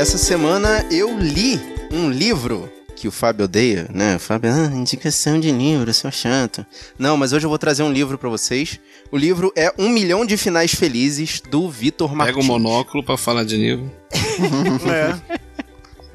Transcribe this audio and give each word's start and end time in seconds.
Essa 0.00 0.16
semana 0.16 0.86
eu 0.90 1.14
li 1.18 1.60
um 1.92 2.08
livro 2.08 2.72
que 2.96 3.06
o 3.06 3.10
Fábio 3.10 3.44
odeia, 3.44 3.86
né? 3.92 4.18
Fábio, 4.18 4.50
ah, 4.50 4.74
indicação 4.74 5.38
de 5.38 5.52
livro, 5.52 5.92
seu 5.92 6.10
chato. 6.10 6.64
Não, 6.98 7.18
mas 7.18 7.34
hoje 7.34 7.44
eu 7.44 7.50
vou 7.50 7.58
trazer 7.58 7.82
um 7.82 7.92
livro 7.92 8.16
para 8.16 8.30
vocês. 8.30 8.80
O 9.12 9.18
livro 9.18 9.52
é 9.54 9.70
Um 9.78 9.90
Milhão 9.90 10.24
de 10.24 10.38
Finais 10.38 10.74
Felizes, 10.74 11.42
do 11.42 11.68
Vitor 11.68 12.14
Martins. 12.16 12.34
Pega 12.34 12.42
o 12.42 12.48
monóculo 12.48 13.04
para 13.04 13.18
falar 13.18 13.44
de 13.44 13.58
livro. 13.58 13.92
é. 14.90 15.38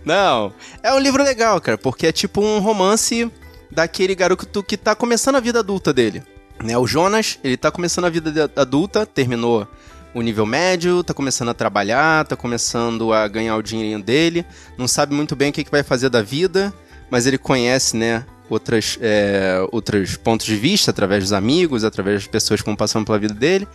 Não, 0.04 0.52
é 0.81 0.91
um 0.91 0.99
livro 0.99 1.23
legal, 1.23 1.62
cara, 1.62 1.77
porque 1.77 2.08
é 2.08 2.12
tipo 2.12 2.41
um 2.41 2.58
romance 2.58 3.31
daquele 3.70 4.16
garoto 4.16 4.63
que 4.63 4.77
tá 4.77 4.95
começando 4.95 5.36
a 5.36 5.40
vida 5.40 5.59
adulta 5.59 5.94
dele. 5.94 6.23
Né, 6.63 6.76
o 6.76 6.88
Jonas, 6.88 7.38
ele 7.44 7.55
tá 7.55 7.70
começando 7.70 8.05
a 8.05 8.09
vida 8.09 8.49
adulta, 8.55 9.05
terminou 9.05 9.67
o 10.16 10.21
nível 10.21 10.45
médio, 10.45 11.03
tá 11.03 11.13
começando 11.13 11.49
a 11.49 11.53
trabalhar, 11.53 12.26
tá 12.26 12.38
começando 12.38 13.12
a 13.12 13.27
ganhar 13.27 13.58
o 13.58 13.62
dinheirinho 13.62 14.02
dele, 14.02 14.45
não 14.77 14.88
sabe 14.88 15.13
muito 15.13 15.35
bem 15.35 15.49
o 15.49 15.53
que, 15.53 15.66
que 15.66 15.70
vai 15.70 15.84
fazer 15.84 16.09
da 16.09 16.21
vida, 16.21 16.73
mas 17.12 17.27
ele 17.27 17.38
conhece, 17.38 17.98
né, 17.98 18.26
outras, 18.49 18.98
é, 19.02 19.57
outros 19.73 20.16
pontos 20.16 20.45
de 20.45 20.55
vista 20.55 20.90
através 20.91 21.26
dos 21.26 21.34
amigos, 21.34 21.84
através 21.84 22.21
das 22.21 22.27
pessoas 22.27 22.62
que 22.62 22.66
vão 22.66 22.77
passando 22.77 23.05
pela 23.05 23.20
vida 23.20 23.34
dele. 23.34 23.67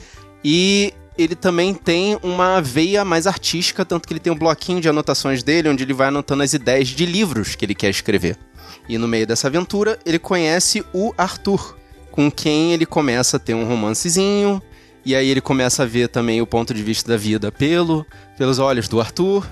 E 0.43 0.95
ele 1.19 1.35
também 1.35 1.75
tem 1.75 2.19
uma 2.23 2.63
veia 2.63 3.05
mais 3.05 3.27
artística, 3.27 3.85
tanto 3.85 4.09
que 4.09 4.15
ele 4.15 4.21
tem 4.21 4.33
um 4.33 4.39
bloquinho 4.39 4.81
de 4.81 4.89
anotações 4.89 5.43
dele, 5.43 5.69
onde 5.69 5.85
ele 5.85 5.93
vai 5.93 6.09
anotando 6.09 6.43
as 6.43 6.55
ideias 6.55 6.89
de 6.89 7.05
livros 7.05 7.55
que 7.55 7.67
ele 7.67 7.75
quer 7.75 7.91
escrever. 7.91 8.39
E 8.89 8.97
no 8.97 9.07
meio 9.07 9.27
dessa 9.27 9.47
aventura, 9.47 9.99
ele 10.07 10.19
conhece 10.19 10.83
o 10.95 11.13
Arthur, 11.19 11.77
com 12.11 12.31
quem 12.31 12.73
ele 12.73 12.87
começa 12.87 13.37
a 13.37 13.41
ter 13.41 13.53
um 13.53 13.69
romancezinho, 13.69 14.63
e 15.05 15.15
aí 15.15 15.29
ele 15.29 15.41
começa 15.41 15.83
a 15.83 15.87
ver 15.87 16.09
também 16.09 16.43
o 16.43 16.47
ponto 16.47 16.75
de 16.75 16.83
vista 16.83 17.11
da 17.11 17.17
vida 17.17 17.51
pelo, 17.51 18.07
pelos 18.37 18.59
olhos 18.59 18.89
do 18.89 19.01
Arthur. 19.01 19.47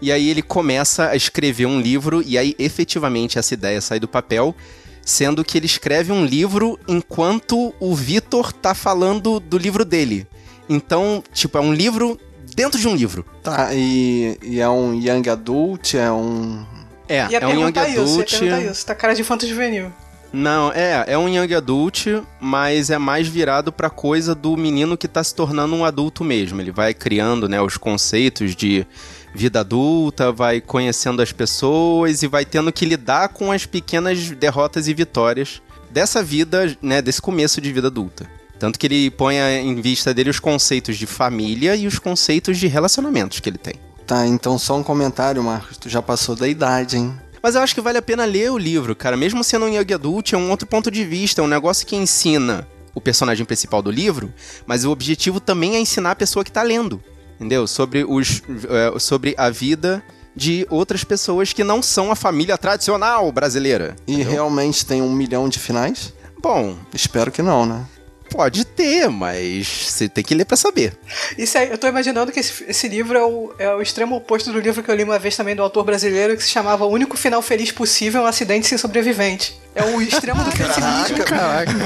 E 0.00 0.12
aí 0.12 0.28
ele 0.28 0.42
começa 0.42 1.08
a 1.08 1.16
escrever 1.16 1.66
um 1.66 1.80
livro, 1.80 2.22
e 2.22 2.36
aí 2.36 2.54
efetivamente 2.58 3.38
essa 3.38 3.54
ideia 3.54 3.80
sai 3.80 3.98
do 3.98 4.08
papel, 4.08 4.54
sendo 5.02 5.44
que 5.44 5.56
ele 5.56 5.66
escreve 5.66 6.12
um 6.12 6.24
livro 6.24 6.78
enquanto 6.86 7.74
o 7.80 7.94
Vitor 7.94 8.52
tá 8.52 8.74
falando 8.74 9.40
do 9.40 9.56
livro 9.56 9.84
dele. 9.84 10.26
Então, 10.68 11.22
tipo, 11.32 11.56
é 11.58 11.60
um 11.60 11.72
livro 11.72 12.18
dentro 12.54 12.78
de 12.78 12.88
um 12.88 12.94
livro. 12.94 13.24
Tá, 13.42 13.68
e, 13.72 14.38
e 14.42 14.60
é 14.60 14.68
um 14.68 14.94
young 14.94 15.28
adult, 15.28 15.94
é 15.94 16.10
um. 16.10 16.64
É, 17.08 17.26
ia 17.28 17.38
é 17.38 17.46
um 17.46 17.60
young 17.60 17.78
adult. 17.78 18.32
Isso, 18.32 18.44
ia 18.44 18.70
isso, 18.70 18.86
tá 18.86 18.94
cara 18.94 19.14
de 19.14 19.20
infanto 19.20 19.46
juvenil. 19.46 19.92
Não, 20.36 20.72
é, 20.72 21.04
é 21.06 21.16
um 21.16 21.28
young 21.28 21.54
adult, 21.54 22.06
mas 22.40 22.90
é 22.90 22.98
mais 22.98 23.28
virado 23.28 23.72
pra 23.72 23.88
coisa 23.88 24.34
do 24.34 24.56
menino 24.56 24.96
que 24.96 25.06
tá 25.06 25.22
se 25.22 25.32
tornando 25.32 25.76
um 25.76 25.84
adulto 25.84 26.24
mesmo. 26.24 26.60
Ele 26.60 26.72
vai 26.72 26.92
criando, 26.92 27.48
né, 27.48 27.62
os 27.62 27.76
conceitos 27.76 28.56
de 28.56 28.84
vida 29.32 29.60
adulta, 29.60 30.32
vai 30.32 30.60
conhecendo 30.60 31.22
as 31.22 31.30
pessoas 31.30 32.24
e 32.24 32.26
vai 32.26 32.44
tendo 32.44 32.72
que 32.72 32.84
lidar 32.84 33.28
com 33.28 33.52
as 33.52 33.64
pequenas 33.64 34.28
derrotas 34.32 34.88
e 34.88 34.94
vitórias 34.94 35.62
dessa 35.88 36.20
vida, 36.20 36.76
né, 36.82 37.00
desse 37.00 37.22
começo 37.22 37.60
de 37.60 37.72
vida 37.72 37.86
adulta. 37.86 38.28
Tanto 38.58 38.76
que 38.76 38.88
ele 38.88 39.12
põe 39.12 39.36
em 39.36 39.80
vista 39.80 40.12
dele 40.12 40.30
os 40.30 40.40
conceitos 40.40 40.96
de 40.96 41.06
família 41.06 41.76
e 41.76 41.86
os 41.86 42.00
conceitos 42.00 42.58
de 42.58 42.66
relacionamentos 42.66 43.38
que 43.38 43.48
ele 43.48 43.58
tem. 43.58 43.74
Tá, 44.04 44.26
então 44.26 44.58
só 44.58 44.76
um 44.76 44.82
comentário, 44.82 45.44
Marcos. 45.44 45.78
Tu 45.78 45.88
já 45.88 46.02
passou 46.02 46.34
da 46.34 46.48
idade, 46.48 46.96
hein? 46.96 47.14
Mas 47.44 47.56
eu 47.56 47.60
acho 47.60 47.74
que 47.74 47.80
vale 47.82 47.98
a 47.98 48.02
pena 48.02 48.24
ler 48.24 48.50
o 48.50 48.56
livro, 48.56 48.96
cara. 48.96 49.18
Mesmo 49.18 49.44
sendo 49.44 49.66
um 49.66 49.68
young 49.68 49.92
adult, 49.92 50.32
é 50.32 50.36
um 50.38 50.48
outro 50.48 50.66
ponto 50.66 50.90
de 50.90 51.04
vista, 51.04 51.42
é 51.42 51.44
um 51.44 51.46
negócio 51.46 51.86
que 51.86 51.94
ensina 51.94 52.66
o 52.94 53.02
personagem 53.02 53.44
principal 53.44 53.82
do 53.82 53.90
livro, 53.90 54.32
mas 54.64 54.86
o 54.86 54.90
objetivo 54.90 55.38
também 55.38 55.76
é 55.76 55.78
ensinar 55.78 56.12
a 56.12 56.16
pessoa 56.16 56.42
que 56.42 56.50
tá 56.50 56.62
lendo, 56.62 57.04
entendeu? 57.34 57.66
Sobre, 57.66 58.02
os, 58.02 58.40
é, 58.48 58.98
sobre 58.98 59.34
a 59.36 59.50
vida 59.50 60.02
de 60.34 60.66
outras 60.70 61.04
pessoas 61.04 61.52
que 61.52 61.62
não 61.62 61.82
são 61.82 62.10
a 62.10 62.16
família 62.16 62.56
tradicional 62.56 63.30
brasileira. 63.30 63.94
E 64.06 64.14
entendeu? 64.14 64.32
realmente 64.32 64.86
tem 64.86 65.02
um 65.02 65.12
milhão 65.12 65.46
de 65.46 65.58
finais? 65.58 66.14
Bom, 66.40 66.78
espero 66.94 67.30
que 67.30 67.42
não, 67.42 67.66
né? 67.66 67.84
Pode 68.34 68.64
ter, 68.64 69.08
mas 69.08 69.68
você 69.68 70.08
tem 70.08 70.24
que 70.24 70.34
ler 70.34 70.44
para 70.44 70.56
saber. 70.56 70.92
Isso 71.38 71.56
aí, 71.56 71.70
eu 71.70 71.78
tô 71.78 71.86
imaginando 71.86 72.32
que 72.32 72.40
esse, 72.40 72.64
esse 72.66 72.88
livro 72.88 73.16
é 73.16 73.22
o, 73.24 73.54
é 73.60 73.74
o, 73.76 73.80
extremo 73.80 74.16
oposto 74.16 74.52
do 74.52 74.58
livro 74.58 74.82
que 74.82 74.90
eu 74.90 74.94
li 74.96 75.04
uma 75.04 75.20
vez 75.20 75.36
também 75.36 75.54
do 75.54 75.62
autor 75.62 75.84
brasileiro 75.84 76.36
que 76.36 76.42
se 76.42 76.50
chamava 76.50 76.84
O 76.84 76.88
Único 76.88 77.16
Final 77.16 77.40
Feliz 77.40 77.70
Possível 77.70 78.22
um 78.22 78.26
Acidente 78.26 78.66
Sem 78.66 78.76
Sobrevivente. 78.76 79.56
É 79.72 79.84
o 79.84 80.02
extremo 80.02 80.42
do 80.42 80.50
pessimismo 80.56 81.24
caraca, 81.24 81.70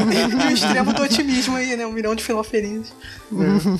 e 0.43 0.47
o 0.47 0.51
extremo 0.51 0.95
do 0.95 1.03
otimismo 1.03 1.57
aí, 1.57 1.77
né? 1.77 1.87
Um 1.87 1.93
milhão 1.93 2.15
de 2.15 2.25
final 2.25 2.43
felizes. 2.43 2.95
Uhum. 3.31 3.79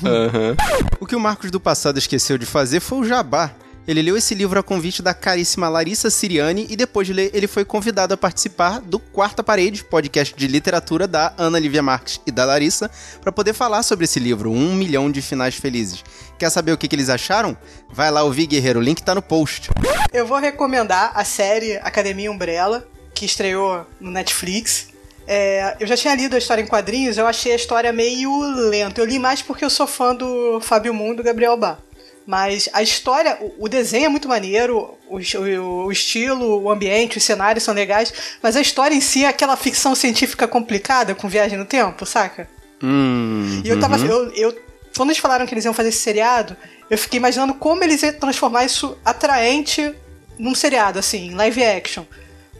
O 0.99 1.07
que 1.07 1.15
o 1.15 1.19
Marcos 1.19 1.49
do 1.49 1.59
passado 1.59 1.97
esqueceu 1.97 2.37
de 2.37 2.45
fazer 2.45 2.79
foi 2.79 2.99
o 2.99 3.03
jabá. 3.03 3.51
Ele 3.89 4.03
leu 4.03 4.15
esse 4.15 4.35
livro 4.35 4.59
a 4.59 4.61
convite 4.61 5.01
da 5.01 5.15
caríssima 5.15 5.67
Larissa 5.67 6.11
Siriani 6.11 6.67
e 6.69 6.75
depois 6.75 7.07
de 7.07 7.13
ler, 7.13 7.31
ele 7.33 7.47
foi 7.47 7.65
convidado 7.65 8.13
a 8.13 8.17
participar 8.17 8.79
do 8.79 8.99
Quarta 8.99 9.43
Parede, 9.43 9.83
podcast 9.83 10.35
de 10.37 10.45
literatura 10.45 11.07
da 11.07 11.33
Ana 11.35 11.57
Lívia 11.57 11.81
Marques 11.81 12.21
e 12.23 12.31
da 12.31 12.45
Larissa, 12.45 12.91
para 13.19 13.31
poder 13.31 13.53
falar 13.53 13.81
sobre 13.81 14.05
esse 14.05 14.19
livro, 14.19 14.51
Um 14.51 14.75
Milhão 14.75 15.09
de 15.09 15.23
Finais 15.23 15.55
Felizes. 15.55 16.03
Quer 16.37 16.51
saber 16.51 16.71
o 16.71 16.77
que, 16.77 16.87
que 16.87 16.95
eles 16.95 17.09
acharam? 17.09 17.57
Vai 17.91 18.11
lá 18.11 18.21
ouvir, 18.21 18.45
Guerreiro, 18.45 18.79
o 18.79 18.83
link 18.83 19.01
tá 19.01 19.15
no 19.15 19.23
post. 19.23 19.71
Eu 20.13 20.27
vou 20.27 20.37
recomendar 20.37 21.11
a 21.15 21.25
série 21.25 21.77
Academia 21.77 22.31
Umbrella, 22.31 22.87
que 23.15 23.25
estreou 23.25 23.87
no 23.99 24.11
Netflix. 24.11 24.89
É, 25.25 25.75
eu 25.79 25.87
já 25.87 25.97
tinha 25.97 26.13
lido 26.13 26.35
a 26.35 26.37
história 26.37 26.61
em 26.61 26.67
quadrinhos, 26.67 27.17
eu 27.17 27.25
achei 27.25 27.53
a 27.53 27.55
história 27.55 27.91
meio 27.91 28.39
lenta. 28.69 29.01
Eu 29.01 29.05
li 29.05 29.17
mais 29.17 29.41
porque 29.41 29.65
eu 29.65 29.69
sou 29.71 29.87
fã 29.87 30.13
do 30.13 30.61
Fábio 30.61 30.93
Mundo 30.93 31.21
e 31.21 31.25
Gabriel 31.25 31.57
Bá. 31.57 31.79
Mas 32.29 32.69
a 32.73 32.83
história, 32.83 33.39
o, 33.57 33.67
desenho 33.67 34.05
é 34.05 34.07
muito 34.07 34.27
maneiro, 34.27 34.95
o, 35.09 35.17
o, 35.17 35.85
o, 35.87 35.91
estilo, 35.91 36.61
o 36.61 36.69
ambiente, 36.69 37.17
os 37.17 37.23
cenários 37.23 37.63
são 37.63 37.73
legais, 37.73 38.13
mas 38.39 38.55
a 38.55 38.61
história 38.61 38.93
em 38.93 39.01
si 39.01 39.25
é 39.25 39.27
aquela 39.27 39.57
ficção 39.57 39.95
científica 39.95 40.47
complicada 40.47 41.15
com 41.15 41.27
viagem 41.27 41.57
no 41.57 41.65
tempo, 41.65 42.05
saca? 42.05 42.47
Hum, 42.83 43.63
e 43.65 43.69
eu 43.69 43.79
tava. 43.79 43.97
Uhum. 43.97 44.05
Eu, 44.05 44.31
eu, 44.33 44.61
quando 44.95 45.09
eles 45.09 45.17
falaram 45.17 45.47
que 45.47 45.55
eles 45.55 45.65
iam 45.65 45.73
fazer 45.73 45.89
esse 45.89 46.03
seriado, 46.03 46.55
eu 46.87 46.99
fiquei 46.99 47.17
imaginando 47.17 47.55
como 47.55 47.83
eles 47.83 48.03
iam 48.03 48.13
transformar 48.13 48.63
isso 48.63 48.95
atraente 49.03 49.91
num 50.37 50.53
seriado, 50.53 50.99
assim, 50.99 51.31
em 51.31 51.33
live 51.33 51.63
action. 51.63 52.03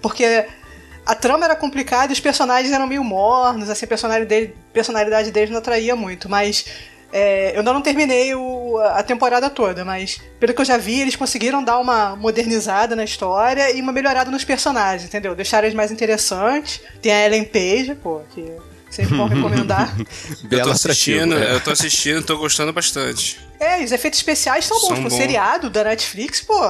Porque 0.02 0.48
a 1.06 1.14
trama 1.14 1.46
era 1.46 1.56
complicada 1.56 2.12
e 2.12 2.14
os 2.14 2.20
personagens 2.20 2.74
eram 2.74 2.88
meio 2.88 3.04
mornos, 3.04 3.70
assim, 3.70 3.86
a 3.86 3.88
personalidade, 3.88 4.28
dele, 4.28 4.56
personalidade 4.74 5.30
deles 5.30 5.52
não 5.52 5.60
atraía 5.60 5.96
muito, 5.96 6.28
mas 6.28 6.66
é, 7.12 7.54
eu 7.54 7.60
ainda 7.60 7.74
não 7.74 7.82
terminei 7.82 8.36
o, 8.36 8.78
a 8.78 9.02
temporada 9.02 9.50
toda, 9.50 9.84
mas 9.84 10.22
pelo 10.40 10.54
que 10.54 10.62
eu 10.62 10.66
já 10.66 10.78
vi, 10.78 11.02
eles 11.02 11.16
conseguiram 11.16 11.64
dar 11.64 11.80
uma 11.80 12.16
modernizada 12.16 12.96
na 12.96 13.04
história 13.04 13.72
e 13.72 13.82
uma 13.82 13.92
melhorada 13.92 14.30
nos 14.30 14.44
personagens, 14.44 15.06
entendeu? 15.06 15.36
Deixaram 15.36 15.66
eles 15.66 15.76
mais 15.76 15.92
interessantes. 15.92 16.82
Tem 17.02 17.12
a 17.12 17.26
Ellen 17.26 17.46
Page, 17.46 17.96
pô, 17.96 18.22
que 18.34 18.54
sempre 18.92 19.16
bom 19.16 19.26
recomendar. 19.28 19.96
eu 20.52 20.64
tô 20.64 20.70
assistindo, 20.70 21.34
eu 21.34 21.60
tô 21.62 21.72
assistindo, 21.72 22.24
tô 22.24 22.38
gostando 22.38 22.72
bastante. 22.72 23.40
É, 23.60 23.84
os 23.84 23.92
efeitos 23.92 24.20
especiais 24.20 24.66
são 24.66 24.80
bons. 24.80 24.98
São 24.98 25.06
o 25.06 25.12
seriado 25.12 25.70
da 25.70 25.84
Netflix, 25.84 26.42
pô, 26.42 26.62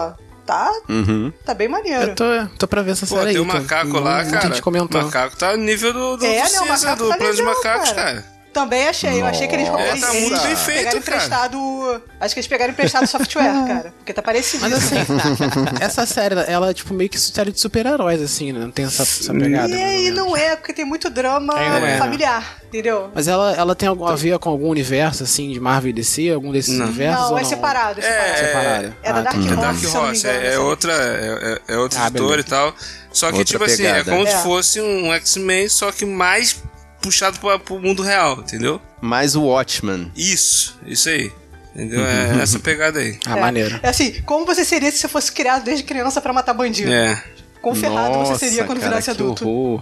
tá, 0.45 0.71
uhum. 0.87 1.33
tá 1.45 1.53
bem 1.53 1.67
maneiro. 1.67 2.11
Eu 2.11 2.15
tô, 2.15 2.23
tô 2.57 2.67
pra 2.67 2.81
ver 2.81 2.91
essa 2.91 3.05
Pô, 3.05 3.15
série 3.15 3.33
tem 3.33 3.41
aí. 3.41 3.45
Tem 3.47 3.59
o 3.59 3.61
macaco 3.61 3.99
lá, 3.99 4.25
cara. 4.25 4.55
O 4.65 5.03
macaco 5.03 5.35
tá 5.35 5.57
no 5.57 5.63
nível 5.63 5.91
do, 5.91 6.17
do, 6.17 6.25
é, 6.25 6.37
do, 6.37 6.43
né, 6.43 6.47
César, 6.47 6.95
do 6.95 7.09
tá 7.09 7.17
plano 7.17 7.35
de 7.35 7.43
macacos, 7.43 7.91
cara. 7.91 8.23
cara. 8.23 8.38
Também 8.51 8.87
achei. 8.87 9.21
Eu 9.21 9.25
achei 9.25 9.47
que 9.47 9.55
eles, 9.55 9.67
é, 9.67 9.89
eles, 9.89 10.01
tá 10.01 10.13
muito 10.13 10.41
bem 10.41 10.55
feito, 10.55 10.77
pegaram 10.77 10.97
emprestado. 10.97 12.01
Acho 12.19 12.33
que 12.33 12.39
eles 12.39 12.47
pegaram 12.47 12.71
emprestado 12.71 13.07
software, 13.07 13.67
cara. 13.67 13.93
Porque 13.97 14.11
tá 14.11 14.21
parecido. 14.21 14.61
Mas 14.61 14.73
assim, 14.73 14.95
essa 15.79 16.05
série, 16.05 16.35
ela 16.47 16.71
é 16.71 16.73
tipo 16.73 16.93
meio 16.93 17.09
que 17.09 17.19
série 17.19 17.51
de 17.51 17.59
super-heróis, 17.59 18.21
assim, 18.21 18.51
né? 18.51 18.61
Não 18.61 18.71
tem 18.71 18.85
essa, 18.85 19.03
essa 19.03 19.33
pegada. 19.33 19.73
E, 19.73 20.07
e 20.07 20.11
não 20.11 20.35
é, 20.35 20.55
porque 20.55 20.73
tem 20.73 20.83
muito 20.83 21.09
drama 21.09 21.53
é, 21.59 21.79
né? 21.79 21.97
familiar, 21.99 22.57
entendeu? 22.65 23.11
Mas 23.13 23.27
ela, 23.27 23.53
ela 23.53 23.75
tem 23.75 23.87
algum, 23.87 24.05
a 24.05 24.15
ver 24.15 24.39
com 24.39 24.49
algum 24.49 24.69
universo, 24.69 25.23
assim, 25.23 25.51
de 25.51 25.59
Marvel 25.59 25.91
e 25.91 25.93
DC? 25.93 26.31
Algum 26.31 26.51
desses 26.51 26.77
não. 26.77 26.87
universos? 26.87 27.29
Não, 27.29 27.37
é 27.37 27.43
separado. 27.43 27.99
É, 27.99 28.03
separado. 28.03 28.33
É, 28.33 28.37
separado. 28.37 28.95
é 29.03 29.13
da 29.13 29.19
ah, 29.19 29.35
Horse. 29.35 29.47
É 29.47 29.55
Dark 29.55 29.95
Horse, 29.95 30.27
é, 30.27 30.53
é 30.53 30.59
outra, 30.59 30.93
é, 30.93 31.73
é 31.73 31.77
outro 31.77 31.99
ah, 32.01 32.07
editor 32.07 32.39
e 32.39 32.43
tal. 32.43 32.73
Só 33.11 33.31
que, 33.31 33.39
Outra 33.39 33.57
tipo 33.57 33.65
pegada. 33.65 33.99
assim, 33.99 34.01
é 34.01 34.03
como 34.03 34.27
é. 34.27 34.31
se 34.31 34.43
fosse 34.43 34.81
um 34.81 35.11
X-Men, 35.13 35.67
só 35.67 35.91
que 35.91 36.05
mais 36.05 36.61
puxado 37.01 37.39
pra, 37.39 37.59
pro 37.59 37.79
mundo 37.79 38.01
real, 38.01 38.39
entendeu? 38.39 38.81
Mais 39.01 39.35
o 39.35 39.43
Watchman. 39.43 40.11
Isso, 40.15 40.79
isso 40.85 41.09
aí. 41.09 41.31
Entendeu? 41.73 42.05
É 42.05 42.41
essa 42.41 42.59
pegada 42.59 42.99
aí. 42.99 43.17
Ah, 43.25 43.37
é, 43.37 43.41
maneiro. 43.41 43.79
É 43.81 43.89
assim, 43.89 44.21
como 44.23 44.45
você 44.45 44.65
seria 44.65 44.91
se 44.91 44.97
você 44.97 45.07
fosse 45.07 45.31
criado 45.31 45.63
desde 45.63 45.83
criança 45.83 46.19
para 46.19 46.33
matar 46.33 46.53
bandido? 46.53 46.91
É. 46.91 47.23
Quão 47.61 47.75
ferrado 47.75 48.13
Nossa, 48.17 48.35
você 48.35 48.47
seria 48.47 48.63
quando 48.63 48.79
cara, 48.79 48.91
virasse 48.91 49.11
adulto? 49.11 49.47
Horror. 49.47 49.81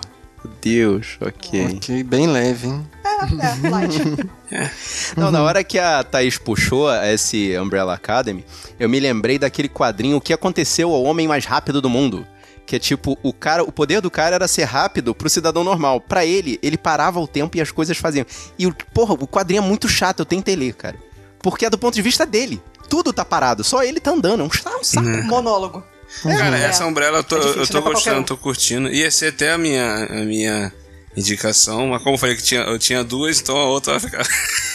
Deus, 0.61 1.17
ok. 1.19 1.75
Ok, 1.75 2.03
bem 2.03 2.27
leve, 2.27 2.67
hein? 2.67 2.87
É, 3.03 3.67
é, 3.67 3.69
light. 3.69 4.01
é. 4.51 4.69
Não, 5.15 5.31
na 5.31 5.41
hora 5.41 5.63
que 5.63 5.79
a 5.79 6.03
Thaís 6.03 6.37
puxou 6.37 6.93
esse 7.03 7.57
Umbrella 7.57 7.93
Academy, 7.93 8.45
eu 8.79 8.87
me 8.87 8.99
lembrei 8.99 9.39
daquele 9.39 9.67
quadrinho 9.67 10.17
O 10.17 10.21
que 10.21 10.33
aconteceu 10.33 10.93
ao 10.93 11.03
homem 11.03 11.27
mais 11.27 11.45
rápido 11.45 11.81
do 11.81 11.89
mundo 11.89 12.25
que 12.67 12.75
é 12.75 12.79
tipo, 12.79 13.17
o 13.23 13.31
cara, 13.31 13.63
o 13.63 13.71
poder 13.71 14.01
do 14.01 14.11
cara 14.11 14.35
era 14.35 14.47
ser 14.47 14.65
rápido 14.65 15.15
pro 15.15 15.29
cidadão 15.29 15.63
normal. 15.63 16.01
Para 16.01 16.25
ele, 16.25 16.59
ele 16.61 16.77
parava 16.77 17.17
o 17.17 17.25
tempo 17.25 17.55
e 17.55 17.61
as 17.61 17.71
coisas 17.71 17.97
faziam. 17.97 18.25
E, 18.59 18.69
porra, 18.93 19.13
o 19.13 19.25
quadrinho 19.25 19.63
é 19.63 19.65
muito 19.65 19.87
chato, 19.87 20.19
eu 20.19 20.25
tentei 20.25 20.55
ler, 20.55 20.73
cara. 20.73 20.97
Porque 21.39 21.65
é 21.65 21.69
do 21.69 21.77
ponto 21.77 21.95
de 21.95 22.01
vista 22.01 22.25
dele. 22.25 22.61
tudo 22.89 23.13
tá 23.13 23.23
parado, 23.23 23.63
só 23.63 23.83
ele 23.83 24.01
tá 24.01 24.11
andando. 24.11 24.41
É 24.41 24.43
um, 24.43 24.47
um 24.79 24.83
saco. 24.83 25.07
Uhum. 25.07 25.23
Monólogo. 25.23 25.81
Cara, 26.23 26.59
é. 26.59 26.65
essa 26.65 26.85
Umbrella 26.85 27.19
eu 27.19 27.23
tô, 27.23 27.37
é 27.37 27.39
difícil, 27.39 27.61
eu 27.61 27.67
tô 27.67 27.81
gostando, 27.81 28.25
tô 28.25 28.37
curtindo. 28.37 28.89
Ia 28.89 29.09
ser 29.09 29.27
até 29.27 29.53
a 29.53 29.57
minha, 29.57 30.05
a 30.05 30.25
minha 30.25 30.73
indicação, 31.15 31.87
mas 31.87 32.03
como 32.03 32.15
eu 32.15 32.19
falei 32.19 32.35
que 32.35 32.43
tinha, 32.43 32.61
eu 32.61 32.77
tinha 32.77 33.03
duas, 33.03 33.39
então 33.39 33.55
a 33.55 33.65
outra 33.65 33.97
vai 33.97 34.09
ficar. 34.09 34.27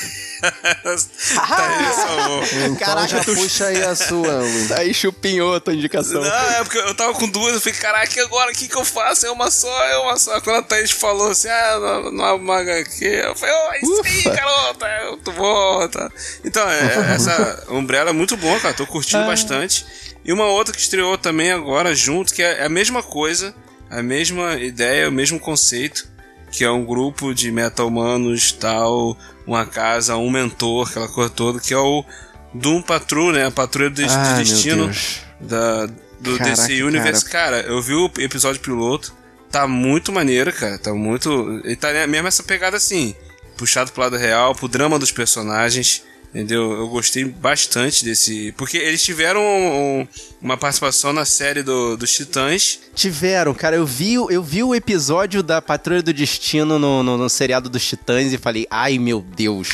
tá 0.42 2.40
então 2.50 2.76
Caraca, 2.76 3.24
puxa 3.24 3.66
aí 3.66 3.82
a 3.82 3.94
sua, 3.94 4.42
Tá 4.68 4.78
aí 4.78 4.92
chupinhou 4.92 5.54
a 5.54 5.60
tua 5.60 5.74
indicação. 5.74 6.20
Não, 6.20 6.50
é 6.50 6.64
porque 6.64 6.78
eu 6.78 6.94
tava 6.94 7.14
com 7.14 7.28
duas, 7.28 7.54
eu 7.54 7.60
falei, 7.60 7.78
caraca, 7.78 8.22
agora 8.22 8.50
o 8.50 8.54
que 8.54 8.68
que 8.68 8.76
eu 8.76 8.84
faço? 8.84 9.26
É 9.26 9.30
uma 9.30 9.50
só, 9.50 9.84
é 9.84 9.98
uma 9.98 10.16
só. 10.16 10.40
Quando 10.40 10.56
a 10.56 10.62
Thaís 10.62 10.90
falou 10.90 11.30
assim, 11.30 11.48
ah, 11.48 11.78
não, 11.78 12.12
não 12.12 12.26
é 12.26 12.32
uma 12.32 12.58
HQ, 12.58 13.04
eu 13.04 13.36
falei, 13.36 13.54
oh, 13.54 13.74
isso 13.86 14.02
aí, 14.04 14.34
garota, 14.36 14.86
é 14.86 15.10
muito 15.10 15.32
bom, 15.32 15.88
tá. 15.88 16.10
Então, 16.44 16.68
é, 16.68 17.14
essa 17.14 17.66
Umbrella 17.68 18.10
é 18.10 18.12
muito 18.12 18.36
boa, 18.36 18.58
cara, 18.58 18.74
tô 18.74 18.86
curtindo 18.86 19.22
ah. 19.22 19.26
bastante. 19.26 19.86
E 20.24 20.32
uma 20.32 20.46
outra 20.46 20.74
que 20.74 20.80
estreou 20.80 21.18
também 21.18 21.50
agora 21.52 21.94
junto, 21.94 22.32
que 22.32 22.42
é 22.42 22.64
a 22.64 22.68
mesma 22.68 23.02
coisa, 23.02 23.54
a 23.90 24.02
mesma 24.02 24.54
ideia, 24.54 25.08
o 25.08 25.12
mesmo 25.12 25.38
conceito, 25.38 26.08
que 26.50 26.64
é 26.64 26.70
um 26.70 26.84
grupo 26.84 27.34
de 27.34 27.50
meta-humanos, 27.50 28.52
tal, 28.52 29.16
uma 29.46 29.66
casa, 29.66 30.16
um 30.16 30.30
mentor, 30.30 30.88
aquela 30.88 31.08
coisa 31.08 31.30
toda, 31.30 31.60
que 31.60 31.74
é 31.74 31.78
o 31.78 32.04
Doom 32.54 32.82
Patrol, 32.82 33.32
né? 33.32 33.46
A 33.46 33.50
Patrulha 33.50 33.90
do, 33.90 34.02
ah, 34.04 34.34
Destino 34.38 34.90
da, 35.40 35.86
do 36.20 36.38
Caraca, 36.38 36.62
DC 36.62 36.82
Universe. 36.82 37.24
Cara. 37.24 37.62
cara, 37.62 37.72
eu 37.72 37.80
vi 37.80 37.94
o 37.94 38.10
episódio 38.18 38.60
piloto, 38.60 39.14
tá 39.50 39.66
muito 39.66 40.12
maneiro, 40.12 40.52
cara, 40.52 40.78
tá 40.78 40.92
muito... 40.92 41.60
Ele 41.64 41.76
tá 41.76 41.88
mesmo 42.06 42.28
essa 42.28 42.42
pegada 42.42 42.76
assim, 42.76 43.14
puxado 43.56 43.92
pro 43.92 44.02
lado 44.02 44.16
real, 44.16 44.54
pro 44.54 44.68
drama 44.68 44.98
dos 44.98 45.10
personagens, 45.10 46.04
Entendeu? 46.34 46.72
Eu 46.72 46.88
gostei 46.88 47.26
bastante 47.26 48.02
desse. 48.02 48.52
Porque 48.56 48.78
eles 48.78 49.02
tiveram 49.02 49.42
um, 49.42 50.08
uma 50.40 50.56
participação 50.56 51.12
na 51.12 51.26
série 51.26 51.62
do, 51.62 51.94
dos 51.94 52.10
Titãs. 52.10 52.80
Tiveram, 52.94 53.52
cara. 53.52 53.76
Eu 53.76 53.84
vi, 53.84 54.14
eu 54.14 54.42
vi 54.42 54.62
o 54.62 54.74
episódio 54.74 55.42
da 55.42 55.60
Patrulha 55.60 56.02
do 56.02 56.10
Destino 56.10 56.78
no, 56.78 57.02
no, 57.02 57.18
no 57.18 57.28
seriado 57.28 57.68
dos 57.68 57.86
Titãs 57.86 58.32
e 58.32 58.38
falei, 58.38 58.66
ai 58.70 58.98
meu 58.98 59.20
Deus, 59.20 59.68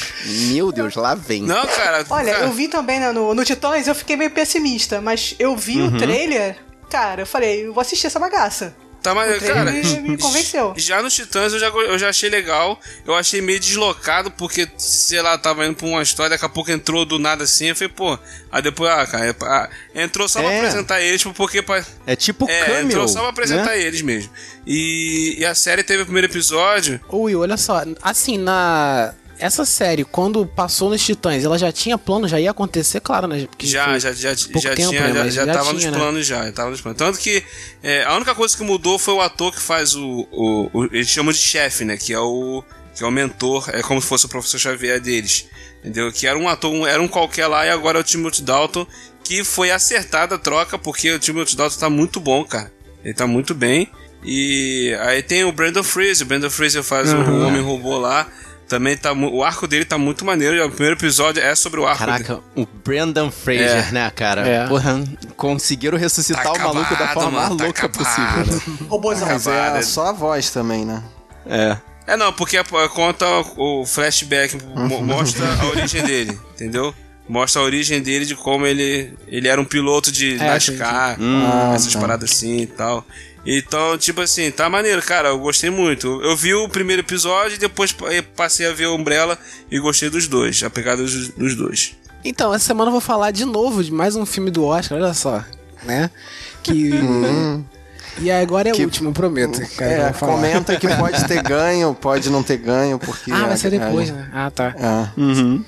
meu 0.51 0.73
Deus, 0.73 0.97
lá 0.97 1.15
vem. 1.15 1.43
Não, 1.43 1.65
cara. 1.65 2.05
Olha, 2.11 2.33
cara... 2.33 2.47
eu 2.47 2.53
vi 2.53 2.67
também 2.67 2.99
né, 2.99 3.13
no, 3.13 3.33
no 3.35 3.45
Titãs, 3.45 3.87
eu 3.87 3.95
fiquei 3.95 4.17
meio 4.17 4.33
pessimista, 4.33 5.01
mas 5.01 5.37
eu 5.39 5.57
vi 5.57 5.81
uhum. 5.81 5.95
o 5.95 5.99
trailer, 5.99 6.57
cara, 6.91 7.23
eu 7.23 7.27
falei, 7.27 7.67
eu 7.67 7.73
vou 7.73 7.81
assistir 7.81 8.09
essa 8.09 8.19
bagaça. 8.19 8.75
Tá, 9.03 9.15
mas, 9.15 9.41
cara, 9.43 9.71
me, 9.71 10.01
me 10.01 10.19
convenceu. 10.19 10.75
Já 10.77 11.01
nos 11.01 11.15
Titãs 11.15 11.53
eu 11.53 11.59
já, 11.59 11.69
eu 11.69 11.99
já 11.99 12.09
achei 12.09 12.29
legal. 12.29 12.79
Eu 13.07 13.15
achei 13.15 13.41
meio 13.41 13.61
deslocado, 13.61 14.31
porque, 14.31 14.69
sei 14.77 15.23
lá, 15.23 15.39
tava 15.39 15.65
indo 15.67 15.77
pra 15.77 15.87
uma 15.87 16.03
história, 16.03 16.31
daqui 16.31 16.45
a 16.45 16.49
pouco 16.49 16.71
entrou 16.71 17.05
do 17.05 17.19
nada 17.19 17.45
assim. 17.45 17.67
Eu 17.67 17.77
falei, 17.77 17.93
pô. 17.95 18.19
Aí 18.51 18.61
depois, 18.61 18.91
ah, 18.91 19.07
cara, 19.07 19.37
ah, 19.43 19.71
entrou 19.95 20.29
só 20.29 20.41
é. 20.41 20.43
pra 20.43 20.57
apresentar 20.59 21.01
eles, 21.01 21.21
tipo, 21.21 21.33
porque. 21.33 21.63
Pra, 21.63 21.85
é 22.07 22.17
tipo 22.17 22.51
é, 22.51 22.81
entrou 22.81 23.07
só 23.07 23.21
pra 23.21 23.29
apresentar 23.29 23.67
né? 23.67 23.81
eles 23.81 24.03
mesmo. 24.03 24.33
E, 24.67 25.37
e 25.39 25.45
a 25.45 25.55
série 25.55 25.85
teve 25.85 26.03
o 26.03 26.07
primeiro 26.07 26.27
episódio. 26.27 27.01
Ui, 27.09 27.35
olha 27.37 27.57
só, 27.57 27.83
assim, 28.03 28.37
na 28.37 29.15
essa 29.39 29.65
série, 29.65 30.05
quando 30.05 30.47
passou 30.47 30.91
nos 30.91 31.05
Titãs, 31.05 31.45
ela 31.45 31.59
já 31.59 31.71
tinha 31.73 31.97
plano, 31.97 32.27
já 32.29 32.41
ia 32.41 32.51
acontecer, 32.51 33.01
claro, 33.01 33.27
né? 33.27 33.47
Porque 33.47 33.67
já, 33.67 33.99
já, 33.99 34.13
já, 34.13 34.35
já 34.35 34.75
tempo, 34.75 34.91
tinha, 34.91 35.09
né? 35.09 35.15
já, 35.15 35.29
já, 35.29 35.47
já 35.47 35.53
tava 35.53 35.65
tinha, 35.65 35.75
nos 35.75 35.85
né? 35.85 35.91
planos 35.93 36.27
já, 36.27 36.53
tava 36.53 36.71
nos 36.71 36.81
planos. 36.81 36.99
Tanto 36.99 37.19
que 37.19 37.43
é, 37.83 38.05
a 38.05 38.15
única 38.15 38.35
coisa 38.35 38.57
que 38.57 38.63
mudou 38.63 38.99
foi 38.99 39.15
o 39.15 39.21
ator 39.21 39.53
que 39.53 39.61
faz 39.61 39.95
o, 39.95 40.27
o, 40.31 40.71
o 40.73 40.85
eles 40.87 41.09
chamam 41.09 41.33
de 41.33 41.39
chefe, 41.39 41.85
né? 41.85 41.97
Que 41.97 42.13
é 42.13 42.21
o 42.21 42.63
que 42.95 43.05
é 43.05 43.07
o 43.07 43.13
mentor, 43.13 43.71
é 43.73 43.81
como 43.81 44.03
se 44.03 44.09
fosse 44.09 44.27
o 44.27 44.29
professor 44.29 44.59
Xavier 44.59 45.01
deles, 45.01 45.47
entendeu? 45.79 46.11
Que 46.11 46.27
era 46.27 46.37
um 46.37 46.49
ator, 46.49 46.73
um, 46.73 46.85
era 46.85 47.01
um 47.01 47.07
qualquer 47.07 47.47
lá 47.47 47.65
e 47.65 47.71
agora 47.71 47.99
é 47.99 48.01
o 48.01 48.05
Timothy 48.05 48.43
Dalton, 48.43 48.85
que 49.23 49.45
foi 49.45 49.71
acertada 49.71 50.35
a 50.35 50.39
troca 50.39 50.77
porque 50.77 51.13
o 51.13 51.19
Timothy 51.19 51.57
Dalton 51.57 51.79
tá 51.79 51.89
muito 51.89 52.19
bom, 52.19 52.45
cara. 52.45 52.73
Ele 53.05 53.15
tá 53.15 53.27
muito 53.27 53.55
bem. 53.55 53.89
E 54.25 54.97
aí 55.01 55.23
tem 55.23 55.45
o 55.45 55.53
Brandon 55.53 55.85
Fraser, 55.85 56.27
o 56.27 56.29
Brandon 56.29 56.51
Fraser 56.51 56.83
faz 56.83 57.13
uhum. 57.13 57.43
o 57.43 57.47
Homem 57.47 57.63
Robô 57.63 57.99
lá. 57.99 58.27
Também 58.69 58.97
tá. 58.97 59.13
O 59.13 59.43
arco 59.43 59.67
dele 59.67 59.85
tá 59.87 59.97
muito 59.97 60.25
maneiro. 60.25 60.65
O 60.67 60.71
primeiro 60.71 60.97
episódio 60.97 61.43
é 61.43 61.55
sobre 61.55 61.81
o 61.81 61.87
arco 61.87 62.01
Caraca, 62.01 62.35
dele. 62.35 62.43
o 62.55 62.67
Brandon 62.67 63.31
Fraser, 63.31 63.89
é. 63.89 63.93
né, 63.93 64.11
cara? 64.11 64.47
É. 64.47 64.67
Porra, 64.67 65.03
conseguiram 65.37 65.97
ressuscitar 65.97 66.45
tá 66.45 66.53
o 66.53 66.59
maluco 66.59 66.95
da 66.97 67.09
forma 67.09 67.31
mais 67.31 67.49
tá 67.49 67.65
louca 67.65 67.87
acabado. 67.87 68.05
possível. 68.05 68.57
Né? 68.57 68.79
Robôzão. 68.89 69.29
Mas 69.29 69.47
é 69.47 69.83
só 69.83 70.09
a 70.09 70.13
voz 70.13 70.51
também, 70.51 70.85
né? 70.85 71.03
É. 71.47 71.79
É, 72.07 72.17
não, 72.17 72.33
porque 72.33 72.57
conta 72.95 73.27
o 73.57 73.85
flashback, 73.85 74.57
uhum. 74.57 75.05
mostra 75.05 75.47
a 75.47 75.67
origem 75.69 76.03
dele, 76.03 76.39
entendeu? 76.55 76.95
Mostra 77.29 77.61
a 77.61 77.65
origem 77.65 78.01
dele 78.01 78.25
de 78.25 78.35
como 78.35 78.67
ele, 78.67 79.13
ele 79.27 79.47
era 79.47 79.61
um 79.61 79.65
piloto 79.65 80.11
de 80.11 80.35
é, 80.37 80.39
NASCAR, 80.39 81.21
hum, 81.21 81.75
essas 81.75 81.93
tá. 81.93 82.01
paradas 82.01 82.33
assim 82.33 82.63
e 82.63 82.67
tal. 82.67 83.05
Então, 83.47 83.97
tipo 83.97 84.21
assim, 84.21 84.51
tá 84.51 84.69
maneiro, 84.69 85.01
cara. 85.03 85.29
Eu 85.29 85.39
gostei 85.39 85.71
muito. 85.71 86.21
Eu 86.23 86.37
vi 86.37 86.55
o 86.55 86.69
primeiro 86.69 87.01
episódio 87.03 87.55
e 87.55 87.59
depois 87.59 87.95
passei 88.37 88.67
a 88.67 88.73
ver 88.73 88.85
a 88.85 88.93
Umbrella 88.93 89.39
e 89.71 89.79
gostei 89.79 90.11
dos 90.11 90.27
dois, 90.29 90.63
a 90.63 90.71
pegada 90.71 91.03
dos, 91.03 91.29
dos 91.31 91.55
dois. 91.55 91.97
Então, 92.25 92.53
essa 92.53 92.67
semana 92.67 92.89
eu 92.89 92.93
vou 92.93 93.01
falar 93.01 93.31
de 93.31 93.45
novo 93.45 93.83
de 93.83 93.93
mais 93.93 94.17
um 94.17 94.27
filme 94.27 94.51
do 94.51 94.65
Oscar, 94.65 94.99
olha 94.99 95.15
só, 95.15 95.45
né? 95.85 96.11
Que. 96.63 96.93
Hum. 96.99 97.65
E 98.21 98.33
agora 98.33 98.71
é 98.71 98.73
que, 98.73 98.83
o 98.83 98.85
último, 98.87 99.13
prometo. 99.13 99.61
É, 99.81 100.13
comenta 100.19 100.77
que 100.77 100.89
pode 100.89 101.25
ter 101.27 101.41
ganho, 101.47 101.95
pode 101.95 102.29
não 102.31 102.43
ter 102.43 102.57
ganho, 102.57 102.99
porque. 102.99 103.31
Ah, 103.31 103.47
vai 103.47 103.57
ser 103.57 103.71
depois, 103.71 104.11
né? 104.11 104.29
Ah, 104.33 104.51
tá. 104.51 104.75
É. 104.77 105.21
Uhum. 105.21 105.65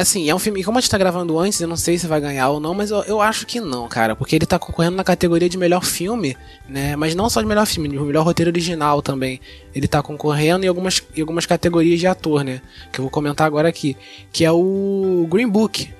Assim, 0.00 0.30
é 0.30 0.34
um 0.34 0.38
filme. 0.38 0.62
Como 0.62 0.78
a 0.78 0.80
gente 0.80 0.90
tá 0.90 0.96
gravando 0.96 1.36
antes, 1.38 1.60
eu 1.60 1.66
não 1.66 1.76
sei 1.76 1.98
se 1.98 2.06
vai 2.06 2.20
ganhar 2.20 2.50
ou 2.50 2.60
não, 2.60 2.72
mas 2.72 2.92
eu, 2.92 3.02
eu 3.02 3.20
acho 3.20 3.44
que 3.44 3.60
não, 3.60 3.88
cara. 3.88 4.14
Porque 4.14 4.36
ele 4.36 4.46
tá 4.46 4.56
concorrendo 4.56 4.96
na 4.96 5.02
categoria 5.02 5.48
de 5.48 5.58
melhor 5.58 5.84
filme, 5.84 6.36
né? 6.68 6.94
Mas 6.94 7.16
não 7.16 7.28
só 7.28 7.40
de 7.40 7.48
melhor 7.48 7.66
filme, 7.66 7.88
de 7.88 7.98
melhor 7.98 8.24
roteiro 8.24 8.48
original 8.48 9.02
também. 9.02 9.40
Ele 9.74 9.88
tá 9.88 10.00
concorrendo 10.00 10.64
em 10.64 10.68
algumas, 10.68 11.02
em 11.16 11.20
algumas 11.20 11.46
categorias 11.46 11.98
de 11.98 12.06
ator, 12.06 12.44
né? 12.44 12.62
Que 12.92 13.00
eu 13.00 13.02
vou 13.02 13.10
comentar 13.10 13.44
agora 13.44 13.68
aqui. 13.68 13.96
Que 14.32 14.44
é 14.44 14.52
o 14.52 15.26
Green 15.28 15.48
Book 15.48 15.90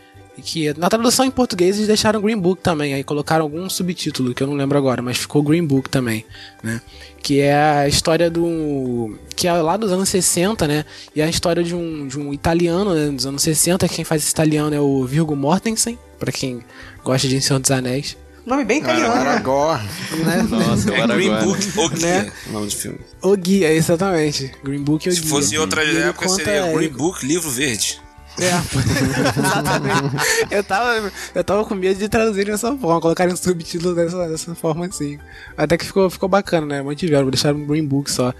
que 0.42 0.72
na 0.78 0.88
tradução 0.88 1.24
em 1.24 1.30
português 1.30 1.76
eles 1.76 1.88
deixaram 1.88 2.20
Green 2.20 2.38
Book 2.38 2.62
também, 2.62 2.94
aí 2.94 3.04
colocaram 3.04 3.44
algum 3.44 3.68
subtítulo 3.68 4.34
que 4.34 4.42
eu 4.42 4.46
não 4.46 4.54
lembro 4.54 4.78
agora, 4.78 5.02
mas 5.02 5.18
ficou 5.18 5.42
Green 5.42 5.64
Book 5.64 5.88
também, 5.88 6.24
né? 6.62 6.80
Que 7.22 7.40
é 7.40 7.54
a 7.54 7.88
história 7.88 8.30
do 8.30 9.18
que 9.34 9.46
é 9.48 9.52
lá 9.52 9.76
dos 9.76 9.92
anos 9.92 10.08
60, 10.08 10.66
né? 10.66 10.84
E 11.14 11.20
é 11.20 11.24
a 11.24 11.28
história 11.28 11.62
de 11.62 11.74
um, 11.74 12.06
de 12.06 12.18
um 12.18 12.32
italiano 12.32 12.94
né, 12.94 13.08
dos 13.10 13.26
anos 13.26 13.42
60, 13.42 13.88
quem 13.88 14.04
faz 14.04 14.22
esse 14.22 14.32
italiano 14.32 14.74
é 14.74 14.80
o 14.80 15.04
Virgo 15.04 15.34
Mortensen, 15.36 15.98
para 16.18 16.32
quem 16.32 16.62
gosta 17.04 17.26
de 17.28 17.40
Senhor 17.40 17.58
dos 17.58 17.70
Anéis. 17.70 18.16
Nome 18.46 18.64
bem 18.64 18.78
italiano, 18.78 19.14
né? 19.14 19.20
Aragorn. 19.30 19.86
Né? 20.24 20.42
Nossa, 20.48 20.94
é 20.94 21.06
Green 21.08 21.34
Book, 21.44 21.78
O 21.78 21.88
Guia, 21.90 22.22
né? 22.22 22.32
nome 22.50 22.66
de 22.68 22.76
filme. 22.76 22.98
O 23.20 23.36
Guia, 23.36 23.72
exatamente. 23.74 24.50
Green 24.64 24.82
Book 24.82 25.04
e 25.04 25.10
O 25.10 25.12
Se 25.12 25.20
Guia. 25.20 25.28
Se 25.28 25.34
fosse 25.34 25.54
em 25.54 25.58
outra 25.58 25.84
época, 25.84 26.28
seria 26.30 26.72
Green 26.72 26.88
Book, 26.88 27.26
Livro 27.26 27.50
Verde. 27.50 28.00
É, 28.40 28.50
exatamente. 29.38 30.16
eu, 30.50 30.64
tava, 30.64 31.12
eu 31.34 31.44
tava 31.44 31.64
com 31.64 31.74
medo 31.74 31.98
de 31.98 32.08
traduzir 32.08 32.46
dessa 32.46 32.76
forma, 32.76 33.00
colocarem 33.00 33.34
um 33.34 33.36
subtítulo 33.36 33.94
dessa, 33.94 34.28
dessa 34.28 34.54
forma 34.54 34.86
assim. 34.86 35.18
Até 35.56 35.76
que 35.76 35.84
ficou, 35.84 36.08
ficou 36.08 36.28
bacana, 36.28 36.66
né? 36.66 36.82
Mantiveram, 36.82 37.30
deixaram 37.30 37.58
um 37.58 37.66
green 37.66 37.84
book 37.84 38.10
só. 38.10 38.32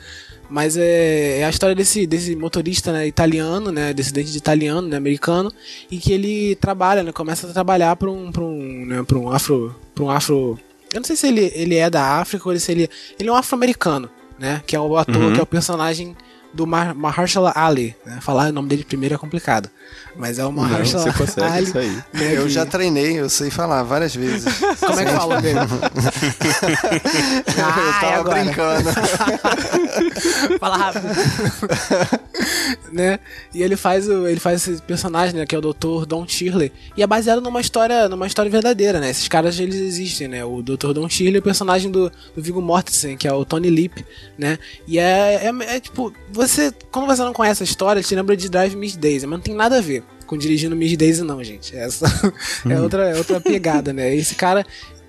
Mas 0.49 0.77
é, 0.77 1.41
é, 1.41 1.45
a 1.45 1.51
história 1.51 1.75
desse, 1.75 2.07
desse 2.07 2.35
motorista 2.35 2.91
né, 2.91 3.07
italiano, 3.07 3.71
né, 3.71 3.93
descendente 3.93 4.33
de 4.33 4.39
italiano, 4.39 4.89
né, 4.89 4.97
americano, 4.97 5.53
e 5.91 5.99
que 5.99 6.13
ele 6.13 6.57
trabalha, 6.57 7.03
né, 7.03 7.13
começa 7.13 7.47
a 7.47 7.53
trabalhar 7.53 7.95
para 7.97 8.11
um, 8.11 8.33
pra 8.33 8.43
um, 8.43 8.87
né, 8.87 9.03
pra 9.03 9.19
um 9.19 9.31
afro, 9.31 9.77
para 9.95 10.05
um 10.05 10.11
afro, 10.11 10.59
eu 10.93 11.01
não 11.01 11.05
sei 11.05 11.17
se 11.17 11.27
ele, 11.29 11.53
ele 11.55 11.77
é 11.77 11.91
da 11.91 12.19
África 12.19 12.49
ou 12.49 12.59
se 12.59 12.73
ele, 12.73 12.89
ele 13.21 13.29
é 13.29 13.33
um 13.33 13.37
afro-americano, 13.37 14.09
né, 14.39 14.63
que 14.67 14.75
é 14.75 14.81
o 14.81 14.97
ator, 14.97 15.17
uhum. 15.17 15.33
que 15.35 15.41
é 15.41 15.43
o 15.43 15.47
personagem 15.47 16.17
do 16.53 16.67
Mar 16.67 16.95
Mahershala 16.95 17.53
Ali. 17.55 17.95
Né? 18.05 18.19
Falar 18.21 18.49
o 18.49 18.53
nome 18.53 18.69
dele 18.69 18.85
primeiro 18.85 19.15
é 19.15 19.19
complicado. 19.19 19.71
Mas 20.17 20.39
é 20.39 20.45
o 20.45 20.53
Mahershala 20.53 21.05
Não, 21.05 21.13
você 21.13 21.19
consegue 21.19 21.47
Ali. 21.47 21.67
Isso 21.67 21.79
aí. 21.79 22.03
Né, 22.13 22.37
eu 22.37 22.49
já 22.49 22.67
treinei, 22.67 23.21
eu 23.21 23.29
sei 23.29 23.51
falar 23.51 23.83
várias 23.83 24.15
vezes. 24.15 24.53
Como 24.81 24.99
é 25.01 25.05
que 25.05 25.13
fala 25.13 25.41
dele? 25.41 25.59
ah, 27.63 28.03
eu 28.03 28.25
tava 28.25 28.31
brincando. 28.31 28.91
Fala 30.59 30.77
rápido. 30.77 31.05
né? 32.93 33.21
E 33.55 33.63
ele 33.63 33.77
faz, 33.77 34.09
o, 34.09 34.27
ele 34.27 34.41
faz 34.41 34.67
esse 34.67 34.83
personagem, 34.83 35.37
né, 35.37 35.47
que 35.47 35.55
é 35.55 35.59
o 35.59 35.61
Dr. 35.61 36.07
Don 36.07 36.27
Shirley. 36.27 36.73
E 36.97 37.03
é 37.03 37.07
baseado 37.07 37.41
numa 37.41 37.61
história, 37.61 38.09
numa 38.09 38.27
história 38.27 38.51
verdadeira, 38.51 39.01
né? 39.01 39.11
Esses 39.11 39.29
caras, 39.29 39.59
eles 39.59 39.77
existem, 39.77 40.29
né? 40.29 40.45
O 40.45 40.63
Dr. 40.63 40.93
Don 40.93 41.09
Shirley 41.09 41.37
e 41.37 41.39
o 41.39 41.43
personagem 41.43 41.91
do, 41.91 42.11
do 42.35 42.43
Viggo 42.43 42.61
Mortensen, 42.61 43.17
que 43.17 43.29
é 43.29 43.33
o 43.33 43.45
Tony 43.45 43.71
Lip, 43.71 44.05
né? 44.37 44.59
E 44.87 44.99
é, 44.99 45.47
é, 45.47 45.77
é 45.77 45.81
tipo, 45.81 46.13
você, 46.39 46.73
quando 46.93 47.07
você 47.07 47.23
não 47.23 47.33
conhece 47.33 47.63
a 47.63 47.65
história, 47.65 48.01
te 48.01 48.15
lembra 48.15 48.37
de 48.37 48.49
Drive 48.49 48.77
Miss 48.77 48.97
Daisy, 48.97 49.27
mas 49.27 49.39
não 49.39 49.43
tem 49.43 49.55
nada 49.55 49.79
a 49.79 49.81
ver 49.81 50.05
com 50.25 50.39
dirigindo 50.39 50.77
Miss 50.77 50.97
Daisy 50.97 51.23
não, 51.23 51.43
gente. 51.43 51.77
Essa 51.77 52.07
é 52.65 52.77
uhum. 52.77 52.83
outra, 52.85 53.11
é 53.11 53.17
outra 53.17 53.41
pegada, 53.41 53.93
né? 53.93 54.15
Esse 54.15 54.37
cara, 54.37 54.65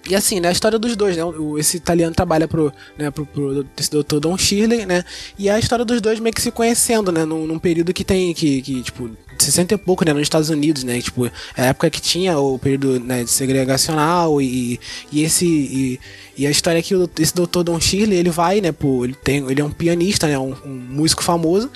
e 0.10 0.16
assim, 0.16 0.40
né, 0.40 0.50
a 0.50 0.52
história 0.52 0.80
dos 0.80 0.96
dois, 0.96 1.16
né? 1.16 1.24
esse 1.60 1.78
italiano 1.78 2.16
trabalha 2.16 2.48
pro, 2.48 2.74
né, 2.98 3.12
pro, 3.12 3.28
pro 3.28 3.64
esse 3.78 3.92
doutor 3.92 4.20
Don 4.20 4.36
Shirley, 4.38 4.88
né? 4.88 5.04
E 5.38 5.50
a 5.50 5.60
história 5.60 5.86
dos 5.86 6.02
dois 6.02 6.20
meio 6.20 6.34
que 6.34 6.42
se 6.42 6.50
conhecendo, 6.50 7.12
né? 7.12 7.26
Num, 7.26 7.46
num 7.46 7.60
período 7.60 7.94
que 7.94 8.04
tem, 8.04 8.34
que, 8.34 8.62
que, 8.64 8.82
tipo, 8.82 9.12
60 9.44 9.74
e 9.74 9.78
pouco, 9.78 10.06
né, 10.06 10.14
nos 10.14 10.22
Estados 10.24 10.50
Unidos, 10.50 10.84
né, 10.84 11.02
tipo, 11.02 11.26
é 11.26 11.32
a 11.58 11.66
época 11.66 11.90
que 11.90 12.02
tinha 12.02 12.38
o 12.38 12.58
período 12.60 13.00
né, 13.00 13.24
de 13.24 13.30
segregacional 13.30 14.42
e, 14.42 14.80
e 15.12 15.24
esse 15.24 15.46
e, 15.46 16.00
e 16.40 16.48
a 16.48 16.50
história 16.50 16.80
é 16.80 16.82
que 16.82 16.96
esse 17.20 17.36
doutor 17.36 17.64
Don 17.64 17.78
Shirley, 17.82 18.18
ele 18.18 18.30
vai, 18.30 18.62
né, 18.62 18.72
pô, 18.72 19.04
ele, 19.04 19.14
tem, 19.14 19.46
ele 19.52 19.60
é 19.60 19.66
um 19.66 19.72
pianista, 19.72 20.26
né, 20.26 20.40
um, 20.40 20.56
um 20.66 20.70
músico 20.70 21.22
famoso, 21.22 21.70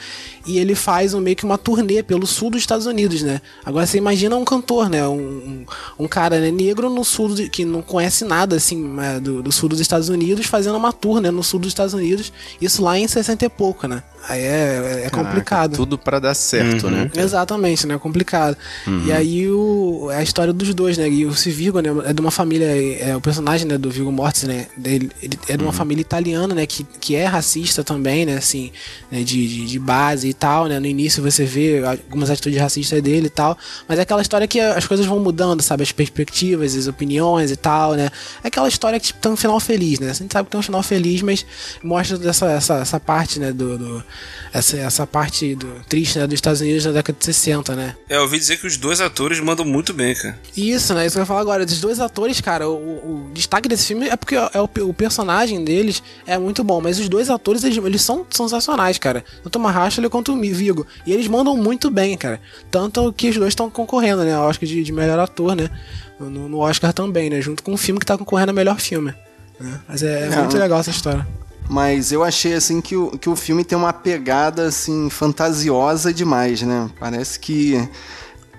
e 0.46 0.58
ele 0.58 0.74
faz 0.74 1.14
um, 1.14 1.20
meio 1.20 1.36
que 1.36 1.44
uma 1.44 1.58
turnê 1.58 2.02
pelo 2.02 2.26
sul 2.26 2.50
dos 2.50 2.62
Estados 2.62 2.86
Unidos, 2.86 3.22
né. 3.24 3.42
Agora 3.66 3.86
você 3.86 3.98
imagina 3.98 4.38
um 4.38 4.46
cantor, 4.46 4.90
né, 4.90 5.06
um, 5.06 5.66
um, 6.00 6.08
cara 6.08 6.40
né, 6.40 6.50
negro 6.50 6.90
no 6.90 7.04
sul, 7.04 7.36
de, 7.36 7.50
que 7.50 7.66
não 7.66 7.82
conhece 7.82 8.24
nada, 8.24 8.56
assim, 8.56 8.82
né, 8.82 9.20
do, 9.20 9.44
do, 9.44 9.52
sul 9.52 9.68
dos 9.68 9.82
Estados 9.82 10.08
Unidos, 10.08 10.46
fazendo 10.46 10.78
uma 10.78 10.94
turnê 10.94 11.30
no 11.30 11.44
sul 11.44 11.60
dos 11.60 11.68
Estados 11.68 11.94
Unidos, 11.94 12.32
isso 12.62 12.82
lá 12.82 12.98
em 12.98 13.06
60 13.06 13.44
e 13.44 13.50
pouco, 13.50 13.86
né. 13.86 14.02
Aí 14.30 14.42
é, 14.42 15.04
é 15.06 15.10
Caraca, 15.10 15.18
complicado. 15.18 15.76
Tudo 15.76 15.98
para 15.98 16.20
dar 16.20 16.34
certo, 16.34 16.90
né? 16.90 17.04
uhum. 17.04 17.22
Exatamente, 17.54 17.88
né, 17.88 17.98
complicado. 17.98 18.58
Uhum. 18.88 19.06
E 19.06 19.12
aí 19.12 19.50
o, 19.50 20.10
é 20.12 20.18
a 20.18 20.24
história 20.24 20.52
dos 20.52 20.74
dois, 20.74 20.98
né, 20.98 21.08
e 21.10 21.26
o 21.26 21.34
Civigo, 21.34 21.80
né, 21.80 21.90
é 22.06 22.14
de 22.14 22.20
uma 22.20 22.32
família, 22.32 22.66
é 23.00 23.16
o 23.16 23.22
personagem, 23.22 23.68
né, 23.68 23.78
do 23.78 23.90
Vigo 23.90 24.12
Mortis, 24.12 24.44
né, 24.44 24.68
ele, 24.84 25.12
ele 25.22 25.40
é 25.48 25.56
de 25.56 25.64
uma 25.64 25.68
uhum. 25.68 25.74
família 25.74 26.02
italiana, 26.02 26.54
né, 26.56 26.66
que, 26.66 26.84
que 27.00 27.16
é 27.16 27.26
racista 27.26 27.84
também, 27.84 28.26
né, 28.26 28.38
assim, 28.38 28.72
né, 29.12 29.24
de, 29.24 29.48
de, 29.48 29.66
de, 29.66 29.80
base 29.80 30.28
e 30.28 30.34
tal, 30.34 30.68
né, 30.68 30.80
no 30.80 30.88
início 30.88 31.22
você 31.22 31.46
vê 31.46 31.84
algumas 31.86 32.30
atitudes 32.30 32.60
racistas 32.60 33.02
dele 33.02 33.28
e 33.28 33.30
tal, 33.30 33.58
mas 33.88 34.00
é 34.00 34.02
aquela 34.02 34.22
história 34.22 34.48
que 34.48 34.60
as 34.60 34.88
coisas 34.88 35.06
vão 35.06 35.20
mudando, 35.20 35.62
sabe, 35.62 35.84
as 35.84 35.92
perspectivas, 35.92 36.76
as 36.76 36.88
opiniões 36.88 37.52
e 37.52 37.56
tal, 37.56 37.94
né, 37.94 38.10
é 38.44 38.48
aquela 38.48 38.68
história 38.68 39.00
que 39.00 39.08
tipo, 39.08 39.20
tem 39.20 39.32
um 39.32 39.38
final 39.38 39.60
feliz, 39.60 40.00
né, 40.00 40.10
a 40.10 40.14
gente 40.14 40.32
sabe 40.32 40.46
que 40.46 40.52
tem 40.52 40.60
um 40.60 40.64
final 40.64 40.82
feliz, 40.82 41.22
mas 41.22 41.46
mostra 41.84 42.18
essa, 42.30 42.52
essa, 42.52 42.76
essa 42.76 43.00
parte, 43.00 43.40
né, 43.40 43.52
do, 43.52 43.78
do 43.78 44.04
essa, 44.52 44.78
essa 44.78 45.08
parte 45.08 45.56
do, 45.56 45.68
triste, 45.88 46.18
né, 46.20 46.28
dos 46.28 46.36
Estados 46.36 46.62
Unidos 46.62 46.86
na 46.86 46.92
década 46.92 47.18
de 47.18 47.26
60, 47.26 47.43
né. 47.76 47.96
É, 48.10 48.18
eu 48.18 48.22
ouvi 48.22 48.38
dizer 48.38 48.58
que 48.58 48.68
os 48.68 48.78
dois 48.78 49.02
atores 49.02 49.40
mandam 49.40 49.66
muito 49.66 49.94
bem, 49.94 50.14
cara. 50.14 50.40
Isso, 50.56 50.94
né, 50.94 51.06
isso 51.06 51.16
que 51.16 51.20
eu 51.20 51.24
ia 51.24 51.26
falar 51.26 51.42
agora, 51.42 51.66
dos 51.66 51.80
dois 51.80 52.00
atores, 52.00 52.42
cara, 52.42 52.70
o, 52.70 53.28
o 53.28 53.32
destaque 53.34 53.70
desse 53.70 53.88
filme 53.88 54.08
é 54.08 54.16
porque 54.16 54.36
é 54.36 54.62
o 54.62 54.68
o 54.82 54.94
personagem 54.94 55.64
deles 55.64 56.02
é 56.26 56.38
muito 56.38 56.64
bom, 56.64 56.82
mas 56.82 57.00
os 57.00 57.08
dois 57.08 57.30
atores, 57.30 57.64
eles, 57.64 57.78
eles 57.78 58.02
são 58.02 58.26
sensacionais, 58.30 58.98
cara. 58.98 59.24
Tanto 59.44 59.58
o 59.58 59.62
Mahershala 59.62 60.10
quanto 60.10 60.34
o 60.34 60.40
Vigo. 60.42 60.86
E 61.06 61.14
eles 61.14 61.28
mandam 61.28 61.56
muito 61.56 61.90
bem, 61.90 62.18
cara. 62.18 62.40
Tanto 62.70 63.12
que 63.14 63.30
os 63.30 63.38
dois 63.38 63.50
estão 63.50 63.70
concorrendo, 63.70 64.24
né? 64.24 64.38
Oscar 64.38 64.68
de, 64.68 64.84
de 64.84 64.92
melhor 64.92 65.20
ator, 65.20 65.56
né? 65.56 65.70
No, 66.20 66.48
no, 66.48 66.58
Oscar 66.60 66.94
também, 66.94 67.30
né? 67.30 67.42
Junto 67.42 67.64
com 67.64 67.74
o 67.74 67.78
filme 67.78 68.00
que 68.00 68.06
tá 68.06 68.18
concorrendo 68.18 68.52
a 68.52 68.54
melhor 68.54 68.80
filme. 68.80 69.14
Né? 69.60 69.80
Mas 69.88 70.04
é, 70.04 70.28
é 70.28 70.38
muito 70.38 70.58
legal 70.58 70.80
essa 70.80 70.90
história. 70.92 71.28
Mas 71.70 72.12
eu 72.12 72.24
achei 72.24 72.54
assim 72.54 72.82
que 72.82 72.96
o, 72.96 73.12
que 73.18 73.30
o 73.30 73.36
filme 73.36 73.64
tem 73.64 73.78
uma 73.78 73.94
pegada 73.94 74.68
assim 74.68 75.10
fantasiosa 75.10 76.14
demais, 76.14 76.62
né? 76.62 76.90
Parece 77.00 77.40
que 77.40 77.88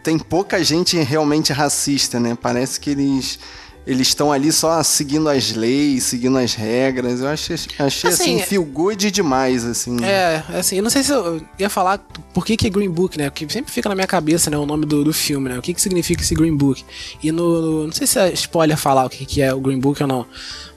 tem 0.02 0.18
pouca 0.18 0.62
gente 0.64 0.96
realmente 0.99 1.52
racista, 1.52 2.18
né? 2.18 2.37
Parece 2.40 2.80
que 2.80 2.90
eles 2.90 3.38
eles 3.87 4.08
estão 4.08 4.32
ali 4.32 4.50
só 4.50 4.82
seguindo 4.82 5.28
as 5.28 5.52
leis, 5.52 6.04
seguindo 6.04 6.38
as 6.38 6.54
regras. 6.54 7.20
Eu 7.20 7.28
achei, 7.28 7.56
achei 7.78 8.11
assim, 8.11 8.37
assim 8.37 8.38
feel 8.38 8.64
good 8.64 9.11
demais, 9.11 9.64
assim. 9.64 10.02
É, 10.02 10.42
assim, 10.58 10.76
eu 10.76 10.82
não 10.82 10.88
sei 10.88 11.02
se 11.02 11.12
eu 11.12 11.42
ia 11.58 11.68
falar 11.68 11.99
por 12.32 12.46
que, 12.46 12.56
que 12.56 12.66
é 12.66 12.70
Green 12.70 12.90
Book, 12.90 13.18
né? 13.18 13.28
Porque 13.28 13.46
sempre 13.50 13.70
fica 13.70 13.88
na 13.88 13.94
minha 13.94 14.06
cabeça, 14.06 14.49
né, 14.50 14.56
o 14.56 14.64
nome 14.64 14.87
do, 14.87 15.04
do 15.04 15.12
filme, 15.12 15.50
né? 15.50 15.58
O 15.58 15.62
que, 15.62 15.75
que 15.75 15.82
significa 15.82 16.23
esse 16.23 16.34
Green 16.34 16.56
Book. 16.56 16.82
E 17.23 17.30
no, 17.30 17.61
no 17.61 17.84
Não 17.87 17.92
sei 17.92 18.06
se 18.06 18.18
é 18.18 18.32
spoiler 18.32 18.76
falar 18.78 19.04
o 19.04 19.11
que, 19.11 19.26
que 19.26 19.42
é 19.42 19.52
o 19.52 19.61
Green 19.61 19.78
Book 19.78 20.02
ou 20.02 20.08
não. 20.08 20.26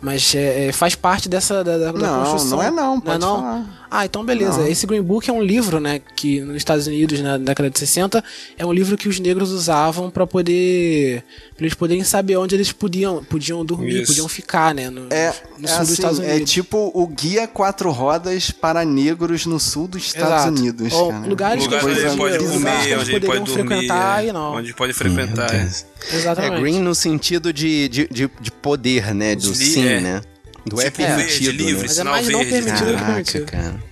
Mas 0.08 0.34
é, 0.34 0.68
é 0.68 0.72
faz 0.72 0.96
parte 0.96 1.28
dessa 1.28 1.66
da, 1.66 1.78
da, 1.78 1.92
não, 1.92 2.24
construção. 2.24 2.60
Não, 2.60 2.64
é 2.64 2.72
não, 2.72 3.02
pode 3.02 3.20
não 3.20 3.28
é 3.28 3.30
não? 3.30 3.42
falar. 3.42 3.88
Ah, 3.92 4.06
então 4.06 4.24
beleza. 4.24 4.60
Não. 4.60 4.68
Esse 4.68 4.86
Green 4.86 5.02
Book 5.02 5.30
é 5.30 5.34
um 5.34 5.42
livro, 5.42 5.80
né, 5.80 6.00
que 6.16 6.40
nos 6.42 6.56
Estados 6.56 6.88
Unidos, 6.88 7.20
na 7.22 7.38
década 7.38 7.70
de 7.70 7.78
60, 7.78 8.24
é 8.58 8.66
um 8.66 8.72
livro 8.72 8.98
que 8.98 9.10
os 9.10 9.20
negros 9.20 9.52
usavam 9.52 10.10
para 10.10 10.26
poder 10.26 11.24
pra 11.56 11.66
eles 11.66 11.74
poderem 11.74 12.04
saber 12.04 12.38
onde 12.38 12.56
eles 12.56 12.72
podiam, 12.72 13.24
podiam 13.24 13.66
dormir, 13.66 14.02
Isso. 14.02 14.08
podiam 14.08 14.28
ficar, 14.28 14.74
né, 14.74 14.90
no, 14.90 15.08
é, 15.10 15.34
no 15.58 15.66
é 15.66 15.68
sul 15.68 15.78
assim, 15.78 15.80
dos 15.82 15.92
Estados 15.92 16.20
Unidos. 16.20 16.42
É 16.42 16.46
tipo 16.46 16.92
o 16.94 17.08
guia 17.08 17.48
quatro 17.48 17.92
rodas 17.92 18.52
para 18.52 18.86
negros 18.86 19.46
no 19.46 19.60
sul 19.60 19.88
dos 19.88 20.06
Estados 20.06 20.46
Exato. 20.46 20.60
Unidos, 20.60 20.94
Ou, 20.94 21.12
Lugares 21.12 21.64
Lugar 21.64 21.80
que 21.82 21.86
eles 21.88 22.16
pode 22.16 22.38
comer, 22.38 22.98
onde 22.98 23.12
poderiam 23.12 23.44
pode 23.44 23.52
frequentar 23.52 24.24
é. 24.24 24.28
e 24.28 24.32
não. 24.32 24.56
Onde 24.56 24.74
pode 24.74 24.94
frequentar. 24.94 25.54
É. 25.54 25.70
Exatamente. 26.14 26.54
É 26.54 26.60
green 26.60 26.80
no 26.80 26.94
sentido 26.94 27.52
de, 27.52 27.90
de, 27.90 28.08
de, 28.10 28.30
de 28.40 28.52
poder, 28.52 29.14
né, 29.16 29.36
do 29.36 29.54
sim, 29.56 29.86
é. 29.86 29.97
Né? 30.02 30.22
Do 30.66 30.82
é 30.82 30.90
permitido, 30.90 31.46
verde, 31.46 31.52
livre, 31.52 31.82
né? 31.82 31.88
Mas 31.88 32.00
é 32.00 32.04
mais 32.04 32.28
não 32.28 32.40
permitido 32.40 32.92
do 32.92 32.98
que 32.98 33.04
permitido. 33.06 33.46
Cara. 33.46 33.84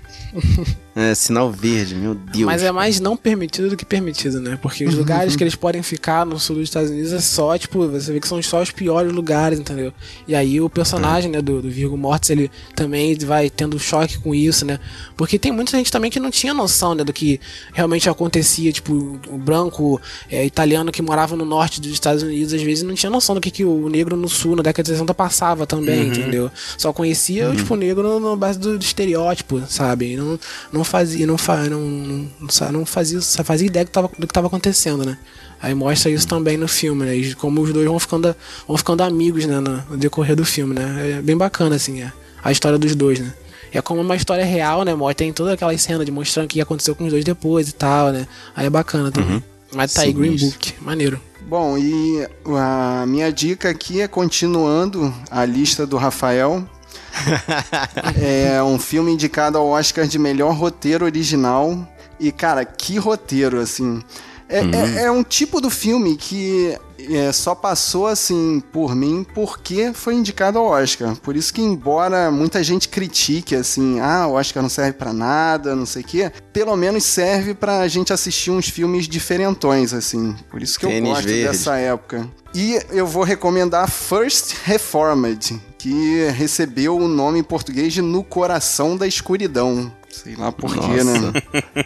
É, 0.98 1.14
sinal 1.14 1.52
verde, 1.52 1.94
meu 1.94 2.16
Deus. 2.16 2.46
Mas 2.46 2.64
é 2.64 2.72
mais 2.72 3.02
não 3.02 3.18
permitido 3.18 3.70
do 3.70 3.76
que 3.76 3.84
permitido, 3.84 4.40
né? 4.40 4.58
Porque 4.62 4.86
os 4.86 4.96
lugares 4.96 5.36
que 5.36 5.44
eles 5.44 5.54
podem 5.54 5.84
ficar 5.84 6.26
no 6.26 6.40
sul 6.40 6.56
dos 6.56 6.64
Estados 6.64 6.90
Unidos 6.90 7.12
é 7.12 7.20
só, 7.20 7.58
tipo, 7.58 7.86
você 7.90 8.14
vê 8.14 8.20
que 8.22 8.28
são 8.28 8.42
só 8.42 8.62
os 8.62 8.72
piores 8.72 9.12
lugares, 9.12 9.60
entendeu? 9.60 9.92
E 10.26 10.34
aí 10.34 10.62
o 10.62 10.70
personagem, 10.70 11.30
né, 11.30 11.42
do, 11.42 11.62
do 11.62 11.70
Virgo 11.70 11.98
Mortis, 11.98 12.30
ele 12.30 12.50
também 12.74 13.14
vai 13.18 13.50
tendo 13.50 13.78
choque 13.78 14.18
com 14.20 14.34
isso, 14.34 14.66
né? 14.66 14.80
Porque 15.18 15.38
tem 15.38 15.52
muita 15.52 15.76
gente 15.76 15.92
também 15.92 16.10
que 16.10 16.18
não 16.18 16.32
tinha 16.32 16.54
noção, 16.54 16.96
né, 16.96 17.04
do 17.04 17.12
que 17.12 17.42
realmente 17.74 18.10
acontecia, 18.10 18.72
tipo, 18.72 19.20
o 19.28 19.38
branco 19.38 20.00
é, 20.32 20.46
italiano 20.46 20.94
que 20.94 21.02
morava 21.02 21.36
no 21.36 21.44
norte 21.44 21.82
dos 21.82 21.92
Estados 21.92 22.24
Unidos, 22.24 22.54
às 22.54 22.62
vezes 22.62 22.86
não 22.86 22.96
tinha 22.96 23.10
noção 23.10 23.36
do 23.36 23.42
que, 23.42 23.52
que 23.52 23.66
o 23.66 23.90
negro 23.90 24.16
no 24.16 24.30
sul, 24.30 24.56
na 24.56 24.64
década 24.64 24.84
de 24.84 24.92
60, 24.92 25.14
passava 25.14 25.68
também, 25.68 26.04
uhum. 26.04 26.08
entendeu? 26.08 26.52
Só 26.78 26.94
conhecia, 26.94 27.50
uhum. 27.50 27.56
tipo, 27.58 27.74
o 27.74 27.78
negro 27.78 28.18
na 28.18 28.38
base 28.38 28.58
do, 28.58 28.78
do 28.78 28.82
estereótipo, 28.82 29.62
sabe? 29.68 30.16
Não, 30.16 30.40
não 30.72 30.85
fazia, 30.86 31.28
não, 31.28 31.38
fa, 31.38 31.58
não, 31.64 31.82
não, 31.82 32.72
não 32.72 32.86
fazia, 32.86 33.22
fazia 33.22 33.68
ideia 33.68 33.86
do 33.86 34.10
que 34.10 34.24
estava 34.24 34.48
acontecendo, 34.48 35.06
né? 35.06 35.18
Aí 35.62 35.74
mostra 35.74 36.12
isso 36.12 36.28
também 36.28 36.58
no 36.58 36.68
filme, 36.68 37.06
né? 37.06 37.16
E 37.16 37.34
como 37.36 37.62
os 37.62 37.74
dois 37.74 37.86
vão 37.86 38.00
ficando, 38.00 38.36
vão 38.68 38.78
ficando 38.78 39.02
amigos, 39.04 39.46
né? 39.46 39.60
No, 39.60 39.84
no 39.90 39.98
decorrer 39.98 40.36
do 40.36 40.46
filme, 40.46 40.74
né? 40.74 41.18
É 41.18 41.22
bem 41.22 41.36
bacana, 41.36 41.76
assim, 41.76 42.02
é, 42.02 42.12
a 42.44 42.52
história 42.52 42.78
dos 42.78 42.96
dois, 42.96 43.20
né? 43.20 43.34
E 43.74 43.78
é 43.78 43.82
como 43.82 44.00
uma 44.00 44.16
história 44.16 44.46
real, 44.46 44.84
né? 44.84 44.94
Tem 45.16 45.34
toda 45.34 45.54
aquela 45.54 45.78
cena 45.78 46.06
de 46.06 46.12
mostrando 46.12 46.46
o 46.46 46.50
que 46.50 46.62
aconteceu 46.62 46.96
com 46.96 47.06
os 47.06 47.12
dois 47.12 47.26
depois 47.26 47.68
e 47.68 47.74
tal, 47.74 48.12
né? 48.12 48.28
Aí 48.56 48.68
é 48.68 48.70
bacana 48.70 49.12
também. 49.12 49.36
Uhum. 49.36 49.44
Mas 49.74 49.94
tá 49.94 50.02
Sim, 50.02 50.08
aí, 50.08 50.14
Green 50.14 50.34
isso. 50.34 50.52
Book, 50.52 50.74
maneiro. 50.82 51.20
Bom, 51.48 51.78
e 51.78 52.28
a 52.58 53.06
minha 53.06 53.32
dica 53.32 53.70
aqui 53.70 54.02
é 54.02 54.08
continuando 54.08 55.14
a 55.30 55.46
lista 55.46 55.86
do 55.86 55.98
Rafael. 55.98 56.68
é 58.22 58.62
um 58.64 58.80
filme 58.80 59.12
indicado 59.12 59.58
ao 59.58 59.68
Oscar 59.68 60.08
de 60.08 60.20
melhor 60.20 60.54
roteiro 60.54 61.06
original. 61.06 61.88
E, 62.20 62.32
cara, 62.32 62.64
que 62.64 62.98
roteiro, 62.98 63.60
assim. 63.60 64.02
É, 64.48 64.62
uhum. 64.62 64.74
é, 64.74 65.04
é, 65.06 65.12
um 65.12 65.24
tipo 65.24 65.60
do 65.60 65.72
filme 65.72 66.16
que 66.16 66.78
é, 67.00 67.32
só 67.32 67.56
passou 67.56 68.06
assim 68.06 68.62
por 68.72 68.96
mim 68.96 69.26
porque 69.34 69.92
foi 69.92 70.14
indicado 70.14 70.60
ao 70.60 70.66
Oscar. 70.66 71.16
Por 71.16 71.36
isso 71.36 71.52
que, 71.52 71.62
embora 71.62 72.30
muita 72.30 72.64
gente 72.64 72.88
critique 72.88 73.56
assim, 73.56 74.00
ah, 74.00 74.28
o 74.28 74.34
Oscar 74.34 74.62
não 74.62 74.70
serve 74.70 74.94
para 74.94 75.12
nada, 75.12 75.76
não 75.76 75.86
sei 75.86 76.04
o 76.04 76.06
quê, 76.06 76.32
pelo 76.54 76.76
menos 76.76 77.04
serve 77.04 77.56
pra 77.56 77.88
gente 77.88 78.14
assistir 78.14 78.52
uns 78.52 78.70
filmes 78.70 79.08
diferentões, 79.08 79.94
assim. 79.94 80.36
Por 80.50 80.62
isso 80.62 80.80
que 80.80 80.86
Tênis 80.86 81.10
eu 81.10 81.16
gosto 81.16 81.28
verde. 81.28 81.44
dessa 81.44 81.78
época. 81.78 82.30
E 82.54 82.80
eu 82.92 83.08
vou 83.08 83.24
recomendar 83.24 83.90
First 83.90 84.56
Reformed, 84.64 85.60
que 85.86 86.32
recebeu 86.32 86.98
o 86.98 87.08
nome 87.08 87.38
em 87.38 87.44
português 87.44 87.94
de 87.94 88.02
No 88.02 88.24
Coração 88.24 88.98
da 88.98 89.06
Escuridão. 89.06 89.94
Sei 90.10 90.36
lá 90.36 90.52
porquê, 90.52 91.04
né? 91.04 91.32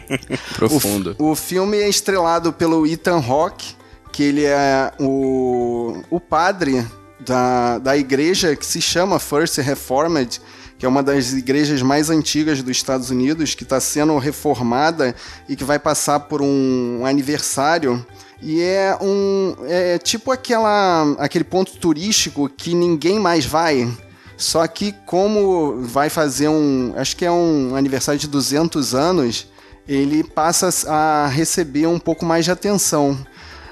Profundo. 0.56 1.14
O, 1.18 1.32
o, 1.32 1.34
filme 1.34 1.76
é 1.76 1.86
estrelado 1.86 2.50
pelo 2.50 2.86
Ethan 2.86 3.18
Hawke, 3.18 3.76
que 4.10 4.22
ele 4.22 4.46
é 4.46 4.90
o, 4.98 6.00
o 6.08 6.18
padre 6.18 6.82
da, 7.18 7.76
da 7.76 7.94
igreja 7.94 8.56
que 8.56 8.64
se 8.64 8.80
chama 8.80 9.18
First 9.18 9.58
Reformed, 9.58 10.40
que 10.78 10.86
é 10.86 10.88
uma 10.88 11.02
das 11.02 11.34
igrejas 11.34 11.82
mais 11.82 12.08
antigas 12.08 12.62
dos 12.62 12.74
Estados 12.74 13.10
Unidos, 13.10 13.54
que 13.54 13.64
está 13.64 13.78
sendo 13.80 14.16
reformada 14.16 15.14
e 15.46 15.54
que 15.54 15.62
vai 15.62 15.78
passar 15.78 16.20
por 16.20 16.40
um, 16.40 17.00
um 17.00 17.04
aniversário. 17.04 18.02
E 18.42 18.62
é 18.62 18.96
um. 19.00 19.54
É 19.66 19.98
tipo 19.98 20.32
aquela, 20.32 21.14
aquele 21.18 21.44
ponto 21.44 21.76
turístico 21.76 22.48
que 22.48 22.74
ninguém 22.74 23.18
mais 23.18 23.44
vai. 23.44 23.90
Só 24.36 24.66
que, 24.66 24.92
como 25.04 25.82
vai 25.82 26.08
fazer 26.08 26.48
um. 26.48 26.94
Acho 26.96 27.16
que 27.16 27.26
é 27.26 27.30
um 27.30 27.76
aniversário 27.76 28.18
de 28.18 28.26
200 28.26 28.94
anos, 28.94 29.46
ele 29.86 30.24
passa 30.24 30.70
a 30.88 31.26
receber 31.26 31.86
um 31.86 31.98
pouco 31.98 32.24
mais 32.24 32.46
de 32.46 32.50
atenção. 32.50 33.18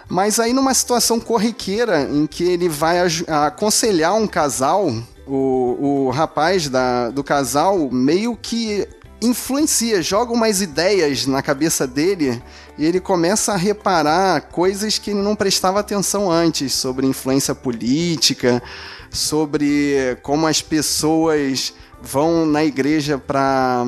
Mas 0.09 0.39
aí, 0.39 0.53
numa 0.53 0.75
situação 0.75 1.19
corriqueira 1.21 2.03
em 2.03 2.27
que 2.27 2.45
ele 2.45 2.69
vai 2.69 2.99
aconselhar 3.27 4.15
um 4.15 4.27
casal, 4.27 4.93
o, 5.27 6.07
o 6.07 6.11
rapaz 6.11 6.69
da, 6.69 7.11
do 7.11 7.23
casal 7.23 7.91
meio 7.91 8.37
que 8.37 8.87
influencia, 9.21 10.01
joga 10.01 10.33
umas 10.33 10.61
ideias 10.61 11.27
na 11.27 11.43
cabeça 11.43 11.87
dele 11.87 12.43
e 12.77 12.85
ele 12.87 13.01
começa 13.01 13.53
a 13.53 13.57
reparar 13.57 14.43
coisas 14.43 14.99
que 14.99 15.11
ele 15.11 15.23
não 15.23 15.35
prestava 15.35 15.81
atenção 15.81 16.31
antes 16.31 16.73
sobre 16.73 17.07
influência 17.07 17.55
política, 17.55 18.63
sobre 19.11 20.17
como 20.23 20.47
as 20.47 20.63
pessoas 20.63 21.75
vão 22.01 22.47
na 22.47 22.65
igreja 22.65 23.19
para 23.19 23.85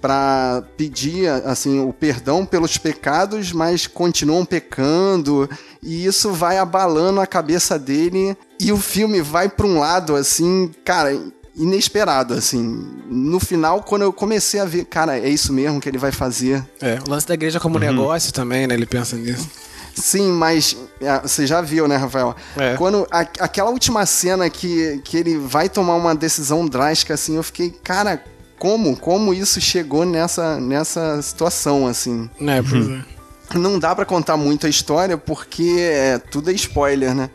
para 0.00 0.62
pedir 0.78 1.28
assim 1.44 1.80
o 1.80 1.92
perdão 1.92 2.46
pelos 2.46 2.78
pecados, 2.78 3.52
mas 3.52 3.86
continuam 3.86 4.46
pecando. 4.46 5.46
E 5.82 6.06
isso 6.06 6.32
vai 6.32 6.56
abalando 6.56 7.20
a 7.20 7.26
cabeça 7.26 7.78
dele 7.78 8.34
e 8.58 8.72
o 8.72 8.78
filme 8.78 9.20
vai 9.20 9.48
para 9.48 9.66
um 9.66 9.78
lado 9.78 10.16
assim, 10.16 10.70
cara, 10.84 11.14
inesperado, 11.56 12.34
assim. 12.34 12.86
No 13.08 13.40
final, 13.40 13.82
quando 13.82 14.02
eu 14.02 14.12
comecei 14.12 14.60
a 14.60 14.64
ver, 14.64 14.84
cara, 14.84 15.18
é 15.18 15.28
isso 15.28 15.52
mesmo 15.52 15.80
que 15.80 15.88
ele 15.88 15.98
vai 15.98 16.12
fazer. 16.12 16.64
É, 16.80 16.98
o 17.06 17.10
lance 17.10 17.26
da 17.26 17.34
igreja 17.34 17.60
como 17.60 17.76
uhum. 17.76 17.80
negócio 17.80 18.32
também, 18.32 18.66
né? 18.66 18.74
Ele 18.74 18.86
pensa 18.86 19.16
nisso. 19.16 19.48
Sim, 19.94 20.30
mas 20.32 20.76
é, 21.00 21.20
você 21.20 21.46
já 21.46 21.60
viu, 21.60 21.86
né, 21.86 21.96
Rafael? 21.96 22.34
É. 22.56 22.76
Quando 22.76 23.06
a, 23.10 23.20
aquela 23.20 23.70
última 23.70 24.06
cena 24.06 24.48
que, 24.48 25.00
que 25.04 25.16
ele 25.16 25.36
vai 25.36 25.68
tomar 25.68 25.96
uma 25.96 26.14
decisão 26.14 26.66
drástica, 26.66 27.14
assim, 27.14 27.36
eu 27.36 27.42
fiquei, 27.42 27.70
cara, 27.70 28.22
como? 28.58 28.96
Como 28.96 29.34
isso 29.34 29.60
chegou 29.60 30.04
nessa, 30.04 30.60
nessa 30.60 31.20
situação, 31.22 31.86
assim? 31.86 32.30
É, 32.40 32.62
pois 32.62 32.86
uhum. 32.86 33.02
é. 33.16 33.20
Não 33.58 33.80
dá 33.80 33.94
para 33.96 34.04
contar 34.04 34.36
muito 34.36 34.66
a 34.66 34.70
história 34.70 35.18
porque 35.18 35.76
é, 35.78 36.18
tudo 36.18 36.50
é 36.50 36.52
spoiler, 36.52 37.14
né? 37.14 37.30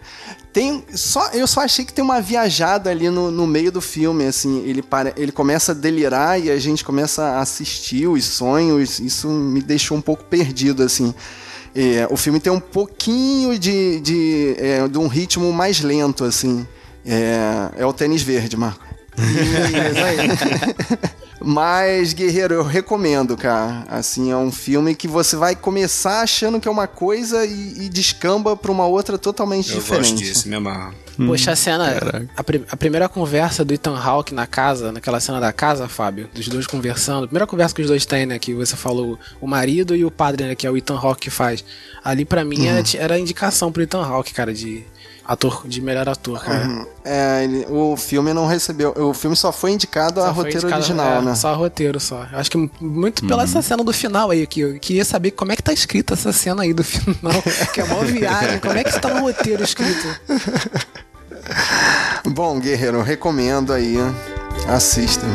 Tem 0.55 0.85
só 0.93 1.31
eu 1.33 1.45
só 1.45 1.59
achei 1.59 1.83
que 1.83 1.91
tem 1.91 2.01
uma 2.01 2.21
viajada 2.21 2.89
ali 2.89 3.09
no, 3.09 3.29
no 3.29 3.45
meio 3.45 3.73
do 3.73 3.81
filme, 3.81 4.23
assim, 4.23 4.63
ele 4.65 4.81
para, 4.81 5.13
ele 5.17 5.33
começa 5.33 5.73
a 5.73 5.75
delirar 5.75 6.41
e 6.41 6.49
a 6.49 6.57
gente 6.57 6.81
começa 6.81 7.23
a 7.25 7.41
assistir 7.41 8.07
os 8.07 8.23
sonhos, 8.23 8.97
isso 9.01 9.27
me 9.27 9.61
deixou 9.61 9.97
um 9.97 10.01
pouco 10.01 10.23
perdido, 10.23 10.81
assim. 10.81 11.13
É, 11.75 12.07
o 12.09 12.15
filme 12.15 12.39
tem 12.39 12.53
um 12.53 12.61
pouquinho 12.61 13.59
de, 13.59 13.99
de, 13.99 14.55
é, 14.57 14.87
de 14.87 14.97
um 14.97 15.07
ritmo 15.07 15.51
mais 15.51 15.81
lento, 15.81 16.23
assim. 16.23 16.65
É, 17.05 17.71
é 17.75 17.85
o 17.85 17.91
tênis 17.91 18.21
verde, 18.21 18.55
Marco. 18.55 18.85
Mas, 21.39 22.13
Guerreiro, 22.13 22.53
eu 22.53 22.63
recomendo, 22.63 23.35
cara. 23.35 23.85
Assim, 23.89 24.31
é 24.31 24.37
um 24.37 24.51
filme 24.51 24.95
que 24.95 25.07
você 25.07 25.35
vai 25.35 25.55
começar 25.55 26.21
achando 26.21 26.59
que 26.59 26.67
é 26.67 26.71
uma 26.71 26.87
coisa 26.87 27.45
e, 27.45 27.85
e 27.85 27.89
descamba 27.89 28.55
pra 28.55 28.71
uma 28.71 28.85
outra 28.85 29.17
totalmente 29.17 29.71
eu 29.71 29.79
diferente. 29.79 30.11
Eu 30.11 30.11
gosto 30.11 30.23
disso, 30.23 30.49
me 30.49 30.55
amarro. 30.55 30.93
Hum, 31.17 31.27
Poxa, 31.27 31.51
a 31.51 31.55
cena. 31.55 31.97
A, 32.35 32.41
a, 32.71 32.77
primeira 32.77 33.07
conversa 33.07 33.63
do 33.63 33.73
Ethan 33.73 33.97
Hawke 33.97 34.33
na 34.33 34.45
casa, 34.45 34.91
naquela 34.91 35.19
cena 35.19 35.39
da 35.39 35.51
casa, 35.53 35.87
Fábio, 35.87 36.29
dos 36.33 36.47
dois 36.47 36.67
conversando. 36.67 37.23
A 37.23 37.27
primeira 37.27 37.47
conversa 37.47 37.73
que 37.73 37.81
os 37.81 37.87
dois 37.87 38.05
têm, 38.05 38.25
né? 38.25 38.37
Que 38.37 38.53
você 38.53 38.75
falou 38.75 39.17
o 39.39 39.47
marido 39.47 39.95
e 39.95 40.03
o 40.03 40.11
padre, 40.11 40.45
né? 40.45 40.55
Que 40.55 40.67
é 40.67 40.71
o 40.71 40.77
Ethan 40.77 40.97
Hawke 40.97 41.21
que 41.21 41.29
faz. 41.29 41.63
Ali, 42.03 42.25
para 42.25 42.43
mim, 42.43 42.59
uhum. 42.59 42.65
era, 42.65 42.83
era 42.97 43.19
indicação 43.19 43.71
pro 43.71 43.81
Ethan 43.81 44.03
Hawke, 44.03 44.33
cara, 44.33 44.53
de 44.53 44.83
ator 45.27 45.63
de 45.65 45.81
melhor 45.81 46.07
ator, 46.07 46.43
cara. 46.43 46.67
Uhum. 46.67 46.85
É, 47.03 47.43
ele, 47.43 47.65
o 47.69 47.97
filme 47.97 48.33
não 48.33 48.45
recebeu. 48.45 48.93
O 48.95 49.13
filme 49.13 49.35
só 49.35 49.51
foi 49.51 49.71
indicado 49.71 50.21
só 50.21 50.27
a 50.27 50.31
roteiro 50.31 50.57
indicado, 50.59 50.75
original, 50.75 51.17
é, 51.17 51.21
né? 51.21 51.35
Só 51.35 51.49
a 51.49 51.53
roteiro, 51.53 51.99
só. 51.99 52.25
Eu 52.31 52.39
acho 52.39 52.51
que 52.51 52.69
muito 52.79 53.21
uhum. 53.21 53.27
pela 53.27 53.43
essa 53.43 53.61
cena 53.61 53.83
do 53.83 53.91
final 53.91 54.29
aí, 54.29 54.45
que 54.45 54.61
eu 54.61 54.79
queria 54.79 55.03
saber 55.03 55.31
como 55.31 55.51
é 55.51 55.55
que 55.55 55.63
tá 55.63 55.73
escrita 55.73 56.13
essa 56.13 56.31
cena 56.31 56.63
aí 56.63 56.73
do 56.73 56.83
final. 56.83 57.41
que 57.73 57.81
é 57.81 57.83
uma 57.83 58.03
viagem. 58.03 58.59
Como 58.59 58.77
é 58.77 58.83
que 58.83 58.89
está 58.89 59.13
no 59.13 59.21
roteiro 59.21 59.63
escrito? 59.63 60.07
Bom, 62.25 62.59
Guerreiro, 62.59 63.01
recomendo 63.01 63.73
aí. 63.73 63.97
Assistam. 64.67 65.27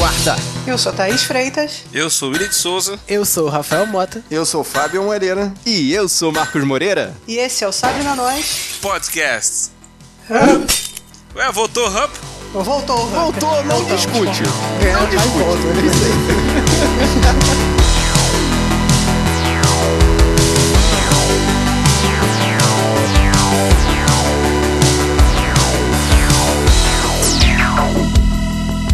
Guarda. 0.00 0.34
Eu 0.66 0.78
sou 0.78 0.94
Thaís 0.94 1.24
Freitas. 1.24 1.84
Eu 1.92 2.08
sou 2.08 2.30
Willi 2.30 2.48
de 2.48 2.54
Souza. 2.54 2.98
Eu 3.06 3.22
sou 3.22 3.50
Rafael 3.50 3.86
Mota. 3.86 4.24
Eu 4.30 4.46
sou 4.46 4.64
Fábio 4.64 5.02
Moreira. 5.02 5.52
E 5.66 5.92
eu 5.92 6.08
sou 6.08 6.32
Marcos 6.32 6.64
Moreira. 6.64 7.14
E 7.28 7.36
esse 7.36 7.64
é 7.64 7.68
o 7.68 7.72
Sabe 7.72 8.02
na 8.02 8.16
Nós 8.16 8.78
Podcast. 8.80 9.68
Hum. 10.30 10.66
Ué, 11.36 11.52
voltou 11.52 11.86
o 11.86 11.90
Hub? 11.90 12.10
Voltou, 12.54 13.08
Voltou, 13.08 13.62
não 13.64 13.84
discute. 13.84 14.42
Não 14.82 15.06
discute. 15.10 15.60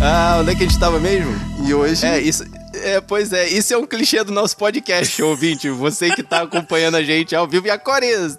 Ah, 0.08 0.36
onde 0.38 0.52
é 0.52 0.54
que 0.54 0.62
a 0.62 0.68
gente 0.68 0.78
tava 0.78 1.00
mesmo? 1.00 1.34
E 1.66 1.74
hoje. 1.74 2.06
É, 2.06 2.20
isso. 2.20 2.44
É, 2.74 3.00
pois 3.00 3.32
é, 3.32 3.48
isso 3.48 3.74
é 3.74 3.76
um 3.76 3.84
clichê 3.84 4.22
do 4.22 4.30
nosso 4.30 4.56
podcast, 4.56 5.18
ouvinte. 5.20 5.68
Você 5.68 6.10
que 6.10 6.22
tá 6.22 6.42
acompanhando 6.42 6.94
a 6.94 7.02
gente 7.02 7.34
ao 7.34 7.48
vivo 7.48 7.66
e 7.66 7.70
a 7.70 7.76
Cores. 7.76 8.36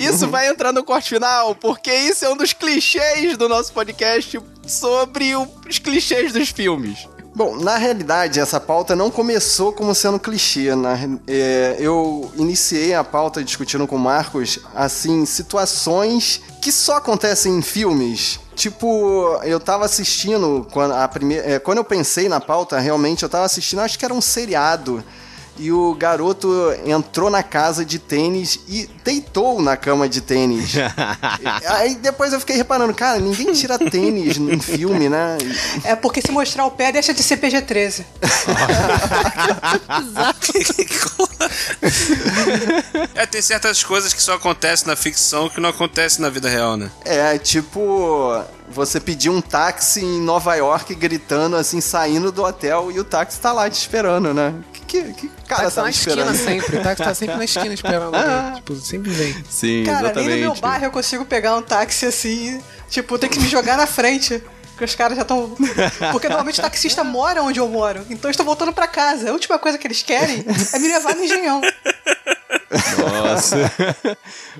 Isso 0.00 0.26
vai 0.28 0.48
entrar 0.48 0.72
no 0.72 0.82
corte 0.82 1.10
final, 1.10 1.54
porque 1.56 1.92
isso 1.92 2.24
é 2.24 2.30
um 2.30 2.36
dos 2.38 2.54
clichês 2.54 3.36
do 3.36 3.50
nosso 3.50 3.70
podcast 3.74 4.40
sobre 4.66 5.36
os 5.36 5.78
clichês 5.78 6.32
dos 6.32 6.48
filmes. 6.48 7.06
Bom, 7.36 7.56
na 7.56 7.76
realidade, 7.76 8.40
essa 8.40 8.58
pauta 8.58 8.96
não 8.96 9.10
começou 9.10 9.74
como 9.74 9.94
sendo 9.94 10.18
clichê. 10.18 10.74
Né? 10.74 11.18
É, 11.26 11.76
eu 11.80 12.32
iniciei 12.36 12.94
a 12.94 13.04
pauta 13.04 13.44
discutindo 13.44 13.86
com 13.86 13.96
o 13.96 13.98
Marcos, 13.98 14.60
assim, 14.74 15.26
situações 15.26 16.40
que 16.62 16.72
só 16.72 16.96
acontecem 16.96 17.58
em 17.58 17.60
filmes. 17.60 18.40
Tipo, 18.54 19.40
eu 19.42 19.58
tava 19.58 19.84
assistindo, 19.84 20.66
quando, 20.70 20.92
a 20.92 21.08
primeira, 21.08 21.54
é, 21.54 21.58
quando 21.58 21.78
eu 21.78 21.84
pensei 21.84 22.28
na 22.28 22.40
pauta, 22.40 22.78
realmente, 22.78 23.22
eu 23.22 23.28
tava 23.28 23.44
assistindo, 23.44 23.80
acho 23.80 23.98
que 23.98 24.04
era 24.04 24.14
um 24.14 24.20
seriado 24.20 25.02
e 25.58 25.70
o 25.70 25.94
garoto 25.94 26.48
entrou 26.84 27.30
na 27.30 27.42
casa 27.42 27.84
de 27.84 27.98
tênis 27.98 28.60
e 28.68 28.88
deitou 29.04 29.60
na 29.62 29.76
cama 29.76 30.08
de 30.08 30.20
tênis. 30.20 30.72
Aí 31.68 31.94
depois 31.96 32.32
eu 32.32 32.40
fiquei 32.40 32.56
reparando, 32.56 32.92
cara, 32.94 33.18
ninguém 33.18 33.52
tira 33.52 33.78
tênis 33.78 34.36
em 34.36 34.60
filme, 34.60 35.08
né? 35.08 35.38
É 35.84 35.94
porque 35.94 36.20
se 36.20 36.30
mostrar 36.32 36.66
o 36.66 36.70
pé 36.70 36.92
deixa 36.92 37.14
de 37.14 37.22
ser 37.22 37.36
PG-13. 37.38 38.04
é, 43.14 43.26
tem 43.26 43.42
certas 43.42 43.82
coisas 43.82 44.12
que 44.12 44.22
só 44.22 44.34
acontecem 44.34 44.86
na 44.86 44.96
ficção 44.96 45.48
que 45.48 45.60
não 45.60 45.68
acontecem 45.70 46.20
na 46.22 46.30
vida 46.30 46.48
real, 46.48 46.76
né? 46.76 46.90
É, 47.04 47.38
tipo, 47.38 48.42
você 48.68 49.00
pedir 49.00 49.30
um 49.30 49.40
táxi 49.40 50.04
em 50.04 50.20
Nova 50.20 50.54
York 50.54 50.94
gritando 50.94 51.56
assim, 51.56 51.80
saindo 51.80 52.32
do 52.32 52.42
hotel 52.42 52.90
e 52.90 52.98
o 52.98 53.04
táxi 53.04 53.40
tá 53.40 53.52
lá 53.52 53.68
te 53.68 53.78
esperando, 53.78 54.32
né? 54.32 54.54
Que, 54.84 55.02
que 55.14 55.30
cara 55.48 55.70
tá 55.70 55.82
na 55.82 55.90
esperando? 55.90 56.34
esquina 56.34 56.52
sempre. 56.52 56.76
O 56.78 56.82
táxi 56.82 57.02
tá 57.02 57.14
sempre 57.14 57.36
na 57.36 57.44
esquina 57.44 57.74
esperando. 57.74 58.14
Ah. 58.14 58.52
Tipo, 58.56 58.76
sempre 58.76 59.10
vem. 59.10 59.44
Sim, 59.48 59.84
cara, 59.84 60.06
exatamente. 60.06 60.28
nem 60.28 60.44
no 60.44 60.52
meu 60.52 60.60
bairro 60.60 60.84
eu 60.86 60.90
consigo 60.90 61.24
pegar 61.24 61.56
um 61.56 61.62
táxi 61.62 62.06
assim, 62.06 62.62
tipo, 62.88 63.18
tem 63.18 63.28
que 63.28 63.38
me 63.38 63.48
jogar 63.48 63.76
na 63.76 63.86
frente. 63.86 64.42
Porque 64.70 64.84
os 64.84 64.94
caras 64.94 65.16
já 65.16 65.22
estão. 65.22 65.54
Porque 66.10 66.28
normalmente 66.28 66.58
o 66.58 66.62
taxista 66.62 67.04
mora 67.04 67.42
onde 67.42 67.60
eu 67.60 67.68
moro. 67.68 68.04
Então 68.10 68.28
eu 68.28 68.32
estou 68.32 68.44
voltando 68.44 68.72
para 68.72 68.88
casa. 68.88 69.30
A 69.30 69.32
última 69.32 69.56
coisa 69.58 69.78
que 69.78 69.86
eles 69.86 70.02
querem 70.02 70.44
é 70.72 70.78
me 70.80 70.88
levar 70.88 71.14
no 71.14 71.22
engenhão. 71.22 71.60
Nossa. 72.98 73.56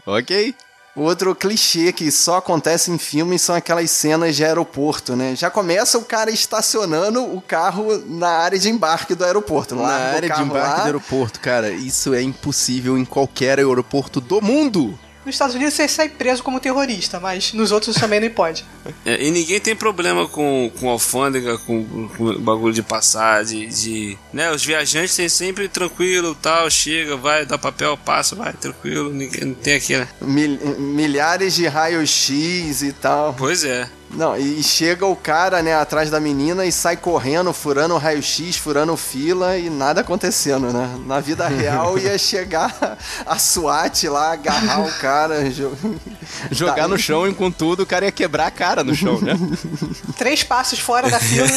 ok. 0.06 0.54
Outro 0.96 1.34
clichê 1.34 1.92
que 1.92 2.10
só 2.12 2.36
acontece 2.36 2.90
em 2.90 2.98
filmes 2.98 3.42
são 3.42 3.56
aquelas 3.56 3.90
cenas 3.90 4.36
de 4.36 4.44
aeroporto, 4.44 5.16
né? 5.16 5.34
Já 5.34 5.50
começa 5.50 5.98
o 5.98 6.04
cara 6.04 6.30
estacionando 6.30 7.22
o 7.24 7.40
carro 7.40 7.98
na 8.06 8.28
área 8.28 8.58
de 8.58 8.68
embarque 8.68 9.14
do 9.14 9.24
aeroporto. 9.24 9.74
Na 9.74 9.88
área 9.88 10.30
de 10.30 10.40
embarque 10.40 10.68
lá. 10.68 10.76
do 10.76 10.86
aeroporto, 10.86 11.40
cara, 11.40 11.70
isso 11.70 12.14
é 12.14 12.22
impossível 12.22 12.96
em 12.96 13.04
qualquer 13.04 13.58
aeroporto 13.58 14.20
do 14.20 14.40
mundo. 14.40 14.96
Nos 15.24 15.34
Estados 15.34 15.54
Unidos 15.54 15.74
você 15.74 15.88
sai 15.88 16.08
preso 16.08 16.42
como 16.42 16.60
terrorista, 16.60 17.18
mas 17.18 17.52
nos 17.52 17.72
outros 17.72 17.96
também 17.96 18.20
não 18.20 18.30
pode. 18.30 18.64
É, 19.04 19.22
e 19.24 19.30
ninguém 19.30 19.58
tem 19.58 19.74
problema 19.74 20.28
com, 20.28 20.70
com 20.78 20.88
alfândega, 20.88 21.56
com, 21.58 22.08
com 22.08 22.34
bagulho 22.40 22.74
de 22.74 22.82
passar, 22.82 23.44
de, 23.44 23.66
de. 23.66 24.18
né? 24.32 24.50
Os 24.50 24.64
viajantes 24.64 25.16
têm 25.16 25.28
sempre 25.28 25.68
tranquilo, 25.68 26.34
tal, 26.34 26.70
chega, 26.70 27.16
vai, 27.16 27.46
dá 27.46 27.56
papel, 27.56 27.96
passa, 27.96 28.34
vai, 28.34 28.52
tranquilo, 28.52 29.12
ninguém 29.12 29.46
não 29.46 29.54
tem 29.54 29.74
aqui, 29.74 29.96
né? 29.96 30.08
Mil, 30.20 30.58
milhares 30.78 31.54
de 31.54 31.66
raios-x 31.66 32.82
e 32.82 32.92
tal. 32.92 33.34
Pois 33.34 33.64
é. 33.64 33.88
Não, 34.14 34.36
e 34.36 34.62
chega 34.62 35.04
o 35.06 35.16
cara, 35.16 35.62
né, 35.62 35.74
atrás 35.74 36.10
da 36.10 36.20
menina 36.20 36.64
e 36.64 36.70
sai 36.70 36.96
correndo, 36.96 37.52
furando 37.52 37.96
raio-x, 37.96 38.56
furando 38.56 38.96
fila 38.96 39.58
e 39.58 39.68
nada 39.68 40.02
acontecendo, 40.02 40.72
né? 40.72 40.96
Na 41.06 41.20
vida 41.20 41.48
real 41.48 41.98
ia 41.98 42.16
chegar 42.16 42.96
a 43.26 43.38
SWAT 43.38 44.08
lá, 44.08 44.32
agarrar 44.32 44.86
o 44.86 44.92
cara, 44.98 45.50
jo... 45.50 45.72
jogar 46.50 46.82
tá. 46.82 46.88
no 46.88 46.98
chão 46.98 47.28
e 47.28 47.34
com 47.34 47.50
tudo 47.50 47.82
o 47.82 47.86
cara 47.86 48.04
ia 48.04 48.12
quebrar 48.12 48.46
a 48.46 48.50
cara 48.50 48.84
no 48.84 48.94
chão, 48.94 49.20
né? 49.20 49.34
Três 50.16 50.42
passos 50.42 50.78
fora 50.78 51.10
da 51.10 51.18
fila. 51.18 51.48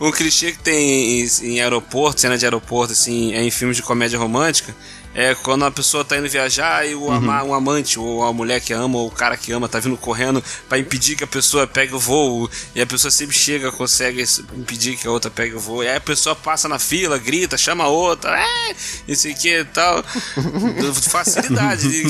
um 0.00 0.10
clichê 0.10 0.52
que 0.52 0.58
tem 0.58 1.20
em, 1.20 1.28
em 1.42 1.60
aeroporto, 1.60 2.20
cena 2.20 2.38
de 2.38 2.44
aeroporto, 2.44 2.92
assim, 2.92 3.34
é 3.34 3.42
em 3.42 3.50
filmes 3.50 3.76
de 3.76 3.82
comédia 3.82 4.18
romântica, 4.18 4.74
é 5.14 5.34
quando 5.34 5.64
a 5.64 5.70
pessoa 5.70 6.04
tá 6.04 6.16
indo 6.16 6.28
viajar 6.28 6.86
e 6.86 6.94
o, 6.94 7.02
uhum. 7.02 7.48
o 7.48 7.54
amante, 7.54 7.98
ou 7.98 8.24
a 8.24 8.32
mulher 8.32 8.60
que 8.60 8.72
ama, 8.72 8.98
ou 8.98 9.08
o 9.08 9.10
cara 9.10 9.36
que 9.36 9.52
ama, 9.52 9.68
tá 9.68 9.78
vindo 9.78 9.96
correndo 9.96 10.42
para 10.68 10.78
impedir 10.78 11.16
que 11.16 11.24
a 11.24 11.26
pessoa 11.26 11.66
pegue 11.66 11.94
o 11.94 11.98
voo. 11.98 12.50
E 12.74 12.80
a 12.80 12.86
pessoa 12.86 13.10
sempre 13.10 13.36
chega, 13.36 13.70
consegue 13.70 14.24
impedir 14.56 14.96
que 14.96 15.06
a 15.06 15.10
outra 15.10 15.30
pegue 15.30 15.54
o 15.54 15.60
voo. 15.60 15.84
E 15.84 15.88
aí 15.88 15.96
a 15.96 16.00
pessoa 16.00 16.34
passa 16.34 16.68
na 16.68 16.78
fila, 16.78 17.18
grita, 17.18 17.58
chama 17.58 17.84
a 17.84 17.88
outra, 17.88 18.38
é, 18.38 18.74
isso 19.06 19.28
aqui 19.28 19.50
e 19.50 19.64
tal. 19.64 20.02
Facilidade. 21.10 21.88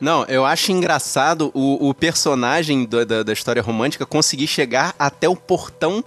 Não, 0.00 0.24
eu 0.24 0.46
acho 0.46 0.72
engraçado 0.72 1.50
o, 1.52 1.90
o 1.90 1.94
personagem 1.94 2.86
do, 2.86 3.04
da, 3.04 3.22
da 3.22 3.32
história 3.32 3.60
romântica 3.60 4.06
conseguir 4.06 4.46
chegar 4.46 4.94
até 4.98 5.28
o 5.28 5.36
portão 5.36 6.02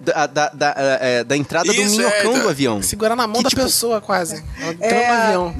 da, 0.00 0.26
da, 0.26 0.48
da, 0.50 0.74
é, 1.00 1.24
da 1.24 1.36
entrada 1.36 1.72
Isso, 1.72 1.96
do 1.96 1.98
minhocão 1.98 2.36
é, 2.36 2.40
do 2.40 2.48
avião. 2.48 2.82
Segurar 2.82 3.16
na 3.16 3.26
mão 3.26 3.38
que, 3.38 3.44
da 3.44 3.50
tipo... 3.50 3.62
pessoa, 3.62 4.00
quase. 4.00 4.44
É, 4.80 5.08
no 5.08 5.12
avião. 5.12 5.54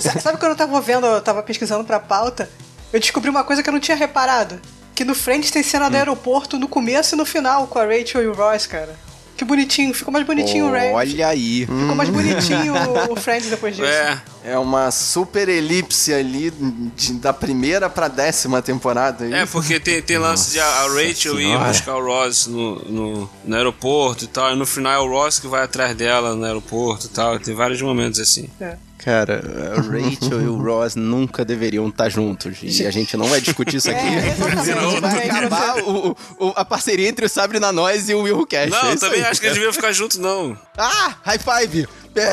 Sabe 0.20 0.38
quando 0.38 0.52
eu 0.52 0.56
tava 0.56 0.80
vendo, 0.80 1.06
eu 1.06 1.20
tava 1.20 1.42
pesquisando 1.42 1.84
pra 1.84 2.00
pauta, 2.00 2.48
eu 2.92 3.00
descobri 3.00 3.28
uma 3.28 3.44
coisa 3.44 3.62
que 3.62 3.68
eu 3.68 3.72
não 3.72 3.80
tinha 3.80 3.96
reparado. 3.96 4.60
Que 4.94 5.04
no 5.04 5.14
Friends 5.14 5.50
tem 5.50 5.62
cena 5.62 5.88
do 5.88 5.94
hum. 5.94 5.98
aeroporto 5.98 6.58
no 6.58 6.68
começo 6.68 7.14
e 7.14 7.18
no 7.18 7.26
final 7.26 7.66
com 7.66 7.78
a 7.78 7.84
Rachel 7.84 8.22
e 8.22 8.26
o 8.28 8.32
Ross, 8.32 8.66
cara. 8.66 8.94
Que 9.36 9.44
bonitinho, 9.44 9.92
ficou 9.92 10.12
mais 10.12 10.24
bonitinho 10.24 10.66
oh, 10.66 10.68
o 10.68 10.72
Red. 10.72 10.92
Olha 10.92 11.28
aí. 11.28 11.66
Ficou 11.66 11.94
mais 11.94 12.08
bonitinho 12.08 12.74
o 13.10 13.16
Friends 13.18 13.50
depois 13.50 13.74
disso. 13.74 13.88
É. 13.88 14.22
É 14.46 14.58
uma 14.58 14.90
super 14.90 15.48
elipse 15.48 16.12
ali 16.12 16.52
de, 16.94 17.14
da 17.14 17.32
primeira 17.32 17.88
pra 17.88 18.08
décima 18.08 18.60
temporada. 18.60 19.24
É, 19.26 19.40
é 19.40 19.46
porque 19.46 19.80
tem, 19.80 20.02
tem 20.02 20.18
lance 20.18 20.52
de 20.52 20.60
a, 20.60 20.82
Rachel 20.82 21.40
ir 21.40 21.58
buscar 21.58 21.96
o 21.96 22.04
Ross 22.04 22.46
no, 22.46 22.78
no, 22.84 23.30
no, 23.42 23.56
aeroporto 23.56 24.24
e 24.24 24.28
tal, 24.28 24.52
e 24.52 24.56
no 24.56 24.66
final 24.66 24.92
é 24.92 24.98
o 24.98 25.10
Ross 25.10 25.38
que 25.38 25.46
vai 25.46 25.62
atrás 25.64 25.96
dela 25.96 26.34
no 26.34 26.44
aeroporto 26.44 27.06
e 27.06 27.08
tal. 27.08 27.40
Tem 27.40 27.54
vários 27.54 27.80
momentos 27.80 28.20
assim. 28.20 28.50
É. 28.60 28.76
Cara, 29.04 29.42
a 29.76 29.82
Rachel 29.82 30.40
e 30.40 30.46
o 30.46 30.56
Ross 30.56 30.96
nunca 30.96 31.44
deveriam 31.44 31.86
estar 31.88 32.08
juntos. 32.08 32.56
E 32.62 32.86
a 32.86 32.90
gente 32.90 33.18
não 33.18 33.26
vai 33.26 33.38
discutir 33.38 33.76
isso 33.76 33.90
aqui. 33.90 34.00
É, 34.00 35.00
vai 35.00 35.28
acabar 35.28 35.78
o, 35.82 36.16
o, 36.38 36.52
a 36.56 36.64
parceria 36.64 37.06
entre 37.06 37.26
o 37.26 37.28
Sabre 37.28 37.60
na 37.60 37.70
Nós 37.70 38.08
e 38.08 38.14
o 38.14 38.22
Will 38.22 38.46
Cash. 38.46 38.70
Não, 38.70 38.92
é 38.92 38.96
também 38.96 39.20
aí. 39.20 39.26
acho 39.26 39.40
que 39.40 39.46
eles 39.46 39.58
deviam 39.58 39.74
ficar 39.74 39.92
juntos, 39.92 40.16
não. 40.16 40.56
Ah, 40.78 41.16
high 41.22 41.38
five! 41.38 41.86
É. 42.16 42.32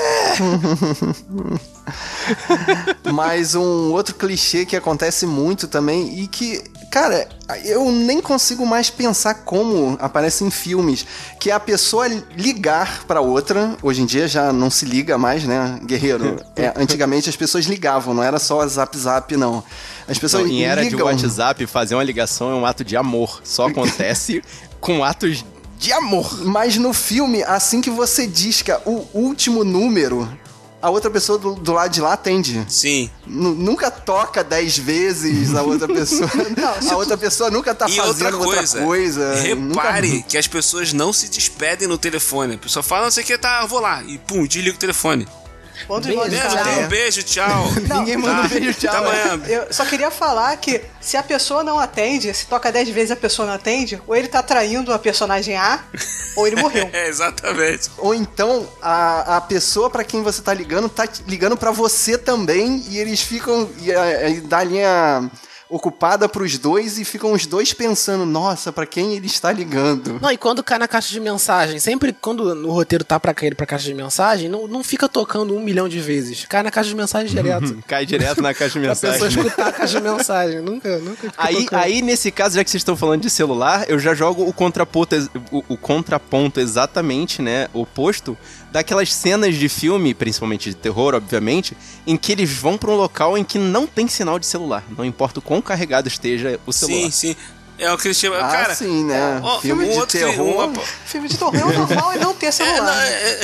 Mas 3.11 3.53
um 3.53 3.91
outro 3.91 4.15
clichê 4.15 4.65
que 4.65 4.77
acontece 4.77 5.25
muito 5.25 5.67
também 5.67 6.21
e 6.21 6.27
que, 6.27 6.63
cara, 6.91 7.25
eu 7.63 7.89
nem 7.89 8.21
consigo 8.21 8.65
mais 8.65 8.89
pensar 8.89 9.33
como 9.33 9.97
aparece 9.99 10.43
em 10.43 10.51
filmes, 10.51 11.05
que 11.39 11.49
é 11.49 11.53
a 11.53 11.59
pessoa 11.59 12.05
ligar 12.35 13.05
para 13.05 13.21
outra, 13.21 13.77
hoje 13.81 14.01
em 14.01 14.05
dia 14.05 14.27
já 14.27 14.51
não 14.51 14.69
se 14.69 14.85
liga 14.85 15.17
mais, 15.17 15.45
né, 15.45 15.79
guerreiro? 15.83 16.39
É, 16.53 16.73
antigamente 16.75 17.29
as 17.29 17.35
pessoas 17.35 17.65
ligavam, 17.65 18.13
não 18.13 18.21
era 18.21 18.37
só 18.37 18.67
zap 18.67 18.95
zap 18.97 19.35
não. 19.37 19.63
As 20.07 20.19
pessoas 20.19 20.43
não, 20.43 20.51
em 20.51 20.63
era 20.63 20.81
ligam. 20.81 20.97
de 20.97 21.03
WhatsApp 21.03 21.65
fazer 21.65 21.95
uma 21.95 22.03
ligação 22.03 22.51
é 22.51 22.55
um 22.55 22.65
ato 22.65 22.83
de 22.83 22.95
amor, 22.97 23.41
só 23.43 23.67
acontece 23.67 24.43
com 24.81 25.03
atos 25.03 25.45
de 25.79 25.91
amor. 25.93 26.43
Mas 26.45 26.77
no 26.77 26.93
filme, 26.93 27.41
assim 27.43 27.81
que 27.81 27.89
você 27.89 28.27
disca 28.27 28.81
o 28.85 29.07
último 29.13 29.63
número, 29.63 30.29
a 30.81 30.89
outra 30.89 31.09
pessoa 31.09 31.37
do, 31.37 31.55
do 31.55 31.73
lado 31.73 31.91
de 31.91 32.01
lá 32.01 32.13
atende. 32.13 32.65
Sim. 32.67 33.09
N 33.27 33.53
nunca 33.55 33.91
toca 33.91 34.43
dez 34.43 34.77
vezes 34.77 35.53
a 35.53 35.61
outra 35.61 35.87
pessoa. 35.93 36.29
a 36.89 36.95
outra 36.95 37.17
pessoa 37.17 37.51
nunca 37.51 37.75
tá 37.75 37.87
e 37.87 37.95
fazendo 37.95 38.39
outra 38.39 38.55
coisa. 38.55 38.77
Outra 38.77 38.85
coisa 38.85 39.35
repare 39.35 40.07
nunca... 40.07 40.27
que 40.27 40.37
as 40.37 40.47
pessoas 40.47 40.93
não 40.93 41.13
se 41.13 41.29
despedem 41.29 41.87
no 41.87 41.97
telefone. 41.97 42.55
A 42.55 42.57
pessoa 42.57 42.81
fala, 42.81 43.03
não 43.03 43.11
sei 43.11 43.23
o 43.23 43.27
que, 43.27 43.37
tá, 43.37 43.65
vou 43.65 43.79
lá. 43.79 44.03
E 44.03 44.17
pum, 44.17 44.45
desliga 44.45 44.75
o 44.75 44.79
telefone. 44.79 45.27
Um 45.97 45.99
beijo, 45.99 46.47
tchau. 46.47 46.71
Um 46.81 46.87
beijo, 46.87 47.23
tchau. 47.23 47.71
Não, 47.87 47.99
Ninguém 47.99 48.17
manda 48.17 48.41
tá. 48.41 48.45
um 48.45 48.47
beijo, 48.47 48.73
tchau. 48.79 48.95
Até 48.95 48.97
amanhã. 48.97 49.45
Eu 49.47 49.73
só 49.73 49.85
queria 49.85 50.09
falar 50.09 50.55
que 50.57 50.81
se 50.99 51.17
a 51.17 51.23
pessoa 51.23 51.63
não 51.63 51.79
atende, 51.79 52.33
se 52.33 52.45
toca 52.45 52.71
10 52.71 52.89
vezes 52.89 53.11
a 53.11 53.15
pessoa 53.15 53.47
não 53.47 53.55
atende, 53.55 54.01
ou 54.07 54.15
ele 54.15 54.27
tá 54.27 54.41
traindo 54.41 54.93
a 54.93 54.99
personagem 54.99 55.55
A, 55.57 55.83
ou 56.35 56.47
ele 56.47 56.55
morreu. 56.55 56.89
é, 56.93 57.07
exatamente. 57.07 57.89
Ou 57.97 58.13
então, 58.13 58.67
a, 58.81 59.37
a 59.37 59.41
pessoa 59.41 59.89
para 59.89 60.03
quem 60.03 60.23
você 60.23 60.41
tá 60.41 60.53
ligando, 60.53 60.87
tá 60.87 61.07
ligando 61.27 61.57
para 61.57 61.71
você 61.71 62.17
também, 62.17 62.83
e 62.89 62.97
eles 62.97 63.21
ficam. 63.21 63.69
E, 63.79 63.91
e, 63.91 64.37
e 64.37 64.41
dá 64.41 64.63
linha 64.63 65.29
ocupada 65.71 66.27
pros 66.27 66.57
dois 66.57 66.99
e 66.99 67.05
ficam 67.05 67.31
os 67.31 67.45
dois 67.45 67.73
pensando, 67.73 68.25
nossa, 68.25 68.73
para 68.73 68.85
quem 68.85 69.15
ele 69.15 69.25
está 69.25 69.51
ligando. 69.51 70.19
Não, 70.21 70.29
e 70.29 70.37
quando 70.37 70.61
cai 70.61 70.77
na 70.77 70.87
caixa 70.87 71.09
de 71.09 71.19
mensagem, 71.19 71.79
sempre 71.79 72.13
quando 72.13 72.53
no 72.53 72.71
roteiro 72.71 73.05
tá 73.05 73.17
pra 73.17 73.33
cair 73.33 73.55
pra 73.55 73.65
caixa 73.65 73.85
de 73.85 73.93
mensagem, 73.93 74.49
não, 74.49 74.67
não 74.67 74.83
fica 74.83 75.07
tocando 75.07 75.55
um 75.55 75.61
milhão 75.61 75.87
de 75.87 75.99
vezes. 75.99 76.45
Cai 76.45 76.61
na 76.61 76.69
caixa 76.69 76.89
de 76.89 76.95
mensagem 76.95 77.29
direto. 77.33 77.81
cai 77.87 78.05
direto 78.05 78.41
na 78.41 78.53
caixa 78.53 78.79
de 78.79 78.85
mensagem. 78.85 79.09
a 79.09 79.13
pessoa 79.13 79.45
escutar 79.45 79.67
a 79.69 79.71
caixa 79.71 79.97
de 79.99 80.03
mensagem. 80.03 80.61
Nunca, 80.61 80.97
nunca 80.99 81.31
aí, 81.37 81.65
aí, 81.71 82.01
nesse 82.01 82.31
caso, 82.31 82.55
já 82.55 82.63
que 82.63 82.69
vocês 82.69 82.81
estão 82.81 82.97
falando 82.97 83.21
de 83.21 83.29
celular, 83.29 83.85
eu 83.89 83.97
já 83.97 84.13
jogo 84.13 84.43
o 84.43 84.51
contraponto, 84.51 85.15
o, 85.51 85.63
o 85.69 85.77
contraponto 85.77 86.59
exatamente, 86.59 87.41
né, 87.41 87.69
oposto 87.73 88.37
daquelas 88.71 89.13
cenas 89.13 89.55
de 89.55 89.67
filme, 89.67 90.13
principalmente 90.13 90.69
de 90.69 90.75
terror, 90.75 91.13
obviamente, 91.13 91.75
em 92.07 92.15
que 92.15 92.31
eles 92.31 92.49
vão 92.49 92.77
para 92.77 92.89
um 92.89 92.95
local 92.95 93.37
em 93.37 93.43
que 93.43 93.59
não 93.59 93.85
tem 93.85 94.07
sinal 94.07 94.39
de 94.39 94.45
celular. 94.45 94.83
Não 94.97 95.03
importa 95.03 95.39
o 95.39 95.41
quão 95.41 95.61
carregado 95.61 96.07
esteja 96.07 96.59
o 96.65 96.71
celular. 96.71 97.03
Sim, 97.03 97.11
sim. 97.11 97.35
É 97.77 97.91
o 97.91 97.97
que 97.97 98.07
eles 98.07 98.17
chamam. 98.17 98.39
Ah, 98.39 98.47
cara, 98.47 98.75
sim, 98.75 99.05
né? 99.05 99.41
Ó, 99.43 99.59
filme, 99.59 99.87
de 99.87 100.05
terror. 100.07 100.69
Uma... 100.69 100.81
Filme 101.05 101.27
de 101.27 101.37
terror 101.37 101.55
é 101.55 101.77
normal 101.77 102.13
e 102.13 102.19
não 102.19 102.33
ter 102.33 102.51
celular. 102.53 103.05
É, 103.05 103.41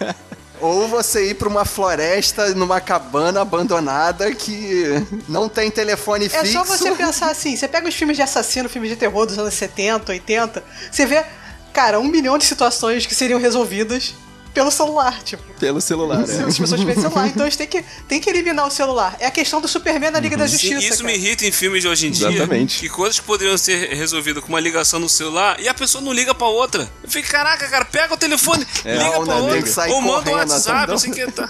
é... 0.00 0.14
Ou 0.60 0.86
você 0.88 1.30
ir 1.30 1.34
para 1.34 1.48
uma 1.48 1.64
floresta, 1.64 2.54
numa 2.54 2.80
cabana 2.80 3.40
abandonada 3.40 4.34
que 4.34 4.84
não 5.26 5.48
tem 5.48 5.70
telefone 5.70 6.28
fixo. 6.28 6.44
É 6.44 6.52
só 6.52 6.64
você 6.64 6.90
pensar 6.92 7.30
assim: 7.30 7.56
você 7.56 7.66
pega 7.66 7.88
os 7.88 7.94
filmes 7.94 8.16
de 8.16 8.22
assassino, 8.22 8.68
filmes 8.68 8.90
de 8.90 8.96
terror 8.96 9.24
dos 9.24 9.38
anos 9.38 9.54
70, 9.54 10.12
80, 10.12 10.62
você 10.90 11.06
vê 11.06 11.24
cara, 11.72 11.98
um 12.00 12.08
milhão 12.08 12.38
de 12.38 12.44
situações 12.44 13.06
que 13.06 13.14
seriam 13.14 13.40
resolvidas 13.40 14.14
pelo 14.52 14.70
celular, 14.70 15.22
tipo. 15.22 15.42
Pelo 15.58 15.80
celular, 15.80 16.26
Se 16.26 16.40
é. 16.40 16.44
as 16.44 16.58
pessoas 16.58 16.80
tiverem 16.80 17.00
celular, 17.00 17.28
então 17.28 17.46
a 17.46 17.48
gente 17.48 17.58
tem 17.58 17.66
que, 17.66 17.84
tem 18.08 18.20
que 18.20 18.28
eliminar 18.28 18.66
o 18.66 18.70
celular. 18.70 19.16
É 19.20 19.26
a 19.26 19.30
questão 19.30 19.60
do 19.60 19.68
Superman 19.68 20.10
na 20.10 20.18
Liga 20.18 20.34
uhum. 20.34 20.40
da 20.40 20.46
Justiça. 20.46 20.80
Sim, 20.80 20.86
isso 20.86 21.02
cara. 21.02 21.12
me 21.12 21.14
irrita 21.14 21.46
em 21.46 21.52
filmes 21.52 21.82
de 21.82 21.88
hoje 21.88 22.08
em 22.08 22.10
dia. 22.10 22.28
Exatamente. 22.28 22.80
Que 22.80 22.88
coisas 22.88 23.20
que 23.20 23.24
poderiam 23.24 23.56
ser 23.56 23.90
resolvidas 23.94 24.42
com 24.42 24.48
uma 24.48 24.60
ligação 24.60 24.98
no 24.98 25.08
celular 25.08 25.60
e 25.60 25.68
a 25.68 25.74
pessoa 25.74 26.02
não 26.02 26.12
liga 26.12 26.34
pra 26.34 26.48
outra. 26.48 26.90
Eu 27.02 27.08
fico, 27.08 27.28
caraca, 27.28 27.68
cara, 27.68 27.84
pega 27.84 28.14
o 28.14 28.16
telefone, 28.16 28.66
é, 28.84 28.92
liga 28.92 29.04
não, 29.04 29.24
pra 29.24 29.34
né, 29.40 29.40
outra. 29.40 29.92
Ou 29.92 30.02
manda 30.02 30.30
um 30.30 30.34
WhatsApp, 30.34 30.90
não 30.90 30.98
sei 30.98 31.10
o 31.10 31.14
que. 31.14 31.30
Tá. 31.30 31.48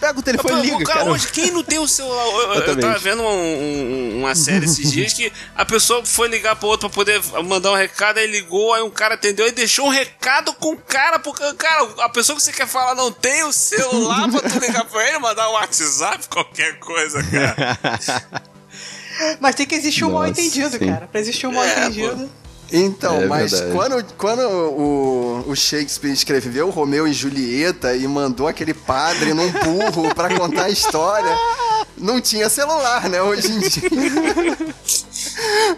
Pega 0.00 0.18
o 0.18 0.22
telefone 0.22 0.60
e 0.60 0.70
liga, 0.70 0.84
cara. 0.84 1.10
Hoje, 1.10 1.28
quem 1.28 1.50
não 1.50 1.62
tem 1.62 1.78
o 1.78 1.88
celular? 1.88 2.24
Eu, 2.24 2.54
eu 2.54 2.80
tava 2.80 2.98
vendo 2.98 3.22
um, 3.22 3.26
um, 3.26 4.18
uma 4.20 4.34
série 4.34 4.64
esses 4.64 4.90
dias 4.92 5.12
que 5.12 5.32
a 5.56 5.64
pessoa 5.64 6.04
foi 6.04 6.28
ligar 6.28 6.56
pro 6.56 6.68
outro 6.68 6.88
pra 6.88 6.94
poder 6.94 7.20
mandar 7.44 7.72
um 7.72 7.76
recado, 7.76 8.18
aí 8.18 8.26
ligou, 8.26 8.72
aí 8.72 8.82
um 8.82 8.90
cara 8.90 9.14
atendeu 9.14 9.46
e 9.48 9.52
deixou 9.52 9.86
um 9.86 9.90
recado 9.90 10.52
com 10.54 10.72
o 10.72 10.76
cara, 10.76 11.18
porque, 11.18 11.52
cara, 11.54 11.88
a 11.98 12.08
pessoa 12.08 12.36
que 12.36 12.42
você 12.42 12.52
quer 12.52 12.66
falar 12.66 12.94
não 12.94 13.10
tem 13.10 13.42
o 13.44 13.52
celular 13.52 14.30
pra 14.30 14.40
tu 14.40 14.58
ligar 14.58 14.84
pra 14.84 15.08
ele, 15.08 15.18
mandar 15.18 15.48
um 15.50 15.52
WhatsApp, 15.54 16.28
qualquer 16.28 16.78
coisa, 16.78 17.22
cara. 17.24 17.78
Mas 19.40 19.54
tem 19.56 19.66
que 19.66 19.74
existir 19.74 20.04
um 20.04 20.12
mal 20.12 20.26
entendido, 20.26 20.78
cara. 20.78 21.08
Pra 21.08 21.20
existir 21.20 21.46
um 21.46 21.52
mal 21.52 21.64
é, 21.64 21.86
entendido. 21.86 22.28
Pô. 22.28 22.47
Então, 22.70 23.22
é 23.22 23.26
mas 23.26 23.60
quando, 23.72 24.04
quando 24.16 24.40
o, 24.40 25.44
o 25.46 25.56
Shakespeare 25.56 26.12
escreveu 26.12 26.70
Romeu 26.70 27.08
e 27.08 27.12
Julieta 27.12 27.96
e 27.96 28.06
mandou 28.06 28.46
aquele 28.46 28.74
padre 28.74 29.32
num 29.32 29.50
burro 29.50 30.14
para 30.14 30.36
contar 30.36 30.64
a 30.64 30.70
história, 30.70 31.34
não 31.96 32.20
tinha 32.20 32.48
celular, 32.48 33.08
né? 33.08 33.22
Hoje 33.22 33.50
em 33.50 33.58
dia. 33.58 33.88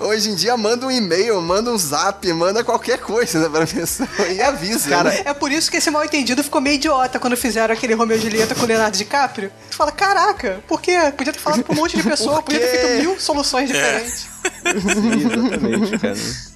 Hoje 0.00 0.30
em 0.30 0.34
dia 0.34 0.56
manda 0.56 0.86
um 0.86 0.90
e-mail, 0.90 1.40
manda 1.40 1.70
um 1.70 1.78
zap, 1.78 2.30
manda 2.32 2.64
qualquer 2.64 2.98
coisa 2.98 3.40
né, 3.40 3.48
pra 3.48 3.66
pessoa 3.66 4.08
e 4.28 4.40
avisa. 4.40 4.88
Cara, 4.88 5.10
né? 5.10 5.22
é 5.26 5.34
por 5.34 5.50
isso 5.52 5.70
que 5.70 5.76
esse 5.76 5.90
mal 5.90 6.04
entendido 6.04 6.42
ficou 6.42 6.60
meio 6.60 6.76
idiota 6.76 7.18
quando 7.18 7.36
fizeram 7.36 7.74
aquele 7.74 7.94
Romeu 7.94 8.16
e 8.16 8.20
Julieta 8.20 8.54
com 8.54 8.62
o 8.62 8.66
Leonardo 8.66 8.96
DiCaprio. 8.96 9.52
Tu 9.70 9.76
fala, 9.76 9.92
caraca, 9.92 10.62
por 10.66 10.80
quê? 10.80 10.96
Podia 11.16 11.32
ter 11.32 11.38
falado 11.38 11.62
pra 11.62 11.72
um 11.72 11.76
monte 11.76 11.96
de 11.96 12.02
pessoa, 12.02 12.42
podia 12.42 12.60
ter 12.60 12.78
feito 12.78 13.02
mil 13.02 13.20
soluções 13.20 13.68
diferentes. 13.68 14.26
É. 14.64 14.72
Sim, 14.72 15.26
exatamente, 15.26 15.98
cara. 15.98 16.49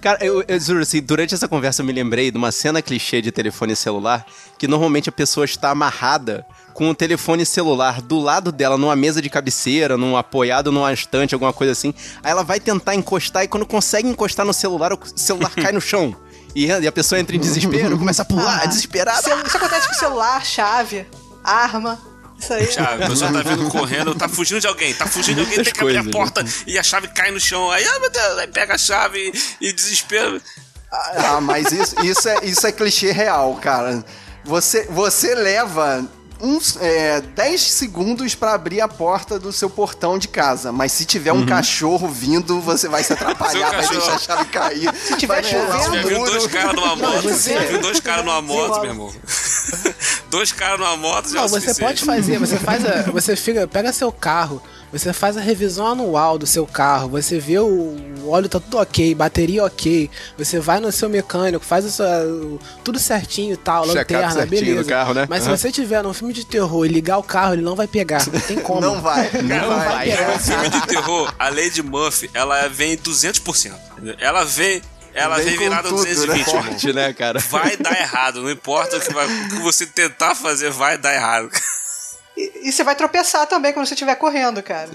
Cara, 0.00 0.24
eu, 0.24 0.44
eu 0.46 0.60
juro 0.60 0.80
assim, 0.80 1.00
durante 1.00 1.34
essa 1.34 1.48
conversa 1.48 1.82
eu 1.82 1.86
me 1.86 1.92
lembrei 1.92 2.30
de 2.30 2.38
uma 2.38 2.52
cena 2.52 2.82
clichê 2.82 3.20
de 3.20 3.30
telefone 3.30 3.74
celular 3.76 4.26
que 4.58 4.66
normalmente 4.66 5.08
a 5.08 5.12
pessoa 5.12 5.44
está 5.44 5.70
amarrada 5.70 6.46
com 6.74 6.90
o 6.90 6.94
telefone 6.94 7.44
celular 7.44 8.00
do 8.00 8.18
lado 8.18 8.52
dela 8.52 8.78
numa 8.78 8.94
mesa 8.94 9.20
de 9.20 9.28
cabeceira, 9.28 9.96
num 9.96 10.16
apoiado 10.16 10.70
numa 10.70 10.92
estante, 10.92 11.34
alguma 11.34 11.52
coisa 11.52 11.72
assim. 11.72 11.92
Aí 12.22 12.30
ela 12.30 12.44
vai 12.44 12.60
tentar 12.60 12.94
encostar 12.94 13.44
e 13.44 13.48
quando 13.48 13.66
consegue 13.66 14.08
encostar 14.08 14.46
no 14.46 14.54
celular, 14.54 14.92
o 14.92 14.98
celular 15.16 15.50
cai 15.50 15.72
no 15.72 15.80
chão. 15.80 16.16
E 16.54 16.70
a 16.70 16.92
pessoa 16.92 17.20
entra 17.20 17.36
em 17.36 17.38
desespero, 17.38 17.96
começa 17.98 18.22
a 18.22 18.24
pular, 18.24 18.62
ah, 18.62 18.66
desesperada. 18.66 19.20
Isso 19.46 19.56
acontece 19.56 19.88
com 19.88 19.94
celular, 19.94 20.44
chave, 20.44 21.06
arma. 21.44 22.07
Isso 22.38 22.52
aí. 22.52 22.70
Chave, 22.70 23.04
a 23.04 23.08
pessoa 23.08 23.32
tá 23.32 23.42
vindo 23.42 23.68
correndo, 23.68 24.14
tá 24.14 24.28
fugindo 24.28 24.60
de 24.60 24.66
alguém, 24.66 24.94
tá 24.94 25.06
fugindo 25.06 25.36
de 25.36 25.40
alguém, 25.40 25.64
tem 25.64 25.72
que 25.72 25.80
abrir 25.80 25.96
a 25.98 26.04
porta 26.04 26.42
né? 26.42 26.50
e 26.66 26.78
a 26.78 26.82
chave 26.82 27.08
cai 27.08 27.30
no 27.30 27.40
chão. 27.40 27.70
Aí, 27.70 27.84
ah, 27.84 27.98
meu 27.98 28.10
Deus, 28.10 28.38
aí 28.38 28.46
pega 28.46 28.74
a 28.74 28.78
chave 28.78 29.32
e, 29.60 29.68
e 29.68 29.72
desespero. 29.72 30.40
Ah, 30.90 31.40
mas 31.40 31.70
isso, 31.72 32.00
isso, 32.04 32.28
é, 32.28 32.44
isso 32.44 32.66
é 32.66 32.72
clichê 32.72 33.12
real, 33.12 33.56
cara. 33.56 34.04
Você, 34.44 34.84
você 34.84 35.34
leva 35.34 36.08
uns 36.40 36.76
é, 36.80 37.20
10 37.20 37.60
segundos 37.60 38.34
para 38.34 38.54
abrir 38.54 38.80
a 38.80 38.88
porta 38.88 39.38
do 39.38 39.52
seu 39.52 39.68
portão 39.68 40.18
de 40.18 40.28
casa. 40.28 40.70
Mas 40.72 40.92
se 40.92 41.04
tiver 41.04 41.32
um 41.32 41.40
uhum. 41.40 41.46
cachorro 41.46 42.08
vindo, 42.08 42.60
você 42.60 42.88
vai 42.88 43.02
se 43.02 43.12
atrapalhar, 43.14 43.70
vai 43.70 43.88
deixar 43.88 44.14
a 44.14 44.18
chave 44.18 44.44
cair. 44.46 44.94
Se 44.94 45.16
tiver 45.16 45.42
chovendo... 45.44 45.90
Você 45.90 46.02
viu 46.02 46.24
dois 46.24 46.46
caras 46.46 46.74
numa 46.74 46.96
moto, 46.96 47.22
você 47.22 47.58
viu 47.58 47.80
dois 47.80 48.00
caras 48.00 48.24
numa 48.24 48.42
moto, 48.42 48.80
meu 48.80 48.90
irmão. 48.90 49.12
dois 50.30 50.52
caras 50.52 50.78
numa 50.78 50.96
moto 50.96 51.28
já 51.28 51.34
Não, 51.38 51.44
é 51.44 51.48
você 51.48 51.74
pode 51.74 52.04
fazer, 52.04 52.38
você 52.38 52.58
faz 52.58 52.84
a, 52.84 53.10
você 53.10 53.36
fica, 53.36 53.66
pega 53.66 53.92
seu 53.92 54.12
carro, 54.12 54.62
você 54.92 55.12
faz 55.12 55.36
a 55.36 55.40
revisão 55.40 55.86
anual 55.86 56.38
do 56.38 56.46
seu 56.46 56.66
carro, 56.66 57.08
você 57.08 57.38
vê 57.38 57.58
o 57.58 57.96
óleo 58.26 58.48
tá 58.48 58.60
tudo 58.60 58.78
ok, 58.78 59.14
bateria 59.14 59.64
ok, 59.64 60.10
você 60.36 60.58
vai 60.58 60.80
no 60.80 60.90
seu 60.92 61.08
mecânico, 61.08 61.64
faz 61.64 61.84
o 61.84 61.90
seu, 61.90 62.60
tudo 62.84 62.98
certinho 62.98 63.54
e 63.54 63.56
tal, 63.56 63.86
lanterna, 63.86 64.46
beleza. 64.46 64.88
Carro, 64.88 65.14
né? 65.14 65.26
Mas 65.28 65.46
uhum. 65.46 65.56
se 65.56 65.62
você 65.62 65.72
tiver 65.72 66.02
num 66.02 66.12
filme 66.12 66.32
de 66.32 66.44
terror 66.44 66.84
e 66.84 66.88
ligar 66.88 67.18
o 67.18 67.22
carro, 67.22 67.54
ele 67.54 67.62
não 67.62 67.76
vai 67.76 67.86
pegar. 67.86 68.26
Não 68.26 68.40
tem 68.40 68.58
como. 68.60 68.80
não 68.80 69.00
vai. 69.00 69.30
Não, 69.42 69.70
não 69.70 69.76
vai. 69.76 69.88
vai 69.88 70.10
pegar. 70.10 70.34
Um 70.34 70.38
filme 70.40 70.68
de 70.70 70.86
terror, 70.86 71.34
a 71.38 71.48
Lady 71.48 71.82
Murphy, 71.82 72.30
ela 72.34 72.68
vem 72.68 72.96
200%. 72.96 73.72
Ela 74.18 74.44
vem 74.44 74.82
ela 75.14 75.36
vem, 75.36 75.46
vem 75.46 75.58
virada 75.58 75.88
tudo, 75.88 76.04
220, 76.04 76.38
né? 76.38 76.44
Forte, 76.44 76.92
né, 76.92 77.12
cara? 77.12 77.40
Vai 77.40 77.76
dar 77.76 77.98
errado, 77.98 78.42
não 78.42 78.50
importa 78.50 78.98
o 78.98 79.00
que, 79.00 79.12
vai, 79.12 79.26
o 79.26 79.48
que 79.48 79.56
você 79.56 79.84
tentar 79.86 80.34
fazer, 80.34 80.70
vai 80.70 80.96
dar 80.96 81.14
errado. 81.14 81.50
E, 82.38 82.68
e 82.68 82.72
você 82.72 82.84
vai 82.84 82.94
tropeçar 82.94 83.46
também 83.46 83.72
quando 83.72 83.86
você 83.86 83.94
estiver 83.94 84.14
correndo, 84.14 84.62
cara. 84.62 84.88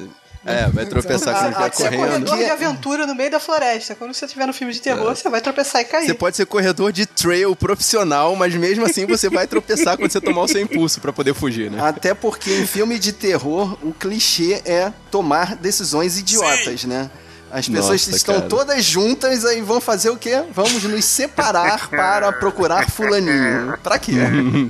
É, 0.45 0.67
vai 0.69 0.85
tropeçar 0.85 1.33
quando 1.35 1.69
estiver 1.69 1.71
correndo. 1.71 1.73
Você 1.73 1.85
é 1.85 1.97
corredor 1.97 2.37
de 2.37 2.51
aventura 2.51 3.07
no 3.07 3.15
meio 3.15 3.31
da 3.31 3.39
floresta. 3.39 3.95
Quando 3.95 4.13
você 4.13 4.25
estiver 4.25 4.45
no 4.45 4.53
filme 4.53 4.73
de 4.73 4.81
terror, 4.81 5.11
é. 5.11 5.15
você 5.15 5.29
vai 5.29 5.41
tropeçar 5.41 5.81
e 5.81 5.85
cair. 5.85 6.05
Você 6.05 6.13
pode 6.13 6.35
ser 6.35 6.45
corredor 6.45 6.91
de 6.91 7.05
trail 7.05 7.55
profissional, 7.55 8.35
mas 8.35 8.53
mesmo 8.55 8.85
assim 8.85 9.05
você 9.05 9.29
vai 9.29 9.47
tropeçar 9.47 9.97
quando 9.97 10.11
você 10.11 10.21
tomar 10.21 10.41
o 10.41 10.47
seu 10.47 10.61
impulso 10.61 10.99
para 10.99 11.13
poder 11.13 11.33
fugir, 11.33 11.71
né? 11.71 11.81
Até 11.81 12.13
porque 12.13 12.51
em 12.51 12.67
filme 12.67 12.99
de 12.99 13.13
terror, 13.13 13.77
o 13.81 13.93
clichê 13.93 14.61
é 14.65 14.91
tomar 15.09 15.55
decisões 15.55 16.17
idiotas, 16.17 16.81
Sim. 16.81 16.87
né? 16.87 17.09
As 17.53 17.69
pessoas 17.69 18.07
Nossa, 18.07 18.17
estão 18.17 18.35
cara. 18.35 18.47
todas 18.47 18.83
juntas 18.83 19.43
e 19.43 19.61
vão 19.61 19.79
fazer 19.79 20.09
o 20.09 20.17
quê? 20.17 20.43
Vamos 20.51 20.83
nos 20.85 21.05
separar 21.05 21.87
para 21.95 22.33
procurar 22.33 22.89
fulaninho. 22.89 23.77
Pra 23.83 23.99
quê? 23.99 24.13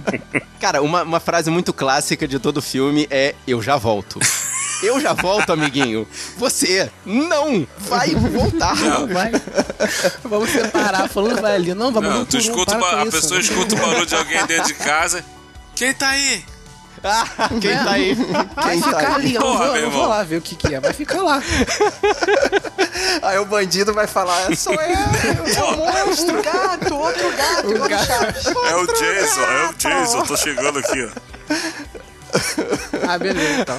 cara, 0.59 0.81
uma, 0.81 1.03
uma 1.03 1.19
frase 1.21 1.49
muito 1.49 1.71
clássica 1.71 2.27
de 2.27 2.39
todo 2.39 2.61
filme 2.61 3.07
é 3.09 3.35
eu 3.47 3.61
já 3.61 3.77
volto. 3.77 4.19
Eu 4.81 4.99
já 4.99 5.13
volto, 5.13 5.53
amiguinho. 5.53 6.05
Você 6.35 6.91
não 7.05 7.65
vai 7.87 8.09
voltar. 8.09 8.75
Não, 8.75 9.07
vai. 9.07 9.31
Vamos 10.25 10.49
separar. 10.49 11.07
Falando 11.07 11.39
vai 11.39 11.55
ali. 11.55 11.73
Não, 11.73 11.89
vamos 11.89 12.09
Não, 12.09 12.25
tu 12.25 12.37
escuta 12.37 12.77
um, 12.77 12.83
a 12.83 13.05
pessoa 13.05 13.39
escuta 13.39 13.75
o 13.75 13.77
barulho 13.77 14.05
de 14.05 14.13
alguém 14.13 14.45
dentro 14.45 14.67
de 14.67 14.73
casa. 14.73 15.23
Quem 15.73 15.93
tá 15.93 16.09
aí? 16.09 16.43
quem 17.59 17.77
tá 17.77 17.91
aí? 17.91 18.13
Vai 18.55 18.71
quem 18.71 18.81
ficar 18.81 19.01
tá 19.01 19.15
ali, 19.15 19.35
eu, 19.35 19.41
Porra, 19.41 19.65
vou, 19.65 19.77
eu 19.77 19.91
vou 19.91 20.07
lá 20.07 20.23
ver 20.23 20.37
o 20.37 20.41
que, 20.41 20.55
que 20.55 20.73
é. 20.73 20.79
Vai 20.79 20.93
ficar 20.93 21.21
lá. 21.21 21.41
Aí 23.21 23.37
o 23.39 23.45
bandido 23.45 23.93
vai 23.93 24.07
falar: 24.07 24.55
sou 24.55 24.73
eu, 24.73 24.79
é 24.79 25.63
o 25.63 26.07
monstro, 26.07 26.41
gato, 26.41 26.95
outro 26.95 27.31
gato, 27.35 27.69
o 27.69 27.89
gato. 27.89 28.49
É 28.67 28.75
o 28.75 28.87
Jason, 28.87 29.41
é 29.41 29.69
o 29.69 29.73
Jason, 29.73 30.25
tô 30.25 30.37
chegando 30.37 30.79
aqui, 30.79 31.05
ó. 31.05 31.33
ah, 33.07 33.17
beleza, 33.17 33.61
então. 33.61 33.77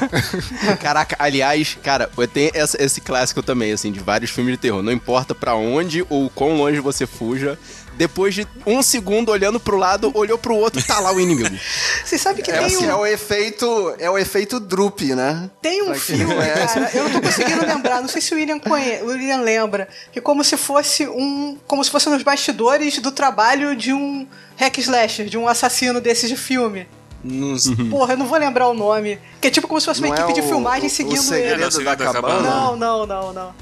Caraca, 0.81 1.17
aliás, 1.19 1.77
cara, 1.83 2.11
tem 2.33 2.51
esse 2.55 3.01
clássico 3.01 3.43
também, 3.43 3.73
assim, 3.73 3.91
de 3.91 4.01
vários 4.01 4.31
filmes 4.31 4.55
de 4.55 4.59
terror. 4.59 4.83
Não 4.83 4.93
importa 4.93 5.35
para 5.35 5.55
onde 5.55 6.05
ou 6.09 6.31
quão 6.31 6.57
longe 6.57 6.81
você 6.81 7.07
fuja, 7.07 7.59
depois 7.97 8.35
de 8.35 8.47
um 8.67 8.83
segundo 8.83 9.31
olhando 9.31 9.59
pro 9.61 9.77
lado, 9.77 10.11
olhou 10.15 10.37
pro 10.37 10.55
outro, 10.55 10.83
tá 10.85 11.01
lá 11.01 11.13
o 11.13 11.21
inimigo. 11.21 11.57
Você 12.05 12.19
sabe 12.19 12.43
que 12.43 12.51
é, 12.51 12.59
tem 12.59 12.67
assim, 12.67 12.87
um... 12.87 12.91
É 12.91 12.95
o 12.95 13.07
efeito, 13.07 13.95
é 13.99 14.11
o 14.11 14.19
efeito 14.19 14.59
Droop, 14.61 15.15
né? 15.15 15.51
Tem 15.63 15.83
um 15.83 15.95
filme, 15.95 16.35
cara, 16.35 16.91
eu 16.95 17.05
não 17.05 17.11
tô 17.13 17.21
conseguindo 17.21 17.65
lembrar, 17.67 18.01
não 18.01 18.09
sei 18.09 18.21
se 18.21 18.35
o 18.35 18.37
William, 18.37 18.59
conhe... 18.59 19.03
o 19.03 19.07
William 19.07 19.41
lembra, 19.41 19.89
que 20.13 20.21
como 20.21 20.43
se 20.45 20.57
fosse 20.57 21.07
um, 21.07 21.57
como 21.67 21.83
se 21.85 21.91
fosse 21.91 22.09
nos 22.09 22.23
bastidores 22.23 22.99
do 22.99 23.13
trabalho 23.13 23.77
de 23.77 23.93
um 23.93 24.27
hack 24.57 24.79
slasher, 24.79 25.27
de 25.27 25.39
um 25.39 25.49
assassino 25.49 26.01
desses 26.01 26.29
de 26.29 26.37
filme. 26.37 26.87
Nos... 27.23 27.67
Uhum. 27.67 27.89
Porra, 27.89 28.13
eu 28.13 28.19
não 28.19 28.27
vou 28.27 28.39
lembrar 28.39 28.69
o 28.69 28.75
nome. 28.75 29.19
Que 29.41 29.49
é 29.49 29.51
tipo 29.51 29.67
como 29.67 29.81
se 29.81 29.87
fosse 29.87 30.01
uma 30.01 30.09
não 30.09 30.15
equipe 30.15 30.29
é 30.29 30.33
o, 30.33 30.35
de 30.35 30.43
filmagem 30.43 30.89
seguindo 30.91 31.31
o 31.31 31.35
ele. 31.35 31.65
Da 31.85 31.97
cabana. 31.97 32.43
Não, 32.43 32.77
não, 32.77 33.07
não, 33.07 33.33
não. 33.33 33.55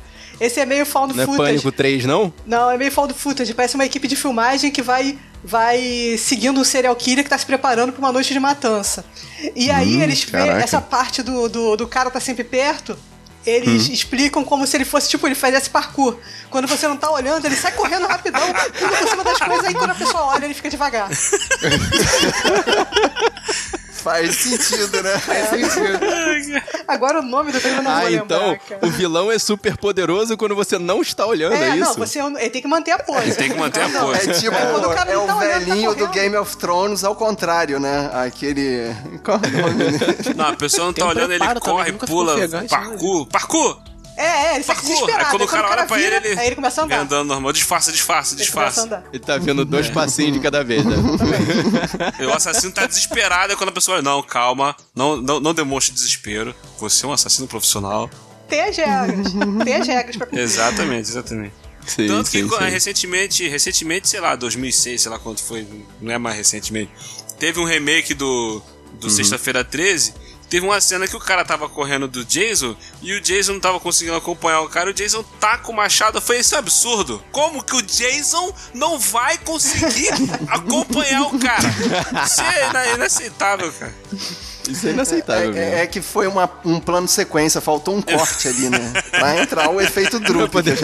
Esse 0.42 0.58
é 0.58 0.66
meio 0.66 0.84
found 0.84 1.14
não 1.14 1.24
footage. 1.24 1.38
Não 1.38 1.46
é 1.46 1.50
Pânico 1.50 1.70
3, 1.70 2.04
não? 2.04 2.34
Não, 2.44 2.68
é 2.68 2.76
meio 2.76 2.90
found 2.90 3.14
footage. 3.14 3.54
Parece 3.54 3.76
uma 3.76 3.84
equipe 3.84 4.08
de 4.08 4.16
filmagem 4.16 4.72
que 4.72 4.82
vai 4.82 5.16
vai 5.44 6.16
seguindo 6.18 6.60
um 6.60 6.64
serial 6.64 6.94
killer 6.94 7.24
que 7.24 7.30
tá 7.30 7.38
se 7.38 7.46
preparando 7.46 7.92
para 7.92 7.98
uma 8.00 8.12
noite 8.12 8.32
de 8.32 8.40
matança. 8.40 9.04
E 9.54 9.70
aí 9.70 9.96
hum, 9.96 10.02
eles 10.02 10.24
vê 10.24 10.48
essa 10.48 10.80
parte 10.80 11.22
do, 11.22 11.48
do, 11.48 11.76
do 11.76 11.86
cara 11.86 12.10
tá 12.10 12.20
sempre 12.20 12.44
perto 12.44 12.96
eles 13.44 13.88
hum. 13.88 13.92
explicam 13.92 14.44
como 14.44 14.64
se 14.66 14.76
ele 14.76 14.84
fosse, 14.84 15.08
tipo, 15.08 15.26
ele 15.26 15.34
fizesse 15.34 15.68
parkour. 15.68 16.16
Quando 16.48 16.68
você 16.68 16.86
não 16.86 16.96
tá 16.96 17.10
olhando, 17.10 17.44
ele 17.44 17.56
sai 17.56 17.72
correndo 17.72 18.06
rapidão, 18.06 18.40
indo 18.48 18.96
por 18.96 19.08
cima 19.08 19.24
das 19.24 19.38
coisas, 19.38 19.64
aí 19.64 19.74
quando 19.74 19.90
a 19.90 19.94
pessoa 19.94 20.26
olha, 20.26 20.44
ele 20.44 20.54
fica 20.54 20.70
devagar. 20.70 21.08
Faz 24.02 24.36
sentido, 24.36 25.02
né? 25.02 25.18
Faz 25.18 25.48
sentido. 25.48 25.98
Agora 26.88 27.20
o 27.20 27.22
nome 27.22 27.52
do 27.52 27.60
filme 27.60 27.78
eu 27.78 27.82
não 27.82 27.90
ah, 27.90 28.00
vou 28.00 28.08
lembrar, 28.08 28.24
então 28.24 28.58
cara. 28.68 28.86
o 28.86 28.90
vilão 28.90 29.30
é 29.30 29.38
super 29.38 29.76
poderoso 29.76 30.36
quando 30.36 30.56
você 30.56 30.78
não 30.78 31.00
está 31.00 31.24
olhando, 31.24 31.54
é, 31.54 31.70
é 31.70 31.76
isso? 31.76 31.90
Não, 31.90 32.06
você, 32.06 32.18
ele 32.20 32.50
tem 32.50 32.60
que 32.60 32.68
manter 32.68 32.90
a 32.92 32.98
pose. 32.98 33.26
Ele 33.26 33.34
tem 33.34 33.50
que 33.50 33.58
manter 33.58 33.82
a 33.82 33.88
pose. 33.88 34.30
É 34.30 34.32
tipo, 34.34 34.54
é, 34.54 35.12
é 35.12 35.18
o 35.18 35.26
tá 35.26 35.34
velhinho 35.38 35.90
olhando, 35.90 35.98
tá 35.98 36.06
do 36.06 36.10
Game 36.10 36.36
of 36.36 36.56
Thrones 36.56 37.04
ao 37.04 37.14
contrário, 37.14 37.78
né? 37.78 38.10
Aquele... 38.12 38.94
Qual 39.24 39.38
é 39.38 39.48
o 39.48 39.62
nome? 39.62 39.84
Não, 40.36 40.46
a 40.46 40.56
pessoa 40.56 40.86
não 40.86 40.92
tá 40.92 41.06
olhando, 41.06 41.32
ele 41.32 41.60
corre, 41.60 41.92
pula, 41.92 42.36
parkour, 42.68 43.26
parkour! 43.26 43.91
É, 44.16 44.24
é, 44.24 44.54
ele 44.56 44.64
sai 44.64 44.76
desesperado. 44.76 45.24
Aí 45.24 45.30
quando 45.30 45.42
o 45.42 45.48
cara, 45.48 45.70
olha 45.70 45.86
pra 45.86 45.96
vira, 45.96 46.16
ele, 46.16 46.28
ele, 46.28 46.40
aí 46.40 46.46
ele 46.48 46.56
começa 46.56 46.80
a 46.80 46.84
andar. 46.84 47.00
andando 47.00 47.28
normal. 47.28 47.52
Disfarça, 47.52 47.90
disfarça, 47.90 48.36
disfarça. 48.36 49.04
Ele, 49.12 49.18
tá 49.18 49.38
vendo 49.38 49.64
dois 49.64 49.86
é. 49.86 49.90
passinhos 49.90 50.34
de 50.34 50.40
cada 50.40 50.62
vez, 50.62 50.84
né? 50.84 50.96
o 52.26 52.32
assassino 52.32 52.72
tá 52.72 52.86
desesperado, 52.86 53.52
e 53.52 53.56
quando 53.56 53.70
a 53.70 53.72
pessoa 53.72 53.96
olha, 53.96 54.02
não, 54.02 54.22
calma, 54.22 54.76
não, 54.94 55.16
não, 55.16 55.40
não 55.40 55.54
demonstre 55.54 55.94
desespero. 55.94 56.54
Você 56.78 57.04
é 57.04 57.08
um 57.08 57.12
assassino 57.12 57.48
profissional. 57.48 58.10
Tem 58.48 58.60
as 58.60 58.76
regras. 58.76 59.32
Tem 59.64 59.74
as 59.76 59.86
regras 59.86 60.16
pra. 60.16 60.28
Exatamente, 60.32 61.08
exatamente. 61.08 61.54
Sim, 61.86 62.06
Tanto 62.06 62.28
sim, 62.28 62.48
que 62.48 62.56
sim. 62.56 62.64
recentemente, 62.64 63.48
recentemente, 63.48 64.08
sei 64.08 64.20
lá, 64.20 64.36
2006, 64.36 65.02
sei 65.02 65.10
lá 65.10 65.18
quanto 65.18 65.42
foi, 65.42 65.66
não 66.00 66.12
é 66.12 66.18
mais 66.18 66.36
recentemente, 66.36 66.92
teve 67.38 67.58
um 67.58 67.64
remake 67.64 68.14
do, 68.14 68.62
do 69.00 69.04
uhum. 69.04 69.10
Sexta-feira 69.10 69.64
13 69.64 70.14
Teve 70.52 70.66
uma 70.66 70.82
cena 70.82 71.08
que 71.08 71.16
o 71.16 71.18
cara 71.18 71.46
tava 71.46 71.66
correndo 71.66 72.06
do 72.06 72.26
Jason 72.26 72.76
e 73.00 73.14
o 73.14 73.22
Jason 73.22 73.54
não 73.54 73.60
tava 73.60 73.80
conseguindo 73.80 74.18
acompanhar 74.18 74.60
o 74.60 74.68
cara. 74.68 74.90
O 74.90 74.92
Jason 74.92 75.24
tá 75.40 75.56
com 75.56 75.72
o 75.72 75.74
machado. 75.74 76.20
Foi 76.20 76.40
isso 76.40 76.54
é 76.54 76.58
absurdo. 76.58 77.24
Como 77.32 77.64
que 77.64 77.74
o 77.74 77.80
Jason 77.80 78.52
não 78.74 78.98
vai 78.98 79.38
conseguir 79.38 80.10
acompanhar 80.48 81.22
o 81.22 81.38
cara? 81.38 81.66
Isso 82.26 82.42
é 82.42 82.94
inaceitável, 82.94 83.72
cara. 83.72 83.94
Isso 84.68 84.88
é 84.88 84.90
inaceitável, 84.90 85.54
é, 85.54 85.58
é, 85.58 85.82
é, 85.84 85.86
que 85.86 86.02
foi 86.02 86.26
uma, 86.26 86.50
um 86.66 86.78
plano 86.78 87.08
sequência, 87.08 87.58
faltou 87.58 87.96
um 87.96 88.02
corte 88.02 88.46
ali, 88.46 88.68
né? 88.68 88.92
Pra 89.10 89.40
entrar 89.40 89.70
o 89.70 89.80
efeito 89.80 90.20
Drup. 90.20 90.52
Poder... 90.52 90.76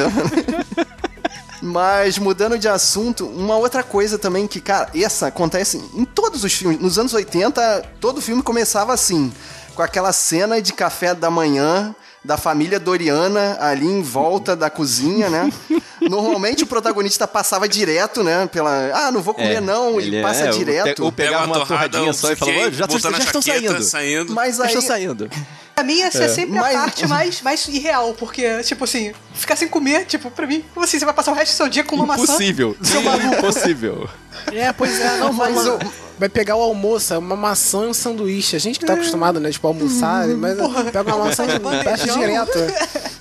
Mas 1.60 2.18
mudando 2.18 2.58
de 2.58 2.68
assunto, 2.68 3.26
uma 3.26 3.56
outra 3.56 3.82
coisa 3.82 4.18
também 4.18 4.46
que, 4.46 4.62
cara, 4.62 4.88
essa 4.94 5.26
acontece 5.26 5.76
em 5.92 6.06
todos 6.06 6.42
os 6.42 6.54
filmes. 6.54 6.80
Nos 6.80 6.98
anos 6.98 7.12
80, 7.12 7.96
todo 8.00 8.22
filme 8.22 8.42
começava 8.42 8.94
assim 8.94 9.30
com 9.78 9.82
aquela 9.82 10.12
cena 10.12 10.60
de 10.60 10.72
café 10.72 11.14
da 11.14 11.30
manhã 11.30 11.94
da 12.24 12.36
família 12.36 12.80
Doriana 12.80 13.56
ali 13.60 13.86
em 13.86 14.02
volta 14.02 14.56
da 14.56 14.68
cozinha, 14.68 15.30
né? 15.30 15.52
Normalmente 16.02 16.64
o 16.64 16.66
protagonista 16.66 17.28
passava 17.28 17.68
direto, 17.68 18.24
né? 18.24 18.48
Pela. 18.48 18.90
Ah, 18.92 19.12
não 19.12 19.22
vou 19.22 19.34
comer, 19.34 19.58
é, 19.58 19.60
não, 19.60 20.00
e 20.00 20.20
passa 20.20 20.46
é, 20.46 20.50
direto. 20.50 21.04
Ou 21.04 21.12
pegava 21.12 21.46
uma, 21.46 21.64
torradinha 21.64 22.12
só 22.12 22.32
e 22.32 22.34
falava, 22.34 22.72
já, 22.72 22.88
já, 22.88 23.10
já 23.10 23.18
estão 23.18 23.40
saindo. 23.40 23.82
saindo. 23.84 24.34
Mas 24.34 24.58
aí... 24.58 24.66
Já 24.72 24.80
estão 24.80 24.82
saindo. 24.82 25.30
Pra 25.76 25.84
mim, 25.84 26.00
essa 26.02 26.24
é, 26.24 26.26
é 26.26 26.28
sempre 26.28 26.58
mas... 26.58 26.74
a 26.74 26.80
parte 26.80 27.06
mais, 27.06 27.40
mais 27.40 27.68
irreal, 27.68 28.12
porque, 28.14 28.60
tipo 28.64 28.82
assim, 28.82 29.12
ficar 29.32 29.54
sem 29.54 29.68
comer, 29.68 30.06
tipo, 30.06 30.28
pra 30.28 30.44
mim, 30.44 30.64
como 30.74 30.84
assim, 30.84 30.98
você 30.98 31.04
vai 31.04 31.14
passar 31.14 31.30
o 31.30 31.34
resto 31.36 31.52
do 31.52 31.56
seu 31.56 31.68
dia 31.68 31.84
com 31.84 31.94
uma 31.94 32.14
Impossível. 32.14 32.76
maçã? 32.80 32.98
Impossível. 32.98 33.38
Impossível. 33.38 34.10
É, 34.52 34.72
pois 34.72 35.00
é, 35.00 35.18
não, 35.18 35.32
mas 35.32 35.56
uma, 35.56 35.78
vai 36.18 36.28
pegar 36.28 36.56
o 36.56 36.62
almoço, 36.62 37.16
uma 37.18 37.36
maçã 37.36 37.84
e 37.84 37.88
um 37.88 37.94
sanduíche. 37.94 38.56
A 38.56 38.58
gente 38.58 38.78
que 38.78 38.84
tá 38.86 38.94
acostumado, 38.94 39.38
né, 39.38 39.50
tipo, 39.50 39.66
almoçar, 39.66 40.26
mas 40.28 40.56
Porra, 40.58 40.84
pega 40.84 41.14
uma 41.14 41.26
maçã 41.26 41.44
e 41.44 41.48
fecha 41.84 42.12
direto. 42.12 42.58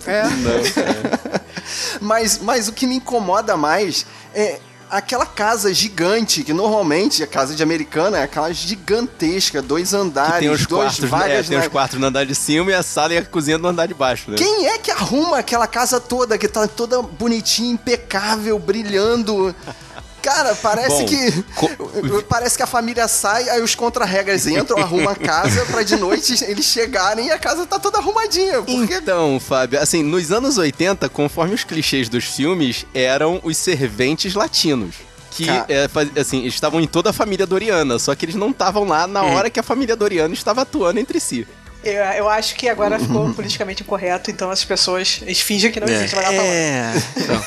É. 0.06 0.24
Não, 0.24 1.40
mas, 2.02 2.40
mas 2.40 2.68
o 2.68 2.74
que 2.74 2.88
me 2.88 2.96
incomoda 2.96 3.56
mais 3.56 4.06
é 4.34 4.60
aquela 4.90 5.26
casa 5.26 5.74
gigante, 5.74 6.44
que 6.44 6.54
normalmente 6.54 7.22
a 7.22 7.28
casa 7.28 7.54
de 7.54 7.62
americana 7.62 8.20
é 8.20 8.24
aquela 8.24 8.52
gigantesca, 8.54 9.62
dois 9.62 9.94
andares, 9.94 10.40
tem 10.40 10.50
os 10.50 10.66
dois 10.66 10.96
quartos, 10.96 11.10
vagas. 11.10 11.32
É, 11.32 11.44
tem 11.44 11.58
na... 11.58 11.64
os 11.64 11.70
quartos 11.70 12.00
no 12.00 12.08
andar 12.08 12.26
de 12.26 12.36
cima 12.36 12.72
e 12.72 12.74
a 12.74 12.84
sala 12.84 13.14
e 13.14 13.18
a 13.18 13.26
cozinha 13.26 13.58
no 13.58 13.68
andar 13.68 13.88
de 13.88 13.94
baixo, 13.94 14.32
né? 14.32 14.38
Quem 14.38 14.68
é 14.68 14.78
que 14.78 14.92
arruma 14.92 15.40
aquela 15.40 15.68
casa 15.68 16.00
toda, 16.00 16.38
que 16.38 16.48
tá 16.48 16.68
toda 16.68 17.02
bonitinha, 17.02 17.74
impecável, 17.74 18.58
brilhando? 18.58 19.54
Cara, 20.28 20.56
parece 20.56 20.90
Bom, 20.90 21.06
que. 21.06 21.44
co- 21.56 22.24
Parece 22.28 22.58
que 22.58 22.64
a 22.64 22.68
família 22.68 23.08
sai, 23.08 23.48
aí 23.50 23.62
os 23.62 23.76
contra-regras 23.76 24.46
entram, 24.46 24.78
arrumam 24.78 25.10
a 25.10 25.16
casa 25.16 25.66
pra 25.66 25.84
de 25.84 25.96
noite 25.96 26.44
eles 26.44 26.66
chegarem 26.66 27.28
e 27.28 27.32
a 27.32 27.40
casa 27.40 27.66
tá 27.66 27.80
toda 27.80 27.98
arrumadinha. 27.98 28.62
Porque 28.62 28.96
Então, 28.96 29.40
Fábio, 29.40 29.80
assim, 29.82 30.04
nos 30.04 30.32
anos 30.32 30.58
80, 30.58 31.08
conforme 31.10 31.56
os 31.56 31.64
clichês 31.64 32.10
dos 32.10 32.26
filmes, 32.26 32.86
eram 32.94 33.40
os 33.44 33.56
serventes 33.58 34.34
latinos. 34.34 34.96
Que, 35.32 35.48
é, 35.50 35.88
assim, 36.20 36.46
estavam 36.46 36.82
em 36.82 36.88
toda 36.88 37.12
a 37.12 37.14
família 37.14 37.46
Doriana, 37.46 38.00
só 38.00 38.14
que 38.16 38.26
eles 38.26 38.36
não 38.36 38.50
estavam 38.50 38.84
lá 38.86 39.06
na 39.08 39.22
hora 39.24 39.50
que 39.50 39.60
a 39.60 39.64
família 39.64 39.96
Doriana 39.96 40.34
estava 40.34 40.64
atuando 40.64 41.00
entre 41.00 41.20
si. 41.20 41.48
Eu, 41.84 42.04
eu 42.04 42.28
acho 42.30 42.56
que 42.56 42.68
agora 42.68 43.00
ficou 43.00 43.32
politicamente 43.34 43.84
incorreto, 43.84 44.30
então 44.32 44.50
as 44.50 44.66
pessoas 44.66 45.20
eles 45.22 45.40
fingem 45.40 45.72
que 45.72 45.80
não 45.80 45.88
existe, 45.88 46.16
mas 46.16 46.26
ela 46.26 46.36
tá 46.36 46.42
lá. 46.42 46.48
É, 46.50 46.94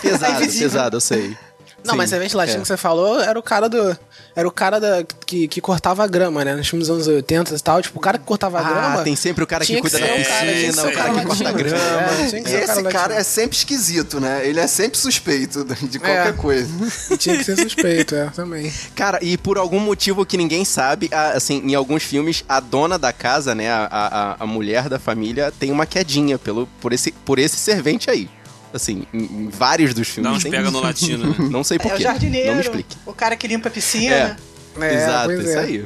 pesado, 0.01 0.33
invisível. 0.43 0.69
pesado, 0.71 0.97
eu 0.97 1.01
sei. 1.01 1.37
Não, 1.85 1.93
Sim, 1.93 1.97
mas 1.99 2.11
servente 2.11 2.37
latino 2.37 2.59
é. 2.59 2.61
que 2.62 2.69
você 2.69 2.77
falou 2.77 3.21
era 3.21 3.38
o 3.38 3.43
cara 3.43 3.69
do. 3.69 3.97
Era 4.37 4.47
o 4.47 4.51
cara 4.51 4.79
da, 4.79 5.03
que, 5.27 5.49
que 5.49 5.61
cortava 5.61 6.05
a 6.05 6.07
grama, 6.07 6.45
né? 6.45 6.55
Nos 6.55 6.69
filmes 6.69 6.88
dos 6.88 6.95
anos 6.95 7.09
80 7.09 7.55
e 7.55 7.61
tal. 7.61 7.83
Tipo, 7.83 7.99
o 7.99 8.01
cara 8.03 8.19
que 8.19 8.25
cortava 8.25 8.59
a 8.59 8.61
Ah, 8.61 8.64
grama. 8.90 9.03
tem 9.03 9.16
sempre 9.16 9.43
o 9.43 9.47
cara 9.47 9.64
que 9.64 9.73
tinha 9.73 9.81
cuida 9.81 9.99
da 9.99 10.05
o 10.05 10.09
cara, 10.09 10.23
tinha 10.23 10.53
piscina, 10.55 10.73
ser 10.83 10.88
o 10.88 10.93
cara 10.93 11.14
que 11.14 11.27
corta 11.27 11.49
a 11.49 11.53
grama. 11.53 11.77
é, 11.77 12.27
que 12.31 12.37
E 12.51 12.55
esse 12.55 12.83
cara 12.83 12.83
latino. 12.83 13.12
é 13.14 13.23
sempre 13.25 13.57
esquisito, 13.57 14.21
né? 14.21 14.47
Ele 14.47 14.61
é 14.61 14.66
sempre 14.66 14.99
suspeito 14.99 15.64
de 15.88 15.99
qualquer 15.99 16.29
É. 16.29 16.33
coisa. 16.33 16.69
E 17.11 17.16
tinha 17.16 17.37
que 17.38 17.45
ser 17.45 17.57
suspeito, 17.59 18.14
é, 18.14 18.27
também. 18.27 18.73
Cara, 18.95 19.19
e 19.23 19.37
por 19.38 19.59
algum 19.59 19.81
motivo 19.81 20.25
que 20.25 20.37
ninguém 20.37 20.64
sabe, 20.64 21.09
assim, 21.35 21.62
em 21.64 21.75
alguns 21.75 22.03
filmes, 22.03 22.45
a 22.49 22.61
dona 22.61 22.99
da 22.99 23.12
casa, 23.12 23.55
né, 23.55 23.71
a, 23.71 23.88
a, 23.90 24.37
a 24.45 24.47
mulher 24.47 24.88
da 24.88 24.99
família, 24.99 25.53
tem 25.59 25.71
uma 25.73 25.87
quedinha 25.87 26.38
pelo, 26.38 26.66
por, 26.81 26.93
esse, 26.93 27.11
por 27.12 27.38
esse 27.38 27.57
servente 27.57 28.11
aí. 28.11 28.29
Assim, 28.73 29.05
em, 29.13 29.19
em 29.25 29.49
vários 29.49 29.93
dos 29.95 30.09
filmes. 30.09 30.31
Dá 30.31 30.37
uns 30.37 30.43
tem 30.43 30.51
pega 30.53 30.65
isso. 30.65 30.73
no 30.73 30.81
latino, 30.81 31.27
né? 31.31 31.37
Não 31.51 31.65
sei 31.65 31.77
É 31.77 31.81
o 31.81 31.83
porquê. 31.83 32.03
jardineiro, 32.03 32.49
Não 32.49 32.55
me 32.55 32.61
explique. 32.61 32.97
o 33.05 33.13
cara 33.13 33.35
que 33.37 33.47
limpa 33.49 33.69
a 33.69 33.73
piscina. 33.73 34.15
É. 34.15 34.37
É, 34.81 34.95
Exato, 34.95 35.27
pois 35.27 35.41
isso 35.41 35.49
é. 35.51 35.59
aí. 35.59 35.85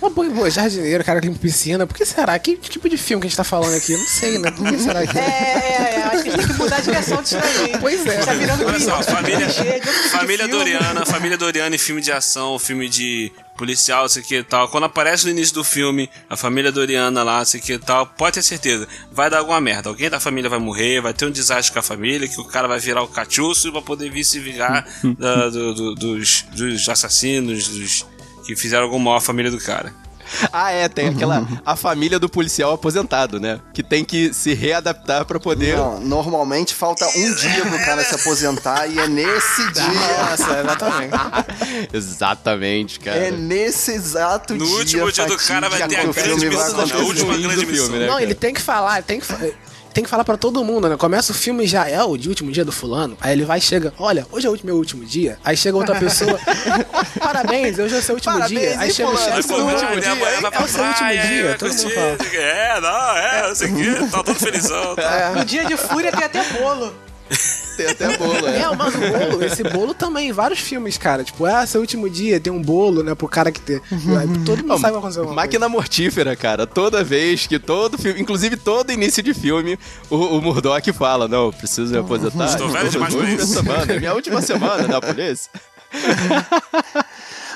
Mas, 0.00 0.12
pô, 0.12 0.24
pô, 0.24 0.50
jardineiro, 0.50 1.02
cara 1.02 1.20
que 1.22 1.26
limpa 1.26 1.38
piscina. 1.40 1.86
Por 1.86 1.96
que 1.96 2.04
será? 2.04 2.38
Que, 2.38 2.54
tipo 2.56 2.86
de 2.86 2.98
filme 2.98 3.22
que 3.22 3.26
a 3.26 3.30
gente 3.30 3.36
tá 3.38 3.44
falando 3.44 3.74
aqui? 3.74 3.96
Não 3.96 4.06
sei, 4.06 4.38
né? 4.38 4.50
Por 4.50 4.68
que 4.68 4.78
será 4.78 5.06
que. 5.06 5.18
É, 5.18 5.22
é, 5.22 5.94
é, 5.96 6.02
acho 6.02 6.22
que 6.22 6.28
a 6.28 6.32
gente 6.32 6.46
tem 6.46 6.54
que 6.54 6.62
mudar 6.62 6.76
a 6.76 6.80
direção 6.80 7.22
disso 7.22 7.36
aí. 7.38 7.72
Pois 7.80 8.04
é. 8.06 8.18
Tá 8.18 8.34
virando 8.34 8.66
Olha 8.66 8.78
só, 8.78 9.02
família, 9.02 9.48
família. 10.10 10.48
Doriana, 10.48 11.06
família 11.06 11.38
Doriana 11.38 11.74
em 11.74 11.78
filme 11.78 12.02
de 12.02 12.12
ação, 12.12 12.58
filme 12.58 12.90
de 12.90 13.32
policial, 13.60 14.08
sei 14.08 14.22
que 14.22 14.36
e 14.38 14.42
tal. 14.42 14.68
Quando 14.68 14.84
aparece 14.84 15.24
no 15.26 15.30
início 15.30 15.54
do 15.54 15.62
filme 15.62 16.08
a 16.28 16.36
família 16.36 16.72
Doriana 16.72 17.22
lá, 17.22 17.44
sei 17.44 17.60
que 17.60 17.74
e 17.74 17.78
tal, 17.78 18.06
pode 18.06 18.34
ter 18.34 18.42
certeza, 18.42 18.88
vai 19.12 19.28
dar 19.30 19.38
alguma 19.38 19.60
merda. 19.60 19.88
Alguém 19.90 20.08
da 20.10 20.18
família 20.18 20.48
vai 20.48 20.58
morrer, 20.58 21.00
vai 21.00 21.12
ter 21.12 21.26
um 21.26 21.30
desastre 21.30 21.72
com 21.72 21.78
a 21.78 21.82
família, 21.82 22.26
que 22.26 22.40
o 22.40 22.44
cara 22.44 22.66
vai 22.66 22.78
virar 22.80 23.02
o 23.02 23.08
cachuço 23.08 23.70
pra 23.70 23.82
poder 23.82 24.10
vir 24.10 24.24
se 24.24 24.40
vingar 24.40 24.84
da- 25.18 25.48
do- 25.50 25.74
do- 25.74 25.94
dos, 25.94 26.42
dos 26.56 26.88
assassinos, 26.88 27.68
dos 27.68 28.06
que 28.46 28.56
fizeram 28.56 28.84
algum 28.84 28.98
mal 28.98 29.16
à 29.16 29.20
família 29.20 29.50
do 29.50 29.58
cara. 29.58 29.94
Ah, 30.52 30.70
é, 30.70 30.88
tem 30.88 31.08
aquela. 31.08 31.46
A 31.64 31.76
família 31.76 32.18
do 32.18 32.28
policial 32.28 32.72
aposentado, 32.72 33.40
né? 33.40 33.60
Que 33.74 33.82
tem 33.82 34.04
que 34.04 34.32
se 34.32 34.54
readaptar 34.54 35.24
pra 35.24 35.38
poder. 35.40 35.76
Não, 35.76 36.00
normalmente 36.00 36.74
falta 36.74 37.06
um 37.06 37.34
dia 37.34 37.64
pro 37.66 37.78
cara 37.84 38.04
se 38.04 38.14
aposentar 38.14 38.86
e 38.86 38.98
é 38.98 39.06
nesse 39.08 39.62
dia. 39.72 39.84
Nossa, 39.84 40.60
exatamente. 40.60 41.10
Exatamente, 41.92 43.00
cara. 43.00 43.16
É 43.16 43.30
nesse 43.30 43.92
exato 43.92 44.54
No 44.54 44.64
dia. 44.64 44.74
último 44.76 45.12
dia 45.12 45.26
do 45.26 45.36
cara 45.36 45.68
vai 45.68 45.78
ter 45.78 45.84
a 45.84 46.04
grande 46.04 46.20
filme 46.20 46.48
vai 46.48 46.64
missão, 46.64 46.86
né? 46.86 46.92
a 46.94 46.98
última 46.98 47.36
grande 47.36 47.54
do 47.54 47.60
filme, 47.60 47.72
missão. 47.72 47.88
né? 47.96 48.06
Não, 48.06 48.12
cara? 48.14 48.22
ele 48.22 48.34
tem 48.34 48.54
que 48.54 48.60
falar, 48.60 48.96
ele 48.98 49.02
tem 49.06 49.20
que, 49.20 49.26
tem 49.92 50.04
que 50.04 50.10
falar 50.10 50.24
pra 50.24 50.36
todo 50.36 50.64
mundo, 50.64 50.88
né? 50.88 50.96
Começa 50.96 51.32
o 51.32 51.34
filme 51.34 51.66
já 51.66 51.88
é 51.88 52.02
o 52.02 52.16
de 52.16 52.28
último 52.28 52.50
dia 52.50 52.64
do 52.64 52.72
fulano. 52.72 53.16
Aí 53.20 53.32
ele 53.32 53.44
vai 53.44 53.58
e 53.58 53.60
chega, 53.60 53.92
olha, 53.98 54.26
hoje 54.30 54.46
é 54.46 54.50
o 54.50 54.58
meu 54.62 54.76
último 54.76 55.04
dia. 55.04 55.38
Aí 55.44 55.56
chega 55.56 55.76
outra 55.76 55.98
pessoa, 55.98 56.38
parabéns, 57.18 57.78
hoje 57.78 57.94
é 57.94 57.98
o 57.98 58.02
seu 58.02 58.14
último 58.14 58.32
Parabéns, 58.32 58.60
dia. 58.60 58.80
Aí 58.80 58.92
chega 58.92 59.08
o 59.08 59.16
chefe 59.16 59.30
Vai 59.30 59.42
no 59.42 59.64
comer, 59.64 59.72
último 59.74 59.90
daí 59.90 60.00
dia. 60.00 60.10
É 60.10 60.62
o 60.62 60.68
seu 60.68 60.84
último 60.84 61.08
dia, 61.10 61.56
todo 61.58 61.74
mundo 61.74 61.90
fala. 61.90 62.16
É, 62.34 62.80
não, 62.80 63.16
é, 63.16 63.48
não 63.48 63.54
sei 63.54 63.70
o 63.70 63.76
que, 63.76 64.10
tá 64.10 64.22
todo 64.22 64.38
felizão. 64.38 64.94
Tá. 64.96 65.32
No 65.36 65.44
dia 65.44 65.64
de 65.64 65.76
fúria 65.76 66.12
tem 66.12 66.24
até 66.24 66.42
bolo. 66.44 66.94
Tem 67.80 67.90
até 67.90 68.16
bolo, 68.18 68.46
é. 68.46 68.58
É, 68.60 68.76
mas 68.76 68.94
o 68.94 68.98
bolo, 68.98 69.44
esse 69.44 69.62
bolo 69.62 69.94
também, 69.94 70.28
em 70.28 70.32
vários 70.32 70.60
filmes, 70.60 70.98
cara. 70.98 71.24
Tipo, 71.24 71.46
ah, 71.46 71.64
seu 71.66 71.80
último 71.80 72.10
dia, 72.10 72.38
tem 72.38 72.52
um 72.52 72.60
bolo, 72.60 73.02
né, 73.02 73.14
pro 73.14 73.26
cara 73.26 73.50
que 73.50 73.60
ter. 73.60 73.80
Aí 73.90 74.44
todo 74.44 74.58
mundo 74.62 74.78
sabe 74.78 74.96
o 74.96 75.00
que 75.00 75.06
alguma 75.18 75.34
Máquina 75.34 75.68
mortífera, 75.68 76.36
cara. 76.36 76.66
Toda 76.66 77.02
vez 77.02 77.46
que 77.46 77.58
todo 77.58 77.96
filme, 77.96 78.20
inclusive 78.20 78.56
todo 78.56 78.92
início 78.92 79.22
de 79.22 79.32
filme, 79.32 79.78
o, 80.10 80.16
o 80.16 80.42
Murdoch 80.42 80.92
fala: 80.92 81.26
Não, 81.26 81.50
preciso 81.50 81.92
me 81.92 81.98
aposentar. 81.98 82.46
Estou 82.46 82.68
velho 82.68 82.90
demais 82.90 83.14
pra 83.14 83.22
Última 83.22 83.42
isso." 83.42 83.54
semana, 83.54 83.92
é 83.92 83.98
minha 83.98 84.14
última 84.14 84.42
semana 84.42 84.86
na 84.86 85.00
polícia. 85.00 85.50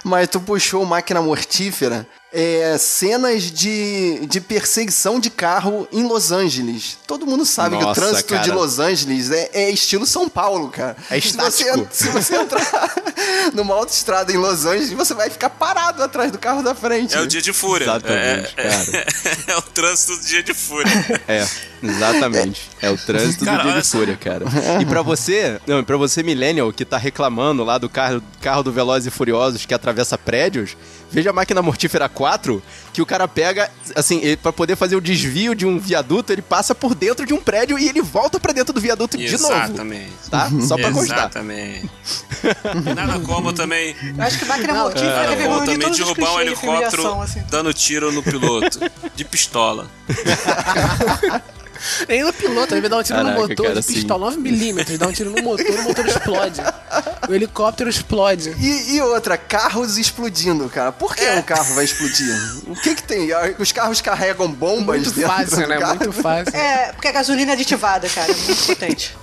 Mas 0.02 0.28
tu 0.28 0.40
puxou 0.40 0.84
máquina 0.84 1.20
mortífera. 1.20 2.06
É, 2.36 2.76
cenas 2.78 3.44
de, 3.44 4.26
de 4.26 4.40
perseguição 4.40 5.20
de 5.20 5.30
carro 5.30 5.86
em 5.92 6.02
Los 6.02 6.32
Angeles. 6.32 6.98
Todo 7.06 7.24
mundo 7.24 7.46
sabe 7.46 7.76
que 7.76 7.84
o 7.84 7.86
Nossa, 7.86 8.00
trânsito 8.00 8.34
cara. 8.34 8.42
de 8.42 8.50
Los 8.50 8.80
Angeles 8.80 9.30
é, 9.30 9.50
é 9.52 9.70
estilo 9.70 10.04
São 10.04 10.28
Paulo, 10.28 10.68
cara. 10.68 10.96
É 11.08 11.20
Se 11.20 11.32
você, 11.36 11.62
estático. 11.62 11.88
se 11.92 12.08
você 12.08 12.34
entrar 12.36 12.94
numa 13.54 13.74
autoestrada 13.74 14.32
em 14.32 14.36
Los 14.36 14.66
Angeles, 14.66 14.90
você 14.90 15.14
vai 15.14 15.30
ficar 15.30 15.48
parado 15.50 16.02
atrás 16.02 16.32
do 16.32 16.38
carro 16.38 16.60
da 16.60 16.74
frente. 16.74 17.14
É 17.14 17.20
o 17.20 17.26
dia 17.26 17.40
de 17.40 17.52
fúria. 17.52 17.84
Exatamente, 17.84 18.54
é, 18.56 18.62
cara. 18.68 19.06
É, 19.46 19.52
é 19.52 19.56
o 19.56 19.62
trânsito 19.62 20.16
do 20.16 20.24
dia 20.24 20.42
de 20.42 20.54
fúria. 20.54 21.22
É, 21.28 21.46
exatamente. 21.88 22.70
É 22.80 22.90
o 22.90 22.96
trânsito 22.96 23.44
Cara, 23.44 23.62
do 23.62 23.72
dia 23.72 23.82
de 23.82 23.88
fúria, 23.88 24.16
cara. 24.16 24.44
E 24.80 24.84
pra 24.86 25.02
você, 25.02 25.60
não, 25.66 25.82
pra 25.84 25.96
você 25.96 26.22
millennial 26.22 26.72
que 26.72 26.84
tá 26.84 26.96
reclamando 26.96 27.64
lá 27.64 27.78
do 27.78 27.88
carro, 27.88 28.22
carro 28.40 28.62
do 28.62 28.72
Velozes 28.72 29.06
e 29.06 29.10
Furiosos 29.10 29.64
que 29.66 29.74
atravessa 29.74 30.16
prédios, 30.18 30.76
veja 31.10 31.30
a 31.30 31.32
máquina 31.32 31.62
mortífera 31.62 32.08
4, 32.08 32.62
que 32.92 33.00
o 33.00 33.06
cara 33.06 33.28
pega, 33.28 33.70
assim, 33.94 34.20
ele, 34.22 34.36
pra 34.36 34.52
poder 34.52 34.76
fazer 34.76 34.96
o 34.96 35.00
desvio 35.00 35.54
de 35.54 35.64
um 35.66 35.78
viaduto, 35.78 36.32
ele 36.32 36.42
passa 36.42 36.74
por 36.74 36.94
dentro 36.94 37.24
de 37.24 37.32
um 37.32 37.40
prédio 37.40 37.78
e 37.78 37.88
ele 37.88 38.02
volta 38.02 38.40
pra 38.40 38.52
dentro 38.52 38.72
do 38.72 38.80
viaduto 38.80 39.16
de 39.16 39.38
novo. 39.38 39.54
Exatamente. 39.54 40.12
Tá? 40.30 40.50
Só 40.66 40.76
pra 40.76 40.90
constar. 40.90 41.18
Exatamente. 41.18 41.90
E 42.90 42.94
nada 42.94 43.20
como 43.20 43.52
também. 43.52 43.94
Eu 44.16 44.24
acho 44.24 44.38
que 44.38 44.44
máquina 44.44 44.74
mortífera 44.74 45.36
como 45.36 45.38
reunir 45.38 45.66
também 45.66 45.78
todos 45.78 46.00
os 46.00 46.06
derrubar 46.06 46.34
um 46.34 46.40
helicóptero 46.40 47.22
assim. 47.22 47.42
dando 47.48 47.72
tiro 47.72 48.12
no 48.12 48.22
piloto. 48.22 48.80
De 49.14 49.24
pistola. 49.24 49.88
Nem 52.08 52.22
no 52.22 52.32
piloto, 52.32 52.74
ele 52.74 52.80
vai 52.80 52.90
dar 52.90 52.98
um 52.98 53.02
tiro 53.02 53.18
Caraca, 53.18 53.34
no 53.34 53.48
motor 53.48 53.66
cara, 53.66 53.80
de 53.80 53.86
pistola 53.86 54.32
9mm, 54.32 54.98
dá 54.98 55.08
um 55.08 55.12
tiro 55.12 55.30
no 55.30 55.42
motor, 55.42 55.66
o 55.66 55.82
motor 55.82 56.06
explode. 56.06 56.60
O 57.28 57.34
helicóptero 57.34 57.90
explode. 57.90 58.54
E, 58.58 58.96
e 58.96 59.00
outra, 59.00 59.36
carros 59.36 59.98
explodindo, 59.98 60.68
cara. 60.68 60.92
Por 60.92 61.14
que 61.14 61.28
um 61.28 61.42
carro 61.42 61.74
vai 61.74 61.84
explodir? 61.84 62.34
O 62.66 62.74
que 62.74 62.94
que 62.94 63.02
tem? 63.02 63.28
Os 63.58 63.72
carros 63.72 64.00
carregam 64.00 64.50
bombas 64.50 65.02
Muito 65.02 65.12
dentro 65.12 65.30
fácil, 65.30 65.56
do 65.56 65.66
né? 65.66 65.78
carro? 65.78 65.96
Muito 65.96 66.12
fácil. 66.12 66.56
É, 66.56 66.92
porque 66.92 67.08
a 67.08 67.12
gasolina 67.12 67.52
é 67.52 67.54
aditivada, 67.54 68.08
cara, 68.08 68.30
é 68.30 68.34
muito 68.34 68.66
potente. 68.66 69.16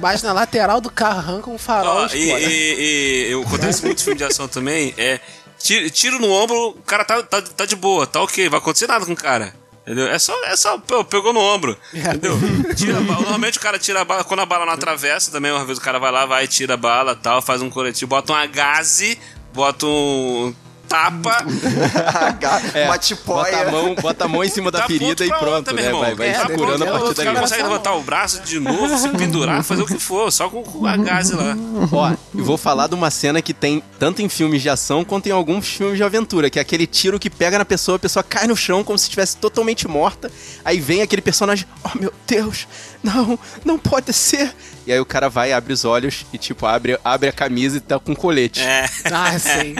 Bate 0.00 0.24
na 0.24 0.32
lateral 0.32 0.80
do 0.80 0.90
carro, 0.90 1.18
arranca 1.18 1.50
um 1.50 1.58
farol 1.58 2.04
Ó, 2.04 2.06
e 2.08 2.16
e, 2.16 2.24
explode. 2.24 2.44
e, 2.46 3.30
e, 3.30 3.42
acontece 3.42 3.84
muito 3.84 4.00
em 4.00 4.04
filme 4.04 4.18
de 4.18 4.24
ação 4.24 4.48
também. 4.48 4.94
É 4.98 5.20
tiro, 5.58 5.90
tiro 5.90 6.18
no 6.18 6.30
ombro, 6.30 6.70
o 6.70 6.82
cara 6.82 7.04
tá, 7.04 7.22
tá, 7.22 7.40
tá 7.40 7.64
de 7.64 7.76
boa, 7.76 8.06
tá 8.06 8.20
ok, 8.20 8.48
vai 8.48 8.58
acontecer 8.58 8.86
nada 8.86 9.06
com 9.06 9.12
o 9.12 9.16
cara. 9.16 9.54
Entendeu? 9.82 10.06
É 10.06 10.18
só, 10.18 10.32
é 10.44 10.56
só, 10.56 10.78
pô, 10.78 11.04
pegou 11.04 11.32
no 11.32 11.40
ombro. 11.40 11.76
Entendeu? 11.92 12.38
Tira 12.76 12.98
a 12.98 13.00
bala. 13.00 13.20
Normalmente 13.20 13.58
o 13.58 13.60
cara 13.60 13.78
tira 13.78 14.00
a 14.00 14.04
bala, 14.04 14.24
quando 14.24 14.40
a 14.40 14.46
bala 14.46 14.64
não 14.64 14.72
atravessa, 14.72 15.30
também 15.30 15.50
uma 15.50 15.64
vez 15.64 15.78
o 15.78 15.80
cara 15.80 15.98
vai 15.98 16.12
lá, 16.12 16.24
vai, 16.24 16.46
tira 16.46 16.74
a 16.74 16.76
bala 16.76 17.16
tal, 17.16 17.42
faz 17.42 17.60
um 17.60 17.68
coletivo, 17.68 18.08
bota 18.08 18.32
uma 18.32 18.46
gaze, 18.46 19.18
bota 19.52 19.86
um 19.86 20.54
tapa. 20.92 21.36
É, 22.74 22.86
bota, 23.24 23.56
a 23.56 23.70
mão, 23.70 23.94
bota 23.94 24.24
a 24.24 24.28
mão 24.28 24.44
em 24.44 24.48
cima 24.48 24.70
da 24.70 24.80
Tá 24.80 24.86
ferida 24.86 25.24
e 25.24 25.28
pronto, 25.28 25.46
outra, 25.48 25.72
né? 25.74 25.86
irmão. 25.86 26.00
Vai, 26.00 26.14
vai 26.14 26.28
É, 26.28 26.34
se 26.34 26.52
curando 26.54 26.84
a 26.84 26.86
partir 26.86 27.10
O 27.10 27.14
cara 27.14 27.32
daí. 27.32 27.40
consegue 27.40 27.62
levantar 27.62 27.94
o 27.94 28.02
braço 28.02 28.42
de 28.42 28.58
novo, 28.58 28.96
se 28.98 29.08
pendurar, 29.10 29.62
fazer 29.62 29.82
o 29.82 29.86
que 29.86 29.98
for, 29.98 30.30
só 30.32 30.48
com, 30.48 30.62
com 30.62 30.86
a 30.86 30.96
gaze 30.96 31.34
lá. 31.34 31.56
Ó, 31.92 32.12
eu 32.34 32.44
vou 32.44 32.56
falar 32.56 32.86
de 32.88 32.94
uma 32.94 33.10
cena 33.10 33.40
que 33.42 33.52
tem 33.54 33.82
tanto 33.98 34.22
em 34.22 34.28
filmes 34.28 34.62
de 34.62 34.68
ação 34.70 35.04
quanto 35.04 35.28
em 35.28 35.32
alguns 35.32 35.66
filmes 35.68 35.96
de 35.96 36.02
aventura, 36.04 36.50
que 36.50 36.58
é 36.58 36.62
aquele 36.62 36.86
tiro 36.86 37.18
que 37.18 37.30
pega 37.30 37.58
na 37.58 37.64
pessoa, 37.64 37.96
a 37.96 37.98
pessoa 37.98 38.22
cai 38.22 38.46
no 38.46 38.56
chão 38.56 38.82
como 38.82 38.98
se 38.98 39.04
estivesse 39.04 39.36
totalmente 39.36 39.86
morta, 39.86 40.30
aí 40.64 40.80
vem 40.80 41.02
aquele 41.02 41.22
personagem, 41.22 41.66
oh 41.84 41.98
meu 41.98 42.12
Deus, 42.26 42.66
não, 43.02 43.38
não 43.64 43.78
pode 43.78 44.12
ser. 44.12 44.54
E 44.86 44.92
aí 44.92 44.98
o 44.98 45.04
cara 45.06 45.28
vai, 45.28 45.52
abre 45.52 45.72
os 45.72 45.84
olhos 45.84 46.26
e 46.32 46.38
tipo, 46.38 46.66
abre, 46.66 46.98
abre 47.04 47.28
a 47.28 47.32
camisa 47.32 47.76
e 47.76 47.80
tá 47.80 47.98
com 47.98 48.14
colete. 48.14 48.60
É. 48.60 48.88
Ah, 49.12 49.38
sim. 49.38 49.74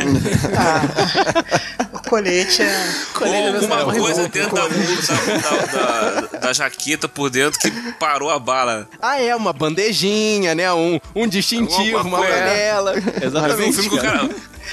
O 1.93 2.09
colete 2.09 2.63
é. 2.63 2.85
Ou 3.21 3.55
alguma 3.55 3.85
Colete 3.85 4.01
coisa 4.01 4.23
é 4.23 4.29
dentro 4.29 4.55
da, 4.55 4.69
da, 4.69 6.21
da, 6.21 6.39
da 6.39 6.53
jaqueta 6.53 7.09
por 7.09 7.31
dentro 7.31 7.59
que 7.59 7.71
parou 7.99 8.31
a 8.31 8.39
bala. 8.39 8.89
Ah, 9.01 9.21
é, 9.21 9.35
uma 9.35 9.53
bandejinha, 9.53 10.55
né? 10.55 10.73
Um, 10.73 11.01
um 11.15 11.27
distintivo, 11.27 11.99
uma 12.03 12.19
panela. 12.19 12.95
Vi 12.95 13.13
Exatamente. 13.27 13.81
um 13.81 13.83
filme 13.83 14.01
cara. 14.01 14.31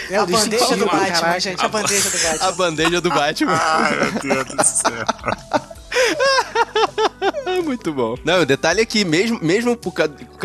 É 0.10 0.18
a 0.18 0.26
bandeja 0.26 0.78
do 0.78 0.86
Batman, 0.86 1.40
gente. 1.40 1.66
A 1.66 1.68
bandeja 1.68 2.10
do 2.10 2.18
A 2.18 2.30
Batman. 2.30 2.52
bandeja 2.54 3.02
do 3.02 3.10
Batman. 3.10 3.60
Ai, 3.62 3.96
meu 4.24 4.46
Deus 4.46 4.46
do 4.46 4.64
céu. 4.64 5.70
Muito 7.64 7.94
bom. 7.94 8.16
Não, 8.24 8.42
o 8.42 8.46
detalhe 8.46 8.82
é 8.82 8.86
que 8.86 9.04
mesmo, 9.04 9.40
mesmo 9.42 9.76
por 9.76 9.94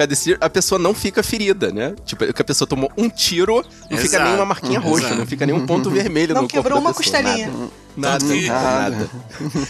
desse 0.06 0.36
a 0.40 0.50
pessoa 0.50 0.78
não 0.78 0.94
fica 0.94 1.22
ferida, 1.22 1.70
né? 1.70 1.94
Tipo, 2.04 2.32
que 2.32 2.42
a 2.42 2.44
pessoa 2.44 2.66
tomou 2.66 2.90
um 2.96 3.08
tiro, 3.08 3.56
não 3.90 3.98
Exato. 3.98 4.02
fica 4.02 4.24
nenhuma 4.24 4.44
marquinha 4.44 4.78
roxa, 4.80 5.06
Exato. 5.06 5.20
não 5.20 5.26
fica 5.26 5.46
nenhum 5.46 5.66
ponto 5.66 5.90
vermelho 5.90 6.34
não 6.34 6.42
no 6.42 6.48
corpo 6.48 6.62
quebrou 6.62 6.78
uma 6.80 6.94
costelinha. 6.94 7.48
Nada, 7.48 7.70
nada. 7.96 9.10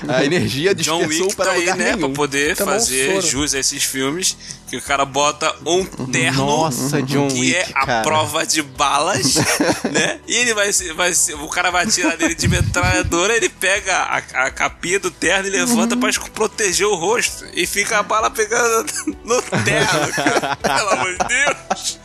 A 0.09 0.25
energia 0.25 0.75
dispersou 0.75 1.03
John 1.03 1.09
Wick 1.09 1.37
para 1.37 1.45
tá 1.47 1.53
aí, 1.53 1.61
lugar 1.61 1.77
né, 1.77 1.85
nenhum. 1.85 1.99
pra 1.99 2.09
poder 2.11 2.57
Tomou 2.57 2.75
fazer 2.75 3.17
um 3.17 3.21
jus 3.21 3.55
a 3.55 3.59
esses 3.59 3.83
filmes, 3.83 4.37
que 4.69 4.77
o 4.77 4.83
cara 4.83 5.05
bota 5.05 5.55
um 5.67 5.85
terno 5.85 6.47
Nossa, 6.47 7.03
John 7.03 7.29
que 7.29 7.41
Wick, 7.41 7.55
é 7.55 7.69
a 7.75 7.87
cara. 7.87 8.03
prova 8.03 8.47
de 8.47 8.63
balas, 8.63 9.35
né? 9.91 10.19
E 10.27 10.37
ele 10.37 10.55
vai, 10.55 10.71
vai 10.95 11.13
o 11.41 11.49
cara 11.49 11.71
vai 11.71 11.87
tirar 11.87 12.17
dele 12.17 12.35
de 12.35 12.49
metralhadora, 12.49 13.37
ele 13.37 13.49
pega 13.49 13.95
a, 13.97 14.17
a 14.47 14.51
capinha 14.51 14.99
do 14.99 15.11
terno 15.11 15.47
e 15.49 15.51
levanta 15.51 15.97
pra 15.97 16.11
proteger 16.33 16.87
o 16.87 16.95
rosto 16.95 17.45
e 17.55 17.67
fica 17.67 17.99
a 17.99 18.03
bala 18.03 18.31
pegando 18.31 18.87
no 19.25 19.43
terno, 19.43 20.13
cara. 20.15 20.57
Pelo 20.57 20.91
amor 20.91 21.13
de 21.13 21.29
Deus. 21.29 22.04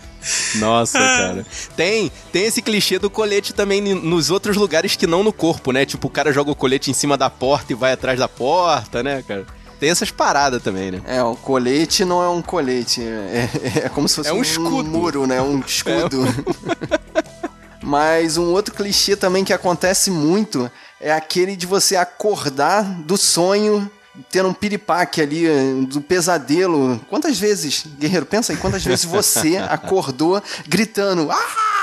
Nossa, 0.56 0.98
cara. 1.00 1.46
Tem, 1.76 2.12
tem 2.32 2.46
esse 2.46 2.62
clichê 2.62 3.00
do 3.00 3.10
colete 3.10 3.54
também 3.54 3.82
nos 3.82 4.30
outros 4.30 4.58
lugares 4.58 4.96
que 4.96 5.08
não 5.08 5.24
no 5.24 5.34
corpo, 5.34 5.72
né? 5.72 5.86
Tipo, 5.86 6.08
o 6.08 6.12
cara 6.12 6.32
joga 6.32 6.52
o 6.52 6.56
colete 6.56 6.92
em 6.92 6.94
cima 6.94 7.18
da 7.18 7.30
porta 7.30 7.74
e 7.74 7.76
vai 7.76 7.94
atrás 7.94 8.20
da 8.20 8.28
porta, 8.28 9.04
né, 9.04 9.24
cara? 9.28 9.46
Tem 9.80 9.90
essas 9.90 10.12
paradas 10.12 10.62
também, 10.62 10.92
né? 10.92 11.02
É, 11.06 11.24
o 11.24 11.36
colete 11.36 12.04
não 12.04 12.22
é 12.22 12.28
um 12.28 12.42
colete. 12.42 13.02
É, 13.02 13.50
é, 13.64 13.86
é 13.86 13.90
como 13.90 14.10
se 14.10 14.16
fosse 14.16 14.30
é 14.30 14.34
um, 14.34 14.40
um, 14.40 14.42
escudo. 14.42 14.84
muro, 14.84 15.26
né? 15.26 15.42
Um 15.42 15.60
escudo. 15.66 16.26
É. 16.26 17.00
Mas 17.82 18.38
um 18.38 18.52
outro 18.52 18.74
clichê 18.76 19.16
também 19.16 19.44
que 19.44 19.54
acontece 19.54 20.12
muito 20.12 20.70
é 21.00 21.14
aquele 21.14 21.56
de 21.56 21.66
você 21.66 21.96
acordar 21.96 22.84
do 22.84 23.18
sonho 23.18 23.90
tendo 24.30 24.50
um 24.50 24.54
piripaque 24.54 25.22
ali 25.22 25.46
do 25.88 26.02
pesadelo. 26.02 27.00
Quantas 27.10 27.40
vezes, 27.40 27.86
guerreiro, 28.00 28.26
pensa 28.26 28.54
aí, 28.54 28.58
quantas 28.58 28.84
vezes 28.84 29.06
você 29.06 29.58
acordou 29.58 30.42
gritando: 30.68 31.30
Ah! 31.32 31.80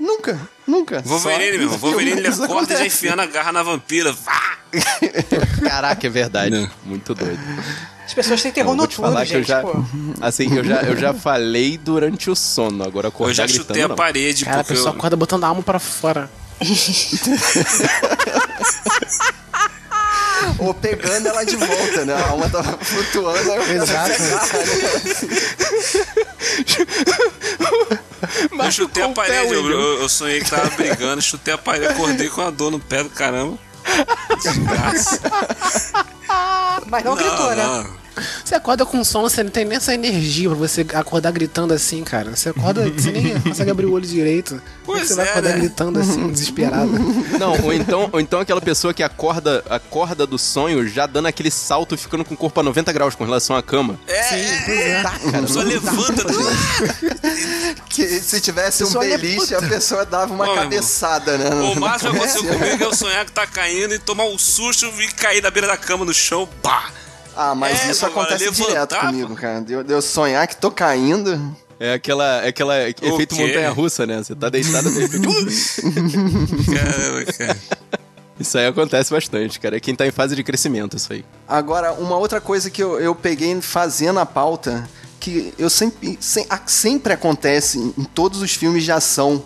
Nunca, 0.00 0.40
nunca. 0.66 1.02
Wolverine, 1.02 1.58
meu. 1.58 1.70
Wolverine 1.70 2.18
ele 2.18 2.28
acorda 2.28 2.74
e 2.74 2.78
já 2.78 2.86
enfiando 2.86 3.22
a 3.22 3.26
garra 3.26 3.52
na 3.52 3.62
vampira. 3.62 4.14
Caraca, 5.62 6.06
é 6.06 6.10
verdade. 6.10 6.50
Não. 6.50 6.68
Muito 6.84 7.14
doido. 7.14 7.38
As 8.04 8.14
pessoas 8.14 8.42
têm 8.42 8.50
terror 8.50 8.74
noturno, 8.74 9.24
gente, 9.24 9.46
já, 9.46 9.60
pô. 9.60 9.84
Assim, 10.20 10.56
eu 10.56 10.64
já, 10.64 10.82
eu 10.82 10.96
já 10.96 11.12
falei 11.12 11.76
durante 11.76 12.30
o 12.30 12.34
sono, 12.34 12.82
agora 12.82 13.08
acordar 13.08 13.30
Eu 13.30 13.34
já 13.34 13.44
gritando, 13.44 13.66
chutei 13.66 13.82
a 13.82 13.88
não. 13.88 13.96
parede. 13.96 14.46
Cara, 14.46 14.62
a 14.62 14.64
pessoa 14.64 14.90
eu... 14.90 14.96
acorda 14.96 15.14
botando 15.14 15.44
a 15.44 15.48
alma 15.48 15.62
pra 15.62 15.78
fora. 15.78 16.30
Ou 20.58 20.74
pegando 20.74 21.28
ela 21.28 21.44
de 21.44 21.56
volta, 21.56 22.04
né? 22.04 22.14
A 22.14 22.28
alma 22.28 22.48
tava 22.48 22.78
flutuando. 22.78 23.52
Exato. 23.72 24.12
Eu 28.50 28.72
chutei 28.72 29.02
a 29.02 29.08
parede, 29.10 29.52
eu, 29.52 29.70
eu, 29.70 30.00
eu, 30.00 30.08
sonhei 30.08 30.40
que 30.40 30.50
tava 30.50 30.68
brigando, 30.70 31.22
chutei 31.22 31.54
a 31.54 31.58
parede, 31.58 31.86
acordei 31.86 32.28
com 32.28 32.42
a 32.42 32.50
dor 32.50 32.70
no 32.70 32.80
pé 32.80 33.02
do 33.02 33.10
caramba. 33.10 33.58
Desgraça. 34.42 35.20
Mas 36.86 37.04
não, 37.04 37.14
não 37.14 37.22
gritou, 37.22 37.50
né? 37.50 37.64
não. 37.64 38.07
Você 38.44 38.54
acorda 38.54 38.84
com 38.84 39.02
sono, 39.04 39.28
você 39.28 39.42
não 39.42 39.50
tem 39.50 39.64
nem 39.64 39.76
essa 39.76 39.94
energia 39.94 40.48
pra 40.48 40.58
você 40.58 40.86
acordar 40.94 41.32
gritando 41.32 41.72
assim, 41.74 42.02
cara. 42.04 42.34
Você 42.34 42.48
acorda, 42.50 42.88
você 42.90 43.10
nem 43.10 43.40
consegue 43.40 43.70
abrir 43.70 43.86
o 43.86 43.92
olho 43.92 44.06
direito. 44.06 44.60
Pois 44.84 45.08
você 45.08 45.14
vai 45.14 45.26
é, 45.26 45.30
acordar 45.30 45.50
né? 45.50 45.58
gritando 45.58 45.98
assim, 45.98 46.28
desesperado. 46.32 46.90
Não, 47.38 47.60
ou 47.64 47.72
então, 47.72 48.08
ou 48.12 48.20
então 48.20 48.40
aquela 48.40 48.60
pessoa 48.60 48.94
que 48.94 49.02
acorda, 49.02 49.62
acorda 49.68 50.26
do 50.26 50.38
sonho 50.38 50.86
já 50.88 51.06
dando 51.06 51.26
aquele 51.26 51.50
salto 51.50 51.94
e 51.94 51.98
ficando 51.98 52.24
com 52.24 52.34
o 52.34 52.36
corpo 52.36 52.58
a 52.60 52.62
90 52.62 52.92
graus 52.92 53.14
com 53.14 53.24
relação 53.24 53.56
à 53.56 53.62
cama. 53.62 53.98
É, 54.06 54.22
Sim, 54.22 54.62
pois 54.64 54.78
é. 54.80 55.02
Tá, 55.02 55.18
cara. 55.30 55.46
só 55.46 55.60
levanta. 55.60 56.24
Que 57.88 58.06
se 58.20 58.40
tivesse 58.40 58.84
um 58.84 58.98
beliche, 58.98 59.54
a 59.54 59.62
pessoa 59.62 60.04
dava 60.04 60.32
uma 60.32 60.50
Ô, 60.50 60.54
cabeçada, 60.54 61.36
né? 61.36 61.50
O 61.54 61.78
máximo 61.80 62.12
que 62.12 62.16
É, 62.18 62.20
aconteceu 62.20 62.44
comigo 62.44 62.82
é 62.82 62.86
eu 62.86 62.94
sonhar 62.94 63.24
que 63.24 63.32
tá 63.32 63.46
caindo 63.46 63.94
e 63.94 63.98
tomar 63.98 64.24
um 64.24 64.38
susto 64.38 64.86
e 64.86 65.08
cair 65.12 65.42
na 65.42 65.50
beira 65.50 65.66
da 65.66 65.76
cama 65.76 66.04
no 66.04 66.14
chão, 66.14 66.48
pá! 66.62 66.90
Ah, 67.40 67.54
mas 67.54 67.86
É, 67.86 67.90
isso 67.92 68.04
acontece 68.04 68.44
levantar, 68.44 68.66
direto 68.66 68.98
comigo, 69.00 69.34
cara. 69.36 69.60
De 69.60 69.72
eu, 69.72 70.02
sonhar 70.02 70.44
que 70.48 70.56
tô 70.56 70.72
caindo. 70.72 71.40
É 71.78 71.92
aquela, 71.92 72.42
é 72.44 72.48
aquela 72.48 72.88
efeito 72.88 73.36
montanha-russa, 73.36 74.04
né? 74.04 74.18
Você 74.18 74.34
tá 74.34 74.48
deitado 74.48 74.90
de 74.90 74.98
repente. 74.98 75.82
Caramba, 76.74 77.32
cara. 77.32 77.58
Isso 78.40 78.58
aí 78.58 78.66
acontece 78.66 79.12
bastante, 79.12 79.58
cara. 79.60 79.76
É 79.76 79.80
quem 79.80 79.94
tá 79.94 80.04
em 80.06 80.10
fase 80.10 80.34
de 80.34 80.42
crescimento, 80.42 80.96
isso 80.96 81.12
aí. 81.12 81.24
Agora, 81.46 81.92
uma 81.92 82.16
outra 82.16 82.40
coisa 82.40 82.70
que 82.70 82.82
eu, 82.82 82.98
eu 83.00 83.14
peguei 83.14 83.60
fazendo 83.60 84.18
a 84.18 84.26
pauta, 84.26 84.88
que 85.20 85.54
eu 85.58 85.70
sempre, 85.70 86.16
sem- 86.20 86.46
a- 86.50 86.60
sempre 86.66 87.12
acontece 87.12 87.78
em 87.78 88.04
todos 88.04 88.42
os 88.42 88.52
filmes 88.52 88.82
de 88.84 88.90
ação. 88.92 89.44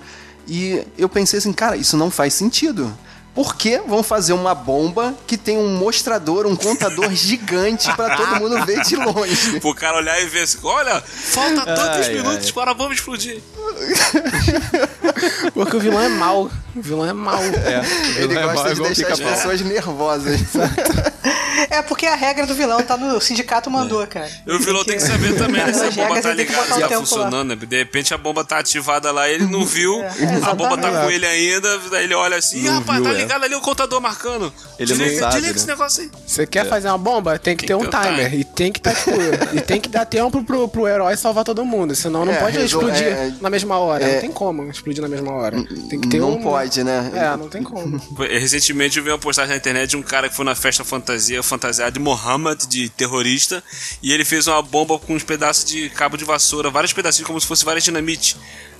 E 0.48 0.82
eu 0.96 1.08
pensei 1.10 1.38
assim, 1.38 1.52
cara, 1.52 1.76
isso 1.76 1.96
não 1.96 2.10
faz 2.10 2.32
sentido. 2.34 2.92
Por 3.34 3.56
que 3.56 3.78
vão 3.78 4.02
fazer 4.02 4.34
uma 4.34 4.54
bomba 4.54 5.14
que 5.26 5.38
tem 5.38 5.56
um 5.56 5.76
mostrador, 5.76 6.46
um 6.46 6.54
contador 6.54 7.10
gigante 7.16 7.90
pra 7.96 8.14
todo 8.14 8.36
mundo 8.36 8.64
ver 8.66 8.82
de 8.82 8.94
longe? 8.96 9.58
Pro 9.58 9.74
cara 9.74 9.96
olhar 9.96 10.20
e 10.20 10.26
ver 10.26 10.42
assim, 10.42 10.58
olha, 10.62 11.00
falta 11.00 11.64
tantos 11.64 12.06
Ai, 12.08 12.14
minutos 12.14 12.46
ai. 12.48 12.52
para 12.52 12.70
a 12.72 12.74
bomba 12.74 12.92
explodir. 12.92 13.40
Porque 15.54 15.76
o 15.76 15.80
vilão 15.80 16.00
é 16.00 16.08
mau. 16.08 16.50
O 16.74 16.80
vilão 16.80 17.06
é 17.08 17.12
mau. 17.12 17.42
É, 17.42 18.20
Ele 18.22 18.36
é 18.38 18.42
gosta 18.42 18.68
de 18.68 18.72
igual 18.80 18.92
deixar 18.92 19.12
as 19.12 19.20
pessoas 19.20 19.60
nervosas. 19.60 20.40
É 21.70 21.80
porque 21.82 22.06
a 22.06 22.14
regra 22.16 22.46
do 22.46 22.54
vilão 22.54 22.82
tá 22.82 22.96
no 22.96 23.20
sindicato 23.20 23.70
mandou, 23.70 24.04
cara. 24.06 24.28
E 24.46 24.52
o 24.52 24.58
vilão 24.58 24.84
tem 24.84 24.96
que 24.96 25.02
saber 25.02 25.36
também, 25.36 25.64
né? 25.64 25.72
Se 25.72 25.84
a 25.84 25.90
bomba 25.90 26.20
tá 26.20 26.32
ligada, 26.34 26.64
se 26.74 26.82
o 26.82 26.88
tá 26.88 26.98
funcionando, 26.98 27.48
né? 27.50 27.56
De 27.56 27.78
repente 27.78 28.12
a 28.12 28.18
bomba 28.18 28.44
tá 28.44 28.58
ativada 28.58 29.10
lá, 29.12 29.28
ele 29.28 29.46
não 29.46 29.64
viu, 29.64 30.02
a 30.42 30.54
bomba 30.54 30.76
tá 30.78 30.90
com 30.90 31.10
ele 31.10 31.26
ainda, 31.26 31.78
daí 31.90 32.04
ele 32.04 32.14
olha 32.14 32.36
assim, 32.36 32.62
Não 32.62 32.78
rapaz, 32.80 32.98
viu, 33.00 33.06
tá 33.12 33.16
é. 33.18 33.22
ligado 33.22 33.44
ali 33.44 33.54
o 33.54 33.60
contador 33.60 34.00
marcando. 34.00 34.52
Ele 34.78 34.90
não 34.92 34.98
desliga, 34.98 35.20
sabe, 35.20 35.32
desliga 35.34 35.52
né? 35.52 35.58
esse 35.58 35.66
negócio 35.68 36.02
aí. 36.02 36.10
Você 36.26 36.46
quer 36.46 36.68
fazer 36.68 36.88
uma 36.88 36.98
bomba? 36.98 37.38
Tem 37.38 37.56
que 37.56 37.66
Tem 37.66 37.76
ter 37.78 37.82
um 37.84 37.86
o 37.86 37.90
timer. 37.90 38.30
time. 38.30 38.40
E 38.40 38.44
tem 38.44 38.72
que, 38.72 38.80
tá, 38.80 38.92
tipo, 38.94 39.10
e 39.54 39.60
tem 39.60 39.80
que 39.80 39.88
dar 39.88 40.04
tempo 40.06 40.42
pro, 40.42 40.66
pro 40.68 40.88
herói 40.88 41.16
salvar 41.16 41.44
todo 41.44 41.64
mundo. 41.64 41.94
Senão 41.94 42.24
não 42.24 42.32
É, 42.32 42.36
pode 42.40 42.58
resol- 42.58 42.82
explodir 42.88 43.06
é, 43.06 43.32
na 43.40 43.48
mesma 43.52 43.78
hora. 43.78 44.04
é. 44.04 44.14
Não 44.14 44.20
tem 44.20 44.32
como 44.32 44.70
explodir 44.70 45.02
na 45.02 45.08
mesma 45.08 45.32
hora. 45.32 45.62
Tem 45.88 46.00
que 46.00 46.08
ter 46.08 46.18
não 46.18 46.32
um. 46.32 46.42
pode, 46.42 46.82
né? 46.82 47.12
É, 47.14 47.36
não 47.36 47.48
tem 47.48 47.62
como. 47.62 48.00
Recentemente 48.18 48.98
eu 48.98 49.04
vi 49.04 49.10
uma 49.10 49.18
postagem 49.18 49.50
na 49.50 49.56
internet 49.56 49.90
de 49.90 49.96
um 49.96 50.02
cara 50.02 50.28
que 50.28 50.34
foi 50.34 50.44
na 50.44 50.54
festa 50.54 50.82
fantasia, 50.82 51.42
fantasiado 51.42 51.92
de 51.92 52.00
Mohammed, 52.00 52.66
de 52.66 52.88
terrorista, 52.88 53.62
e 54.02 54.12
ele 54.12 54.24
fez 54.24 54.46
uma 54.46 54.62
bomba 54.62 54.98
com 54.98 55.14
uns 55.14 55.22
pedaços 55.22 55.64
de 55.64 55.90
cabo 55.90 56.16
de 56.16 56.24
vassoura, 56.24 56.70
vários 56.70 56.92
pedacinhos, 56.92 57.26
como 57.26 57.40
se 57.40 57.46
fosse 57.46 57.64
várias 57.64 57.84
dinamite. 57.84 58.36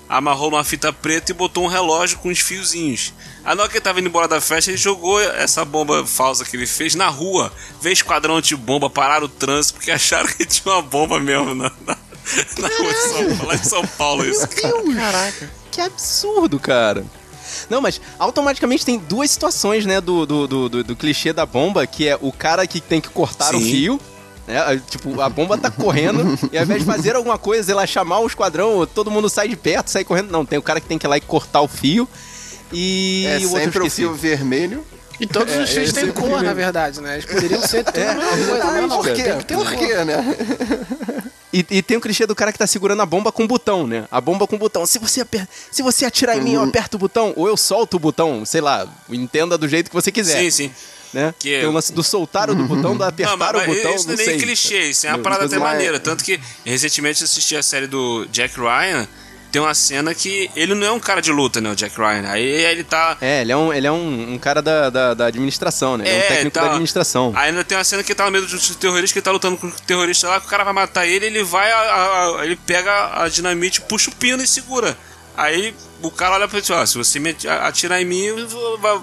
Amarrou 0.08 0.50
numa 0.50 0.64
fita 0.64 0.92
preta 0.92 1.32
e 1.32 1.34
botou 1.34 1.64
um 1.64 1.68
relógio 1.68 2.18
com 2.18 2.28
uns 2.28 2.40
fiozinhos. 2.40 3.14
Na 3.44 3.52
hora 3.52 3.68
que 3.68 3.76
ele 3.76 3.80
tava 3.84 3.98
indo 3.98 4.08
embora 4.08 4.28
da 4.28 4.40
festa, 4.40 4.70
ele 4.70 4.76
jogou 4.76 5.20
essa 5.20 5.64
bomba 5.64 6.06
falsa 6.06 6.44
que 6.44 6.56
ele 6.56 6.66
fez 6.66 6.94
na 6.94 7.08
rua. 7.08 7.52
Veio 7.80 7.94
esquadrão 7.94 8.40
de 8.40 8.54
bomba, 8.54 8.90
pararam 8.90 9.26
o 9.26 9.28
trânsito, 9.28 9.74
porque 9.74 9.90
acharam 9.92 10.28
que 10.28 10.44
tinha 10.44 10.74
uma 10.74 10.82
bomba 10.82 11.18
mesmo 11.18 11.54
na, 11.54 11.72
na, 11.86 11.96
na 12.58 12.68
rua 12.68 12.92
de 12.92 12.98
São 13.08 13.36
Paulo, 13.36 13.46
lá 13.46 13.54
em 13.54 13.62
São 13.64 13.86
Paulo 13.86 14.24
isso. 14.24 14.48
Caraca. 14.48 15.50
Que 15.70 15.80
absurdo, 15.80 16.58
cara. 16.58 17.04
Não, 17.68 17.80
mas 17.80 18.00
automaticamente 18.18 18.84
tem 18.84 18.98
duas 18.98 19.30
situações, 19.30 19.84
né, 19.84 20.00
do, 20.00 20.24
do, 20.26 20.46
do, 20.46 20.68
do- 20.68 20.84
do 20.84 20.96
clichê 20.96 21.32
da 21.32 21.44
bomba, 21.44 21.86
que 21.86 22.08
é 22.08 22.16
o 22.20 22.32
cara 22.32 22.66
que 22.66 22.80
tem 22.80 23.00
que 23.00 23.08
cortar 23.08 23.54
o 23.54 23.58
Sim. 23.58 23.70
fio, 23.70 24.00
né, 24.46 24.80
tipo, 24.88 25.20
a 25.20 25.28
bomba 25.28 25.56
tá 25.58 25.70
correndo, 25.70 26.38
e 26.50 26.56
ao 26.58 26.64
invés 26.64 26.80
de 26.80 26.86
fazer 26.86 27.14
alguma 27.14 27.38
coisa, 27.38 27.64
sei 27.64 27.74
lá, 27.74 27.86
chamar 27.86 28.20
o 28.20 28.26
esquadrão, 28.26 28.86
todo 28.86 29.10
mundo 29.10 29.28
sai 29.28 29.48
de 29.48 29.56
perto, 29.56 29.90
sai 29.90 30.04
correndo. 30.04 30.30
Não, 30.30 30.44
tem 30.46 30.58
o 30.58 30.62
cara 30.62 30.80
que 30.80 30.86
tem 30.86 30.98
que 30.98 31.06
ir 31.06 31.08
lá 31.08 31.16
e 31.16 31.20
cortar 31.20 31.60
o 31.60 31.68
fio, 31.68 32.08
e 32.72 33.24
É 33.28 33.38
o 33.38 33.50
outro 33.50 33.58
sempre 33.64 33.82
o 33.86 33.90
fio 33.90 34.14
vermelho. 34.14 34.84
E 35.22 35.26
todos 35.26 35.54
os 35.56 35.70
fios 35.70 35.84
esse 35.84 35.92
têm 35.94 36.04
é 36.04 36.06
cor, 36.12 36.22
primeiro. 36.22 36.44
na 36.46 36.52
verdade, 36.54 37.00
né? 37.00 37.14
Eles 37.14 37.24
poderiam 37.24 37.60
ser 37.62 37.84
tudo 37.84 38.00
a 38.62 38.70
mesma 38.72 38.96
coisa. 38.98 39.14
Quê? 39.14 39.22
tem 39.22 39.38
que 39.38 39.44
ter 39.44 39.56
um 39.56 39.64
quê, 39.64 40.04
né? 40.04 40.36
E, 41.52 41.66
e 41.70 41.82
tem 41.82 41.96
o 41.96 42.00
clichê 42.00 42.26
do 42.26 42.34
cara 42.34 42.50
que 42.50 42.58
tá 42.58 42.66
segurando 42.66 43.02
a 43.02 43.06
bomba 43.06 43.30
com 43.30 43.44
o 43.44 43.46
botão, 43.46 43.86
né? 43.86 44.04
A 44.10 44.20
bomba 44.20 44.46
com 44.46 44.56
o 44.56 44.58
botão. 44.58 44.84
Se 44.86 44.98
você, 44.98 45.20
aper... 45.20 45.46
Se 45.70 45.82
você 45.82 46.04
atirar 46.06 46.36
em 46.36 46.40
mim, 46.40 46.54
eu 46.54 46.62
aperto 46.62 46.96
o 46.96 46.98
botão, 46.98 47.32
ou 47.36 47.46
eu 47.46 47.56
solto 47.56 47.98
o 47.98 48.00
botão, 48.00 48.44
sei 48.44 48.60
lá, 48.62 48.88
entenda 49.10 49.56
do 49.58 49.68
jeito 49.68 49.90
que 49.90 49.94
você 49.94 50.10
quiser. 50.10 50.38
Sim, 50.40 50.50
sim. 50.50 50.72
Né? 51.12 51.34
Que- 51.38 51.58
Tem 51.60 51.66
o 51.66 51.72
lance 51.72 51.92
do 51.92 52.02
soltar 52.02 52.48
o 52.48 52.54
do 52.54 52.64
botão, 52.64 52.96
do 52.96 53.04
apertar 53.04 53.32
Não, 53.32 53.36
mas, 53.38 53.62
o 53.62 53.66
botão, 53.66 53.94
isso 53.94 54.06
não 54.06 54.14
é 54.14 54.16
nem 54.16 54.26
sei. 54.26 54.38
clichê, 54.38 54.88
isso 54.88 55.06
é 55.06 55.10
uma 55.10 55.18
Não, 55.18 55.22
parada 55.22 55.44
até 55.44 55.56
é- 55.56 55.58
maneira. 55.58 56.00
Tanto 56.00 56.24
que 56.24 56.40
recentemente 56.64 57.20
eu 57.20 57.26
assisti 57.26 57.54
a 57.54 57.62
série 57.62 57.86
do 57.86 58.26
Jack 58.32 58.58
Ryan. 58.58 59.06
Tem 59.52 59.60
uma 59.60 59.74
cena 59.74 60.14
que 60.14 60.50
ele 60.56 60.74
não 60.74 60.86
é 60.86 60.90
um 60.90 60.98
cara 60.98 61.20
de 61.20 61.30
luta, 61.30 61.60
né? 61.60 61.70
O 61.70 61.76
Jack 61.76 61.94
Ryan. 61.96 62.26
Aí 62.30 62.42
ele 62.42 62.82
tá. 62.82 63.18
É, 63.20 63.42
ele 63.42 63.52
é 63.52 63.56
um, 63.56 63.70
ele 63.72 63.86
é 63.86 63.92
um, 63.92 64.32
um 64.32 64.38
cara 64.38 64.62
da, 64.62 64.88
da, 64.88 65.12
da 65.12 65.26
administração, 65.26 65.98
né? 65.98 66.04
Ele 66.08 66.14
é 66.16 66.18
um 66.18 66.28
técnico 66.28 66.50
tá. 66.54 66.60
da 66.62 66.66
administração. 66.70 67.32
Aí 67.36 67.50
ainda 67.50 67.62
tem 67.62 67.76
uma 67.76 67.84
cena 67.84 68.02
que 68.02 68.12
ele 68.12 68.16
tá 68.16 68.24
no 68.24 68.30
meio 68.30 68.46
dos 68.46 68.74
terroristas, 68.76 69.12
que 69.12 69.18
ele 69.18 69.24
tá 69.24 69.30
lutando 69.30 69.58
com 69.58 69.66
o 69.66 69.72
terrorista 69.86 70.26
lá, 70.26 70.40
que 70.40 70.46
o 70.46 70.48
cara 70.48 70.64
vai 70.64 70.72
matar 70.72 71.06
ele, 71.06 71.26
ele 71.26 71.42
vai, 71.44 71.70
a- 71.70 71.76
a- 72.40 72.46
ele 72.46 72.56
pega 72.56 73.22
a 73.22 73.28
dinamite, 73.28 73.82
puxa 73.82 74.10
o 74.10 74.14
pino 74.14 74.42
e 74.42 74.46
segura. 74.46 74.96
Aí 75.36 75.74
o 76.02 76.10
cara 76.10 76.34
olha 76.34 76.48
pra 76.48 76.58
ele 76.58 76.66
e 76.68 76.72
ó, 76.72 76.84
se 76.86 76.96
você 76.98 77.20
atirar 77.62 78.00
em 78.00 78.04
mim, 78.04 78.28
vai, 78.80 79.00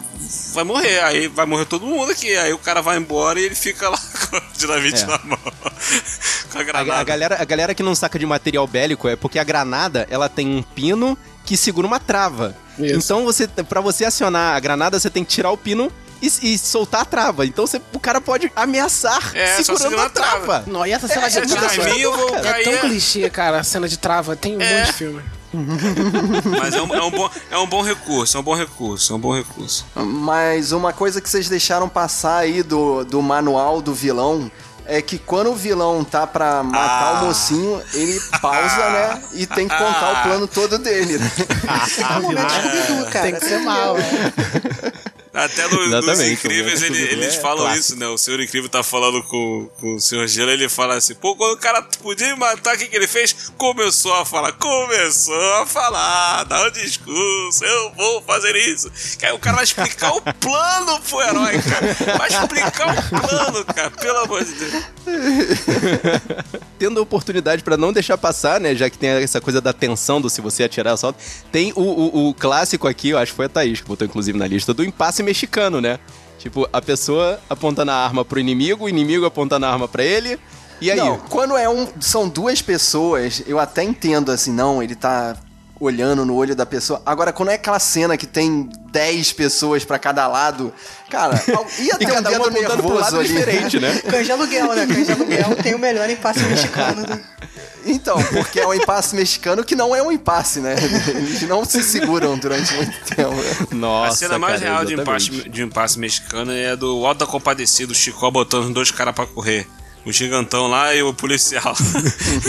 vai 0.53 0.63
morrer. 0.63 0.99
Aí 1.03 1.27
vai 1.27 1.45
morrer 1.45 1.65
todo 1.65 1.85
mundo 1.85 2.11
aqui. 2.11 2.35
Aí 2.37 2.53
o 2.53 2.57
cara 2.57 2.81
vai 2.81 2.97
embora 2.97 3.39
e 3.39 3.43
ele 3.45 3.55
fica 3.55 3.89
lá 3.89 3.97
com 4.29 4.37
o 4.37 4.41
dinamite 4.57 5.03
É. 5.03 5.05
na 5.07 5.17
mão. 5.23 5.39
com 6.51 6.57
a 6.57 6.61
A, 6.61 6.63
granada. 6.63 6.93
a 6.99 7.03
galera, 7.03 7.41
a 7.41 7.45
galera 7.45 7.73
que 7.75 7.83
não 7.83 7.95
saca 7.95 8.17
de 8.19 8.25
material 8.25 8.65
bélico 8.67 9.07
é 9.07 9.15
porque 9.15 9.39
a 9.39 9.43
granada, 9.43 10.07
ela 10.09 10.27
tem 10.29 10.47
um 10.47 10.61
pino 10.61 11.17
que 11.45 11.55
segura 11.57 11.87
uma 11.87 11.99
trava. 11.99 12.55
Isso. 12.77 12.95
Então, 12.95 13.23
você, 13.25 13.47
para 13.47 13.81
você 13.81 14.05
acionar 14.05 14.55
a 14.55 14.59
granada, 14.59 14.99
você 14.99 15.09
tem 15.09 15.23
que 15.23 15.31
tirar 15.31 15.51
o 15.51 15.57
pino 15.57 15.91
e, 16.21 16.27
e 16.53 16.57
soltar 16.57 17.01
a 17.01 17.05
trava. 17.05 17.45
Então, 17.45 17.65
você- 17.65 17.81
o 17.93 17.99
cara 17.99 18.21
pode 18.21 18.51
ameaçar 18.55 19.31
É, 19.35 19.61
segurando 19.63 19.99
a 19.99 20.05
a 20.05 20.09
trava. 20.09 20.45
trava. 20.45 20.63
Não, 20.67 20.85
e 20.85 20.91
essa 20.91 21.07
cena 21.07 21.25
É, 21.25 21.29
de 21.29 21.37
é 21.39 21.45
trava? 21.45 21.67
desafio, 21.67 21.99
eu 22.01 22.15
vou 22.15 22.35
É 22.37 22.41
cair, 22.41 22.63
tão 22.65 22.73
é. 22.73 22.77
clichê, 22.77 23.29
cara, 23.29 23.59
a 23.59 23.63
cena 23.63 23.87
de 23.87 23.97
trava. 23.97 24.35
Tem 24.35 24.55
um 24.57 24.61
É. 24.61 24.79
monte 24.79 24.87
de 24.87 24.93
filme. 24.93 25.21
Mas 26.59 26.73
é 26.75 26.81
um, 26.81 26.93
é 26.93 27.01
um 27.03 27.11
bom, 27.11 27.29
é 27.49 27.57
um 27.57 27.67
bom 27.67 27.81
recurso, 27.81 28.37
é 28.37 28.39
um 28.39 28.43
bom 28.43 28.55
recurso, 28.55 29.13
é 29.13 29.15
um 29.15 29.19
bom 29.19 29.35
recurso. 29.35 29.85
Mas 29.95 30.71
uma 30.71 30.93
coisa 30.93 31.19
que 31.21 31.29
vocês 31.29 31.49
deixaram 31.49 31.89
passar 31.89 32.37
aí 32.37 32.61
do, 32.63 33.03
do 33.03 33.21
manual 33.21 33.81
do 33.81 33.93
vilão 33.93 34.51
é 34.85 35.01
que 35.03 35.19
quando 35.19 35.51
o 35.51 35.55
vilão 35.55 36.03
tá 36.03 36.25
pra 36.25 36.63
matar 36.63 37.17
Ah. 37.17 37.21
o 37.21 37.25
mocinho, 37.27 37.79
ele 37.93 38.19
pausa, 38.41 38.89
né? 38.89 39.23
E 39.33 39.45
tem 39.45 39.67
que 39.67 39.75
contar 39.77 40.19
o 40.19 40.23
plano 40.23 40.47
todo 40.47 40.77
dele. 40.79 41.17
Né? 41.19 41.31
É 42.09 42.17
o 42.17 42.21
momento 42.23 42.49
Scooby-Doo, 42.51 43.05
cara. 43.11 43.25
Tem 43.25 43.35
que 43.35 43.45
ser 43.45 43.59
mal. 43.59 43.95
Até 45.45 45.67
no, 45.67 45.87
nos 46.01 46.19
Incríveis 46.21 46.81
ele- 46.81 47.01
eles 47.01 47.35
é 47.37 47.39
falam 47.39 47.63
clássico. 47.65 47.79
isso, 47.79 47.95
né? 47.97 48.07
O 48.07 48.17
Senhor 48.17 48.39
Incrível 48.41 48.69
tá 48.69 48.83
falando 48.83 49.23
com, 49.23 49.69
com 49.79 49.95
o 49.95 49.99
Senhor 49.99 50.27
Gelo, 50.27 50.51
ele 50.51 50.67
fala 50.69 50.95
assim, 50.95 51.15
pô, 51.15 51.35
quando 51.35 51.53
o 51.53 51.57
cara 51.57 51.81
podia 52.01 52.27
me 52.33 52.39
matar, 52.39 52.75
o 52.75 52.77
que, 52.77 52.87
que 52.87 52.95
ele 52.95 53.07
fez? 53.07 53.51
Começou 53.57 54.13
a 54.15 54.25
falar, 54.25 54.51
começou 54.53 55.53
a 55.55 55.65
falar, 55.65 56.43
dá 56.45 56.67
um 56.67 56.71
discurso, 56.71 57.63
eu 57.63 57.91
vou 57.95 58.21
fazer 58.23 58.55
isso. 58.55 58.89
Que 59.17 59.25
aí 59.25 59.33
o 59.33 59.39
cara 59.39 59.55
vai 59.57 59.63
explicar 59.65 60.11
o 60.13 60.21
plano 60.21 60.99
pro 61.01 61.21
herói, 61.21 61.59
cara. 61.61 62.17
Vai 62.17 62.29
explicar 62.29 62.89
o 62.97 63.09
plano, 63.21 63.65
cara, 63.65 63.91
pelo 63.91 64.17
amor 64.19 64.43
de 64.43 64.53
Deus. 64.53 64.83
Tendo 66.77 66.99
a 66.99 67.03
oportunidade 67.03 67.63
pra 67.63 67.75
não 67.77 67.91
deixar 67.91 68.17
passar, 68.17 68.59
né? 68.59 68.73
Já 68.75 68.89
que 68.89 68.97
tem 68.97 69.09
essa 69.09 69.41
coisa 69.41 69.59
da 69.59 69.73
tensão 69.73 70.21
do 70.21 70.29
se 70.29 70.39
você 70.41 70.63
atirar 70.63 70.93
assalto. 70.93 71.19
Tem 71.51 71.73
o, 71.75 71.81
o, 71.81 72.29
o 72.29 72.33
clássico 72.33 72.87
aqui, 72.87 73.09
eu 73.09 73.17
acho 73.17 73.31
que 73.31 73.35
foi 73.35 73.45
a 73.45 73.49
Thaís 73.49 73.81
que 73.81 73.87
botou 73.87 74.05
inclusive 74.07 74.37
na 74.37 74.47
lista, 74.47 74.73
do 74.73 74.83
impasse 74.83 75.21
mexicano, 75.29 75.79
né? 75.79 75.99
Tipo, 76.39 76.67
a 76.71 76.81
pessoa 76.81 77.39
apontando 77.49 77.91
a 77.91 77.95
arma 77.95 78.25
pro 78.25 78.39
inimigo, 78.39 78.85
o 78.85 78.89
inimigo 78.89 79.25
apontando 79.25 79.65
a 79.65 79.71
arma 79.71 79.87
pra 79.87 80.03
ele. 80.03 80.39
E 80.81 80.89
aí? 80.89 80.97
Não, 80.97 81.17
quando 81.17 81.55
é 81.57 81.69
um, 81.69 81.87
são 81.99 82.27
duas 82.27 82.61
pessoas, 82.61 83.43
eu 83.45 83.59
até 83.59 83.83
entendo 83.83 84.31
assim, 84.31 84.51
não, 84.51 84.81
ele 84.81 84.95
tá 84.95 85.35
olhando 85.79 86.25
no 86.25 86.35
olho 86.35 86.55
da 86.55 86.65
pessoa. 86.65 87.01
Agora, 87.05 87.31
quando 87.31 87.49
é 87.49 87.55
aquela 87.55 87.79
cena 87.79 88.17
que 88.17 88.25
tem 88.25 88.69
10 88.91 89.33
pessoas 89.33 89.85
pra 89.85 89.99
cada 89.99 90.27
lado, 90.27 90.73
cara, 91.09 91.41
ia 91.79 91.95
E 91.95 91.97
ter 91.97 92.11
um 92.11 92.21
dedo 92.21 92.35
apontando 92.35 92.51
pro 92.51 92.75
nervoso 92.75 92.99
lado 92.99 93.19
ali. 93.19 93.27
diferente, 93.27 93.79
né? 93.79 94.01
De 94.23 94.31
aluguel, 94.31 94.73
né? 94.73 94.85
De 94.85 95.11
aluguel 95.11 95.55
tem 95.61 95.75
o 95.75 95.79
melhor 95.79 96.09
impasse 96.09 96.39
mexicano. 96.43 97.05
Do... 97.05 97.19
Então, 97.89 98.21
porque 98.23 98.59
é 98.59 98.67
um 98.67 98.73
impasse 98.73 99.15
mexicano 99.15 99.63
que 99.63 99.75
não 99.75 99.95
é 99.95 100.01
um 100.01 100.11
impasse, 100.11 100.59
né? 100.59 100.75
Eles 101.07 101.41
não 101.43 101.65
se 101.65 101.83
seguram 101.83 102.37
durante 102.37 102.73
muito 102.75 103.15
tempo. 103.15 103.75
Nossa, 103.75 104.13
a 104.13 104.15
cena 104.15 104.39
mais 104.39 104.61
cara, 104.61 104.73
real 104.73 104.85
de 104.85 104.93
impasse, 104.93 105.29
de 105.49 105.63
impasse 105.63 105.99
mexicano 105.99 106.51
é 106.51 106.75
do 106.75 107.05
Alto 107.05 107.19
da 107.19 107.25
Compadecido, 107.25 107.91
o 107.91 107.95
Chicó 107.95 108.29
botando 108.29 108.65
os 108.65 108.73
dois 108.73 108.91
caras 108.91 109.15
pra 109.15 109.25
correr. 109.25 109.67
O 110.05 110.11
gigantão 110.13 110.67
lá 110.67 110.95
e 110.95 111.03
o 111.03 111.13
policial. 111.13 111.75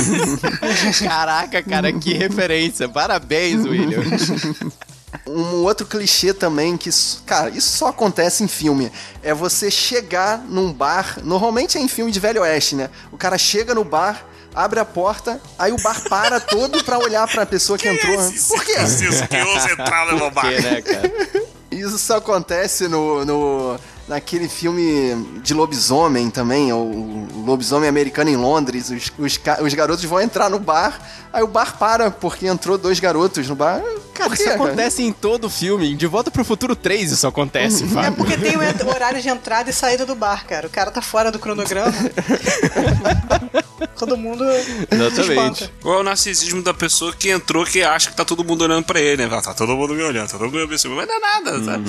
Caraca, 1.03 1.63
cara, 1.63 1.93
que 1.93 2.15
referência. 2.15 2.89
Parabéns, 2.89 3.65
William. 3.67 4.03
Um 5.27 5.65
outro 5.65 5.85
clichê 5.85 6.33
também 6.33 6.77
que, 6.77 6.89
cara, 7.27 7.51
isso 7.51 7.77
só 7.77 7.89
acontece 7.89 8.45
em 8.45 8.49
filme. 8.49 8.91
É 9.23 9.35
você 9.35 9.71
chegar 9.71 10.39
num 10.39 10.73
bar, 10.73 11.19
normalmente 11.25 11.77
é 11.77 11.81
em 11.81 11.89
filme 11.89 12.13
de 12.13 12.21
velho 12.21 12.43
oeste, 12.43 12.77
né? 12.77 12.89
O 13.11 13.19
cara 13.19 13.37
chega 13.37 13.75
no 13.75 13.85
bar, 13.85 14.25
abre 14.55 14.81
a 14.81 14.85
porta, 14.85 15.41
aí 15.59 15.73
o 15.73 15.81
bar 15.81 16.01
para 16.09 16.41
todo 16.41 16.83
pra 16.85 16.99
olhar 16.99 17.27
pra 17.29 17.47
pessoa 17.47 17.79
que, 17.79 17.89
entrou. 17.89 18.17
Por 18.49 18.65
quê? 18.65 18.81
Isso 18.83 19.29
que 19.29 19.43
ousa 19.43 19.73
entrar 19.73 20.07
no 20.07 20.19
meu 20.19 20.31
Por 20.31 20.43
quê, 20.43 20.61
né, 20.61 20.83
cara? 20.83 21.13
Isso 21.71 21.99
só 21.99 22.17
acontece 22.17 22.89
no, 22.89 23.25
no 23.25 23.79
naquele 24.09 24.49
filme 24.49 25.41
de 25.41 25.55
lobisomem 25.55 26.31
também, 26.31 26.73
o, 26.73 27.29
lobisomem 27.47 27.89
americano 27.89 28.29
em 28.29 28.37
Londres. 28.37 28.91
Os, 28.91 29.13
os, 29.17 29.41
os 29.63 29.75
garotos 29.75 30.05
vão 30.05 30.21
entrar 30.21 30.51
no 30.51 30.59
bar, 30.59 31.01
aí 31.33 31.43
o 31.43 31.47
bar 31.47 31.79
para 31.79 32.11
porque 32.11 32.47
entrou 32.49 32.77
dois 32.77 32.99
garotos 32.99 33.49
no 33.49 33.55
bar. 33.55 33.81
Quê, 34.29 34.43
isso 34.43 34.51
acontece 34.51 35.03
em 35.03 35.13
todo 35.13 35.49
filme. 35.51 35.95
De 35.95 36.07
Volta 36.07 36.31
pro 36.31 36.45
Futuro 36.45 36.77
3 36.77 37.13
isso 37.13 37.27
acontece, 37.27 37.85
É 37.85 37.89
Fábio. 37.89 38.13
porque 38.15 38.37
tem 38.37 38.57
o 38.57 38.89
horário 38.89 39.21
de 39.21 39.29
entrada 39.29 39.71
e 39.71 39.73
saída 39.73 40.05
do 40.05 40.15
bar, 40.15 40.45
cara. 40.47 40.67
O 40.67 40.71
cara 40.71 40.91
tá 40.91 41.01
fora 41.03 41.31
do 41.33 41.39
cronograma. 41.39 41.93
Todo 43.99 44.17
mundo. 44.17 44.45
Exatamente. 44.91 45.71
Ou 45.85 45.95
é 45.95 45.97
o 45.99 46.03
narcisismo 46.03 46.63
da 46.63 46.73
pessoa 46.73 47.13
que 47.15 47.31
entrou 47.31 47.65
que 47.65 47.83
acha 47.83 48.11
que 48.11 48.17
tá 48.17 48.25
todo 48.25 48.43
mundo 48.45 48.63
olhando 48.63 48.85
pra 48.85 49.01
ele, 49.01 49.27
né? 49.27 49.35
Ah, 49.37 49.43
Tá 49.43 49.55
todo 49.55 49.77
mundo 49.77 49.95
me 49.95 50.03
olhando, 50.03 50.27
tá 50.27 50.33
todo 50.39 50.47
mundo 50.47 50.57
me 50.57 50.63
observando. 50.65 50.99
Mas 50.99 51.09
não 51.09 51.17
é 51.17 51.21
nada, 51.21 51.65
sabe? 51.65 51.85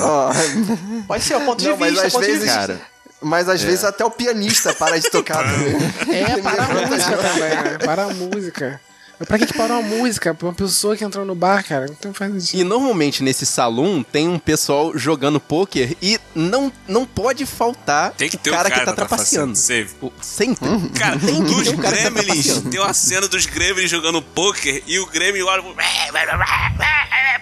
Ó, 0.00 0.30
Pode 1.08 1.24
ser, 1.24 1.36
o 1.36 1.40
ponto 1.40 1.60
de 1.60 1.68
Não, 1.68 1.76
mas 1.76 1.90
vista, 1.92 2.06
às 2.06 2.12
ponto 2.12 2.22
de 2.24 2.30
vezes, 2.30 2.44
vista. 2.44 2.60
Cara. 2.60 2.80
mas 3.20 3.48
às 3.48 3.62
vezes 3.62 3.84
até 3.84 4.04
o 4.04 4.10
pianista 4.10 4.72
para 4.74 4.98
de 5.00 5.10
tocar. 5.10 5.44
É, 6.08 6.40
para 6.40 6.64
a 6.64 6.86
música 6.86 7.16
também, 7.16 7.50
né? 7.50 7.78
Para 7.84 8.04
a 8.04 8.08
música. 8.10 8.80
Pra 9.26 9.38
que, 9.38 9.46
que 9.46 9.54
parou 9.54 9.78
a 9.78 9.82
música? 9.82 10.34
Pra 10.34 10.48
uma 10.48 10.54
pessoa 10.54 10.96
que 10.96 11.04
entrou 11.04 11.24
no 11.24 11.34
bar, 11.34 11.64
cara? 11.64 11.86
Não 12.04 12.12
faz 12.12 12.32
sentido. 12.32 12.60
E 12.60 12.64
normalmente 12.64 13.22
nesse 13.22 13.46
salão 13.46 14.02
tem 14.02 14.28
um 14.28 14.38
pessoal 14.38 14.96
jogando 14.96 15.38
pôquer 15.40 15.96
e 16.02 16.18
não, 16.34 16.72
não 16.88 17.06
pode 17.06 17.46
faltar 17.46 18.12
Tem 18.12 18.28
que 18.28 18.36
o 18.36 18.38
ter 18.38 18.50
cara, 18.50 18.68
o 18.68 18.70
cara 18.70 18.80
que 18.80 18.86
tá 18.86 18.92
que 18.92 18.96
tá 18.98 19.06
trapaceando. 19.06 19.56
Sempre. 19.56 20.68
Cara, 20.98 21.18
Tem 21.18 21.44
que 21.44 21.54
dos 21.54 21.68
ter 21.68 21.74
um 21.74 21.76
cara 21.80 21.96
tá 21.96 22.10
Gremlins, 22.10 22.44
trapaceando. 22.46 22.70
tem 22.70 22.80
uma 22.80 22.92
cena 22.94 23.28
dos 23.28 23.46
Gremlins 23.46 23.90
jogando 23.90 24.20
pôquer 24.20 24.82
e 24.86 24.98
o 24.98 25.06
Gremlin 25.06 25.42
olha, 25.42 25.62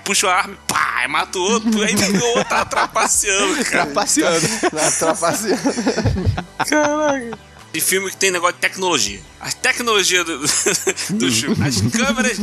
puxa 0.05 0.29
a 0.29 0.37
arma, 0.37 0.55
e 0.55 0.59
pá, 0.73 1.07
mata 1.09 1.39
o 1.39 1.43
outro, 1.43 1.83
aí 1.83 1.95
o 1.95 2.25
outro 2.27 2.45
tá 2.45 2.65
trapaceando, 2.65 3.65
cara. 3.65 3.87
Trapaceando. 3.87 4.49
Na 4.73 4.91
trapaceando. 4.99 5.63
De 7.73 7.81
filme 7.81 8.11
que 8.11 8.17
tem 8.17 8.31
negócio 8.31 8.55
de 8.55 8.61
tecnologia. 8.61 9.21
A 9.41 9.51
tecnologia 9.51 10.23
do, 10.25 10.39
dos 11.17 11.41
filmes. 11.41 11.61
As 11.61 11.81
câmeras. 11.91 12.39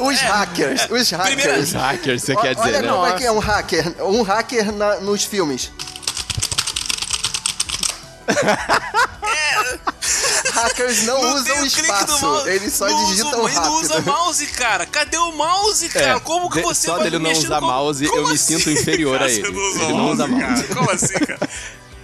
Os 0.00 0.20
É, 0.22 0.24
hackers, 0.26 0.80
é, 0.82 0.92
os 0.94 1.10
hackers. 1.10 1.72
Hacker, 1.72 2.20
você 2.20 2.32
Ó- 2.34 2.40
quer 2.40 2.54
dizer, 2.54 2.68
Olha 2.68 2.82
né? 2.82 2.88
como 2.88 3.06
é 3.06 3.12
que 3.14 3.24
é 3.24 3.32
um 3.32 3.38
hacker. 3.40 3.94
Um 4.04 4.22
hacker 4.22 4.72
na- 4.72 5.00
nos 5.00 5.24
filmes. 5.24 5.72
Hackers 10.52 11.02
não, 11.04 11.20
Não 11.22 11.34
usam 11.34 11.56
o 11.56 11.60
do 11.60 11.66
espaço, 11.66 12.48
eles 12.48 12.72
só 12.72 12.88
não 12.88 13.04
digitam 13.06 13.40
usa, 13.42 13.50
Ele 13.50 13.60
não 13.60 13.74
usa 13.80 13.94
rápido. 13.94 14.06
mouse, 14.12 14.46
cara. 14.46 14.86
Cadê 14.86 15.18
o 15.18 15.32
mouse, 15.32 15.88
cara? 15.88 16.16
É, 16.16 16.20
como 16.20 16.48
que 16.50 16.56
de- 16.58 16.62
você 16.62 16.86
só 16.86 16.94
vai 16.94 17.04
dele 17.04 17.18
não 17.18 17.28
mexer 17.30 17.46
usar 17.46 17.60
mouse, 17.60 18.06
Como 18.06 18.20
eu 18.20 18.28
me 18.28 18.34
assim? 18.34 18.58
sinto 18.58 18.70
inferior 18.70 19.20
a 19.22 19.28
ele. 19.30 19.46
Ele 19.46 19.92
não 19.92 20.10
usa 20.12 20.26
mouse. 20.26 20.62
cara. 20.64 20.74
Como 20.74 20.90
assim, 20.90 21.14
cara? 21.14 21.48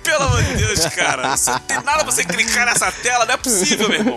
Pelo 0.02 0.24
amor 0.24 0.42
de 0.42 0.56
Deus, 0.56 0.84
cara. 0.86 1.36
Você 1.36 1.50
não 1.50 1.58
tem 1.60 1.76
nada 1.82 2.04
pra 2.04 2.12
você 2.12 2.24
clicar 2.24 2.66
nessa 2.66 2.90
tela, 2.90 3.24
não 3.24 3.34
é 3.34 3.36
possível, 3.36 3.88
meu 3.88 3.98
irmão. 3.98 4.16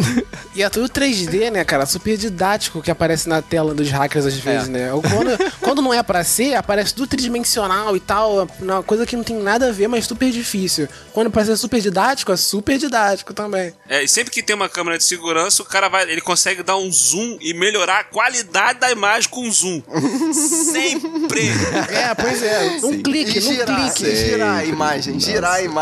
E 0.56 0.64
é 0.64 0.70
tudo 0.70 0.88
3D, 0.90 1.52
né, 1.52 1.64
cara? 1.64 1.86
Super 1.86 2.18
didático 2.18 2.82
que 2.82 2.90
aparece 2.90 3.28
na 3.30 3.42
tela 3.42 3.74
dos 3.74 3.90
hackers 3.90 4.26
às 4.26 4.36
vezes, 4.36 4.68
né? 4.70 4.92
Ou 4.94 5.02
Quando, 5.02 5.54
quando 5.62 5.82
não 5.82 5.94
é 5.94 6.02
pra 6.02 6.24
ser, 6.24 6.56
aparece 6.56 6.94
tudo 6.94 7.08
tridimensional 7.08 7.96
e 7.96 8.00
tal. 8.00 8.48
Uma 8.60 8.82
coisa 8.84 9.06
que 9.06 9.16
não 9.16 9.24
tem 9.24 9.38
nada 9.38 9.70
a 9.70 9.72
ver, 9.72 9.88
mas 9.88 10.06
super 10.06 10.32
difícil. 10.32 10.88
Quando 11.14 11.28
é 11.28 11.30
pra 11.30 11.46
ser 11.46 11.58
super 11.58 11.80
didático, 11.82 12.32
é 12.32 12.38
super 12.38 12.78
didático 12.78 13.34
também. 13.34 13.74
É, 13.90 14.04
e 14.04 14.08
sempre 14.08 14.32
que 14.32 14.42
tem 14.42 14.56
uma 14.56 14.70
câmera 14.70 14.98
de 14.98 15.04
segurança, 15.04 15.62
o 15.62 15.66
cara 15.66 15.88
vai, 15.90 16.04
ele 16.10 16.22
consegue 16.22 16.64
dar 16.64 16.78
um 16.78 16.92
zoom 16.92 17.38
e 17.42 17.54
melhorar 17.54 18.00
a 18.00 18.04
qualidade 18.04 18.80
da 18.80 18.92
imagem 18.92 19.30
com 19.30 19.50
zoom. 19.52 19.82
sempre. 20.34 21.46
É, 21.96 22.14
pois 22.16 22.42
é. 22.44 22.80
Um 22.84 23.02
clique, 23.02 23.38
E 23.38 23.42
num 23.42 23.52
girar, 23.54 23.94
clique. 23.94 24.06
e 24.06 24.16
girar 24.16 24.58
a 24.60 24.66
imagem, 24.66 25.20
girar 25.20 25.54
a 25.56 25.62
imagem. 25.62 25.75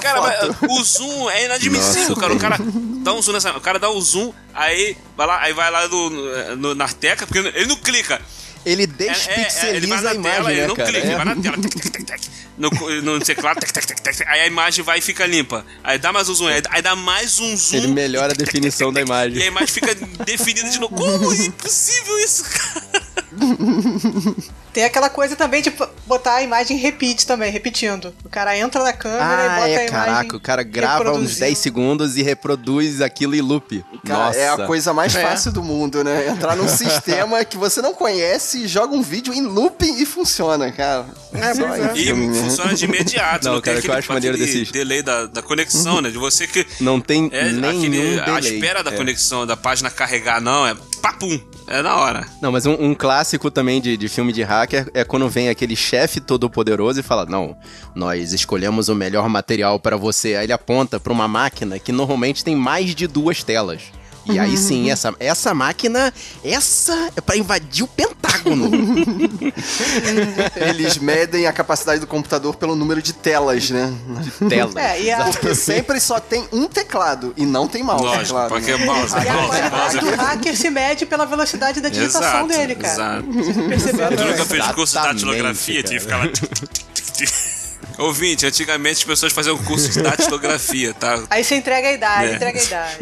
Cara, 0.00 0.20
mas 0.20 0.70
o 0.70 0.84
zoom 0.84 1.30
é 1.30 1.44
inadmissível, 1.46 2.16
cara. 2.16 2.32
O 2.34 2.38
cara 2.38 2.56
dá 2.58 3.12
um 3.12 3.22
zoom 3.22 3.32
nessa. 3.34 3.56
O 3.56 3.60
cara 3.60 3.78
dá 3.78 3.90
um 3.90 4.00
zoom, 4.00 4.32
aí 4.54 4.96
vai 5.16 5.26
lá, 5.26 5.40
aí 5.42 5.52
vai 5.52 5.70
lá 5.70 5.88
no, 5.88 6.56
no, 6.56 6.74
na 6.74 6.84
Arteca, 6.84 7.26
porque 7.26 7.38
ele 7.48 7.66
não 7.66 7.76
clica. 7.76 8.20
Ele 8.64 8.82
É, 8.82 9.04
é, 9.04 9.06
é, 9.06 9.12
despixeliza 9.12 9.76
ele 9.76 9.86
vai 9.86 10.00
na 10.02 10.10
a 10.10 10.14
imagem, 10.14 10.36
tela, 10.36 10.52
ele 10.52 10.60
né, 10.62 10.66
não 10.66 10.74
cara? 10.76 10.88
clica, 10.90 11.06
É. 11.06 11.10
ele 11.10 11.16
vai 11.16 11.24
na 11.24 11.36
tela. 11.36 11.56
Tec, 11.56 11.72
tec, 11.72 11.92
tec, 11.92 12.04
tec. 12.04 12.20
No, 12.58 12.70
no 13.02 13.20
teclado, 13.20 13.60
tec, 13.60 13.70
tec, 13.70 13.86
tec, 13.86 14.00
tec, 14.00 14.16
tec. 14.16 14.28
aí 14.28 14.40
a 14.40 14.46
imagem 14.46 14.84
vai 14.84 14.98
e 14.98 15.00
fica 15.00 15.24
limpa. 15.24 15.64
Aí 15.84 15.98
dá 15.98 16.12
mais 16.12 16.28
um 16.28 16.34
zoom, 16.34 16.48
aí, 16.48 16.82
dá 16.82 16.96
mais 16.96 17.38
um 17.38 17.56
zoom. 17.56 17.76
Ele 17.76 17.86
melhora 17.88 18.32
a 18.32 18.36
definição 18.36 18.92
da 18.92 19.00
imagem. 19.00 19.38
E 19.38 19.42
a 19.42 19.46
imagem 19.46 19.68
fica 19.68 19.94
definida 20.24 20.68
de 20.68 20.80
novo. 20.80 20.96
Como 20.96 21.32
é 21.32 21.46
impossível 21.46 22.18
isso, 22.18 22.44
cara? 22.44 23.05
Tem 24.72 24.84
aquela 24.84 25.08
coisa 25.08 25.36
também 25.36 25.62
de 25.62 25.72
botar 26.06 26.34
a 26.34 26.42
imagem 26.42 26.76
repeat 26.76 27.26
também, 27.26 27.50
repetindo. 27.50 28.14
O 28.24 28.28
cara 28.28 28.56
entra 28.56 28.82
na 28.82 28.92
câmera 28.92 29.24
ah, 29.24 29.44
e 29.44 29.48
bota 29.48 29.68
é, 29.68 29.76
a 29.76 29.86
imagem. 29.86 29.88
Caraca, 29.88 30.36
o 30.36 30.40
cara 30.40 30.62
grava 30.62 31.12
uns 31.12 31.36
10 31.36 31.56
segundos 31.56 32.16
e 32.16 32.22
reproduz 32.22 33.00
aquilo 33.00 33.34
em 33.34 33.40
loop. 33.40 33.84
Cara, 34.06 34.26
Nossa. 34.26 34.38
é 34.38 34.48
a 34.50 34.66
coisa 34.66 34.92
mais 34.92 35.14
é. 35.14 35.22
fácil 35.22 35.52
do 35.52 35.62
mundo, 35.62 36.04
né? 36.04 36.28
Entrar 36.28 36.56
num 36.56 36.68
sistema 36.68 37.44
que 37.44 37.56
você 37.56 37.80
não 37.80 37.94
conhece, 37.94 38.66
joga 38.66 38.94
um 38.94 39.02
vídeo 39.02 39.32
em 39.32 39.42
looping 39.42 40.00
e 40.00 40.06
funciona, 40.06 40.70
cara. 40.70 41.06
É, 41.32 41.54
Só 41.54 41.74
é. 41.74 41.92
E 41.94 42.04
filme, 42.04 42.34
funciona 42.38 42.74
de 42.74 42.84
imediato. 42.84 43.46
Não, 43.46 43.54
não 43.54 43.60
cara, 43.60 43.76
tem 43.76 43.78
aquele, 43.78 43.92
eu 43.92 43.98
acho 43.98 44.12
maneiro 44.12 44.36
desses... 44.36 44.70
delay 44.70 45.02
da, 45.02 45.26
da 45.26 45.42
conexão, 45.42 46.00
né? 46.00 46.10
De 46.10 46.18
você 46.18 46.46
que... 46.46 46.66
Não 46.80 47.00
tem 47.00 47.28
é, 47.32 47.50
nenhum 47.50 47.68
aquele, 47.68 48.20
delay. 48.20 48.34
A 48.34 48.38
espera 48.40 48.82
da 48.82 48.90
é. 48.90 48.96
conexão, 48.96 49.46
da 49.46 49.56
página 49.56 49.90
carregar, 49.90 50.40
não. 50.40 50.66
É 50.66 50.76
papum. 51.00 51.40
É 51.68 51.82
na 51.82 51.96
hora. 51.96 52.26
Não, 52.40 52.52
mas 52.52 52.64
um, 52.64 52.74
um 52.78 52.94
clássico 53.06 53.52
também 53.52 53.80
de, 53.80 53.96
de 53.96 54.08
filme 54.08 54.32
de 54.32 54.42
hacker 54.42 54.90
é 54.92 55.04
quando 55.04 55.28
vem 55.28 55.48
aquele 55.48 55.76
chefe 55.76 56.18
todo 56.18 56.50
poderoso 56.50 56.98
e 56.98 57.04
fala: 57.04 57.24
Não, 57.24 57.56
nós 57.94 58.32
escolhemos 58.32 58.88
o 58.88 58.96
melhor 58.96 59.28
material 59.28 59.78
para 59.78 59.96
você. 59.96 60.34
Aí 60.34 60.44
ele 60.44 60.52
aponta 60.52 60.98
para 60.98 61.12
uma 61.12 61.28
máquina 61.28 61.78
que 61.78 61.92
normalmente 61.92 62.42
tem 62.42 62.56
mais 62.56 62.96
de 62.96 63.06
duas 63.06 63.44
telas. 63.44 63.92
E 64.28 64.38
aí 64.38 64.56
sim, 64.56 64.90
essa, 64.90 65.14
essa 65.20 65.54
máquina, 65.54 66.12
essa 66.44 67.10
é 67.16 67.20
para 67.20 67.36
invadir 67.36 67.84
o 67.84 67.88
Pentágono. 67.88 68.70
Eles 70.56 70.98
medem 70.98 71.46
a 71.46 71.52
capacidade 71.52 72.00
do 72.00 72.06
computador 72.06 72.56
pelo 72.56 72.74
número 72.74 73.00
de 73.00 73.12
telas, 73.12 73.70
né? 73.70 73.92
De 74.20 74.30
telas. 74.48 74.76
É, 74.76 75.00
e 75.00 75.10
a... 75.10 75.24
Porque 75.24 75.54
sempre 75.54 76.00
só 76.00 76.18
tem 76.18 76.46
um 76.52 76.66
teclado 76.66 77.32
e 77.36 77.46
não 77.46 77.68
tem 77.68 77.82
mouse. 77.82 78.04
Lógico, 78.04 78.30
claro, 78.30 78.48
porque 78.48 78.76
né? 78.76 78.84
mouse, 78.84 79.14
e 79.14 79.32
mouse, 79.32 79.60
a 79.60 79.70
mouse. 79.70 79.98
O 79.98 80.16
hacker 80.16 80.56
se 80.56 80.70
mede 80.70 81.06
pela 81.06 81.24
velocidade 81.24 81.80
da 81.80 81.88
digitação 81.88 82.46
exato, 82.46 82.48
dele, 82.48 82.74
cara. 82.74 82.92
Exato. 82.92 83.32
Você 83.32 83.62
percebeu? 83.62 84.16
Tu 84.16 84.24
nunca 84.24 84.44
fez 84.44 84.66
curso 84.72 84.98
de 84.98 85.06
datilografia, 85.06 85.82
tinha 85.82 85.98
que 85.98 86.04
ficar 86.04 86.18
lá... 86.18 86.26
Ouvinte, 87.98 88.46
antigamente 88.46 88.98
as 88.98 89.04
pessoas 89.04 89.32
faziam 89.32 89.56
curso 89.58 89.88
de 89.88 90.02
datilografia, 90.02 90.92
tá? 90.92 91.22
Aí 91.30 91.42
você 91.42 91.56
entrega 91.56 91.88
a 91.88 91.92
idade, 91.92 92.30
é. 92.30 92.34
entrega 92.34 92.60
a 92.60 92.62
idade. 92.62 92.96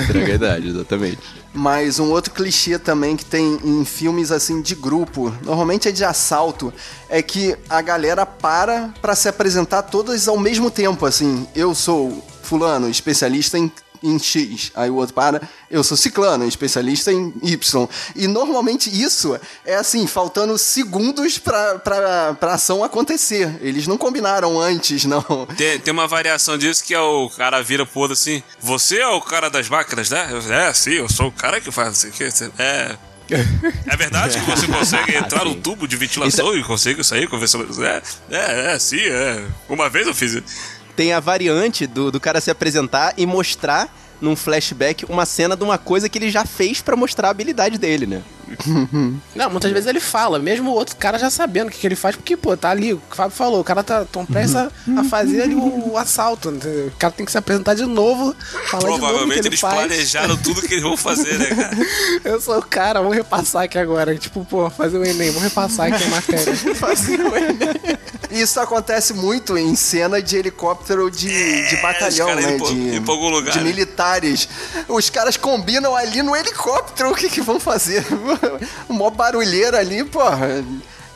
entrega 0.00 0.32
a 0.32 0.34
idade, 0.34 0.68
exatamente. 0.68 1.18
Mas 1.52 1.98
um 1.98 2.10
outro 2.10 2.32
clichê 2.32 2.78
também 2.78 3.16
que 3.16 3.24
tem 3.24 3.58
em 3.64 3.84
filmes 3.84 4.30
assim 4.30 4.60
de 4.60 4.74
grupo, 4.74 5.34
normalmente 5.42 5.88
é 5.88 5.92
de 5.92 6.04
assalto, 6.04 6.72
é 7.08 7.22
que 7.22 7.56
a 7.68 7.80
galera 7.80 8.26
para 8.26 8.94
para 9.00 9.14
se 9.14 9.28
apresentar 9.28 9.82
todas 9.82 10.28
ao 10.28 10.38
mesmo 10.38 10.70
tempo, 10.70 11.06
assim. 11.06 11.46
Eu 11.54 11.74
sou 11.74 12.22
fulano, 12.42 12.88
especialista 12.88 13.58
em 13.58 13.70
em 14.02 14.18
X. 14.18 14.70
Aí 14.74 14.90
o 14.90 14.96
outro 14.96 15.14
para, 15.14 15.40
eu 15.70 15.82
sou 15.82 15.96
ciclano, 15.96 16.46
especialista 16.46 17.12
em 17.12 17.32
Y. 17.42 17.88
E 18.14 18.26
normalmente 18.26 18.90
isso 18.90 19.38
é 19.64 19.76
assim, 19.76 20.06
faltando 20.06 20.56
segundos 20.58 21.38
pra, 21.38 21.78
pra, 21.78 22.34
pra 22.34 22.54
ação 22.54 22.82
acontecer. 22.82 23.56
Eles 23.60 23.86
não 23.86 23.96
combinaram 23.96 24.60
antes, 24.60 25.04
não. 25.04 25.22
Tem, 25.56 25.78
tem 25.78 25.92
uma 25.92 26.06
variação 26.06 26.56
disso 26.58 26.84
que 26.84 26.94
é 26.94 27.00
o 27.00 27.28
cara 27.30 27.62
vira 27.62 27.84
pro 27.86 28.00
outro 28.00 28.14
assim: 28.14 28.42
Você 28.60 28.98
é 28.98 29.08
o 29.08 29.20
cara 29.20 29.48
das 29.48 29.68
máquinas, 29.68 30.10
né? 30.10 30.28
É, 30.50 30.72
sim, 30.72 30.92
eu 30.92 31.08
sou 31.08 31.28
o 31.28 31.32
cara 31.32 31.60
que 31.60 31.70
faz 31.70 31.98
isso 31.98 32.06
aqui. 32.06 32.24
É. 32.58 32.96
É 33.86 33.96
verdade 33.96 34.38
que 34.38 34.46
você 34.46 34.66
consegue 34.66 35.14
entrar 35.18 35.44
no 35.44 35.54
tubo 35.56 35.88
de 35.88 35.96
ventilação 35.96 36.50
isso... 36.50 36.60
e 36.60 36.64
consegue 36.64 37.02
sair 37.02 37.26
conversando. 37.26 37.84
É, 37.84 38.02
é, 38.30 38.74
é, 38.74 38.78
sim, 38.78 39.00
é. 39.00 39.44
Uma 39.68 39.88
vez 39.88 40.06
eu 40.06 40.14
fiz 40.14 40.34
isso 40.34 40.75
tem 40.96 41.12
a 41.12 41.20
variante 41.20 41.86
do, 41.86 42.10
do 42.10 42.18
cara 42.18 42.40
se 42.40 42.50
apresentar 42.50 43.12
e 43.16 43.26
mostrar 43.26 43.94
num 44.20 44.34
flashback 44.34 45.04
uma 45.04 45.26
cena 45.26 45.54
de 45.54 45.62
uma 45.62 45.76
coisa 45.76 46.08
que 46.08 46.18
ele 46.18 46.30
já 46.30 46.44
fez 46.46 46.80
para 46.80 46.96
mostrar 46.96 47.28
a 47.28 47.30
habilidade 47.30 47.76
dele, 47.76 48.06
né? 48.06 48.22
Não, 49.34 49.50
muitas 49.50 49.70
vezes 49.72 49.86
ele 49.86 50.00
fala, 50.00 50.38
mesmo 50.38 50.70
o 50.70 50.74
outro 50.74 50.96
cara 50.96 51.18
já 51.18 51.30
sabendo 51.30 51.68
o 51.68 51.70
que, 51.70 51.78
que 51.78 51.86
ele 51.86 51.96
faz, 51.96 52.16
porque, 52.16 52.36
pô, 52.36 52.56
tá 52.56 52.70
ali, 52.70 52.94
o 52.94 53.02
Fábio 53.10 53.36
falou, 53.36 53.60
o 53.60 53.64
cara 53.64 53.82
tá 53.82 54.04
tão 54.04 54.24
prestes 54.24 54.56
a, 54.56 54.70
fazer 55.10 55.42
ali 55.42 55.54
o, 55.54 55.92
o, 55.92 55.98
assalto. 55.98 56.50
Entendeu? 56.50 56.88
O 56.88 56.98
cara 56.98 57.12
tem 57.12 57.26
que 57.26 57.32
se 57.32 57.38
apresentar 57.38 57.74
de 57.74 57.84
novo, 57.84 58.34
falar 58.68 58.82
Provavelmente 58.82 59.00
de 59.00 59.18
novo 59.18 59.32
que 59.32 59.38
ele 59.38 59.48
eles 59.48 59.60
faz. 59.60 59.74
planejaram 59.74 60.36
tudo 60.36 60.62
que 60.62 60.74
eles 60.74 60.82
vão 60.82 60.96
fazer, 60.96 61.38
né, 61.38 61.46
cara? 61.46 61.76
Eu 62.24 62.40
sou 62.40 62.58
o 62.58 62.62
cara, 62.62 63.00
vamos 63.00 63.16
repassar 63.16 63.64
aqui 63.64 63.78
agora. 63.78 64.16
Tipo, 64.16 64.44
pô, 64.44 64.70
fazer 64.70 64.98
o 64.98 65.04
Enem, 65.04 65.28
vamos 65.30 65.42
repassar 65.42 65.92
aqui 65.92 66.04
a 66.04 66.08
matéria. 66.08 66.54
fazer 66.74 67.20
o 67.20 67.36
Enem. 67.36 67.96
Isso 68.30 68.60
acontece 68.60 69.14
muito 69.14 69.56
em 69.56 69.74
cena 69.76 70.20
de 70.20 70.36
helicóptero 70.36 71.10
de, 71.10 71.32
é, 71.32 71.68
de 71.68 71.76
batalhão, 71.76 72.34
né? 72.34 72.56
de, 72.56 72.98
lugar, 73.00 73.52
de 73.52 73.60
militares. 73.60 74.48
Os 74.88 75.08
caras 75.10 75.36
combinam 75.36 75.94
ali 75.94 76.22
no 76.22 76.34
helicóptero 76.34 77.10
o 77.10 77.14
que, 77.14 77.28
que 77.28 77.40
vão 77.40 77.60
fazer. 77.60 78.04
Uma 78.88 79.10
barulheira 79.10 79.78
ali, 79.78 80.04
porra 80.04 80.64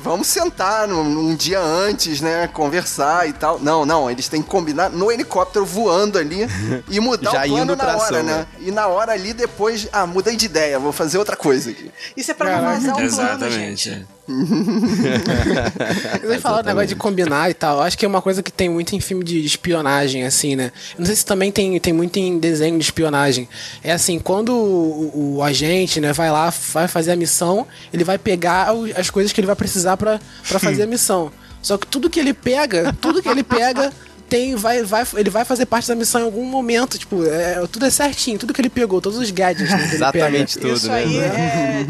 vamos 0.02 0.26
sentar 0.26 0.88
num, 0.88 1.04
num, 1.04 1.34
dia 1.34 1.60
antes, 1.60 2.20
né? 2.20 2.48
Conversar 2.48 3.28
e 3.28 3.32
tal. 3.32 3.58
Não, 3.60 3.84
não, 3.84 4.10
eles 4.10 4.28
têm 4.28 4.42
que 4.42 4.48
combinar 4.48 4.90
no 4.90 5.12
helicóptero 5.12 5.64
voando 5.64 6.18
ali 6.18 6.46
e 6.88 6.98
mudar 7.00 7.30
Já 7.32 7.44
o 7.44 7.48
plano 7.48 7.76
na 7.76 7.84
hora, 7.84 7.96
ação, 7.96 8.22
né? 8.22 8.38
né? 8.38 8.46
E 8.60 8.70
na 8.70 8.86
hora 8.88 9.12
ali 9.12 9.32
depois, 9.32 9.88
ah, 9.92 10.06
mudei 10.06 10.36
de 10.36 10.46
ideia, 10.46 10.78
vou 10.78 10.92
fazer 10.92 11.18
outra 11.18 11.36
coisa 11.36 11.70
aqui. 11.70 11.90
Isso 12.16 12.30
é 12.30 12.34
pra 12.34 12.56
não 12.56 12.62
vazar 12.62 12.92
o 12.92 12.96
plano, 12.96 13.06
Exatamente. 13.06 13.90
gente. 13.90 14.06
Eu 16.22 16.40
falar 16.40 16.60
o 16.60 16.66
negócio 16.66 16.88
de 16.88 16.96
combinar 16.96 17.50
e 17.50 17.54
tal. 17.54 17.80
Acho 17.80 17.98
que 17.98 18.04
é 18.04 18.08
uma 18.08 18.22
coisa 18.22 18.42
que 18.42 18.52
tem 18.52 18.68
muito 18.68 18.94
em 18.94 19.00
filme 19.00 19.24
de 19.24 19.44
espionagem, 19.44 20.24
assim, 20.24 20.54
né? 20.56 20.72
Eu 20.94 21.00
não 21.00 21.06
sei 21.06 21.16
se 21.16 21.24
também 21.24 21.50
tem, 21.50 21.78
tem 21.80 21.92
muito 21.92 22.18
em 22.18 22.38
desenho 22.38 22.78
de 22.78 22.84
espionagem. 22.84 23.48
É 23.82 23.92
assim, 23.92 24.18
quando 24.18 24.54
o, 24.54 25.36
o 25.36 25.42
agente, 25.42 26.00
né, 26.00 26.12
vai 26.12 26.30
lá, 26.30 26.52
vai 26.72 26.86
fazer 26.86 27.12
a 27.12 27.16
missão, 27.16 27.66
ele 27.92 28.04
vai 28.04 28.18
pegar 28.18 28.68
as 28.96 29.10
coisas 29.10 29.32
que 29.32 29.40
ele 29.40 29.46
vai 29.46 29.56
precisar 29.56 29.96
para 29.96 30.20
fazer 30.42 30.82
a 30.84 30.86
missão. 30.88 31.32
Só 31.62 31.76
que 31.76 31.86
tudo 31.86 32.08
que 32.08 32.18
ele 32.18 32.32
pega, 32.32 32.94
tudo 33.00 33.22
que 33.22 33.28
ele 33.28 33.42
pega 33.42 33.92
tem, 34.30 34.54
vai, 34.54 34.84
vai, 34.84 35.04
ele 35.16 35.28
vai 35.28 35.44
fazer 35.44 35.66
parte 35.66 35.88
da 35.88 35.96
missão 35.96 36.20
em 36.20 36.24
algum 36.24 36.44
momento, 36.44 36.96
tipo, 36.96 37.26
é, 37.26 37.66
tudo 37.66 37.84
é 37.84 37.90
certinho, 37.90 38.38
tudo 38.38 38.54
que 38.54 38.60
ele 38.60 38.70
pegou, 38.70 39.00
todos 39.00 39.18
os 39.18 39.28
gadgets 39.32 39.68
né, 39.68 39.90
Exatamente 39.92 40.56
tudo, 40.56 40.74
Isso 40.74 40.86
né? 40.86 40.94
aí 40.94 41.18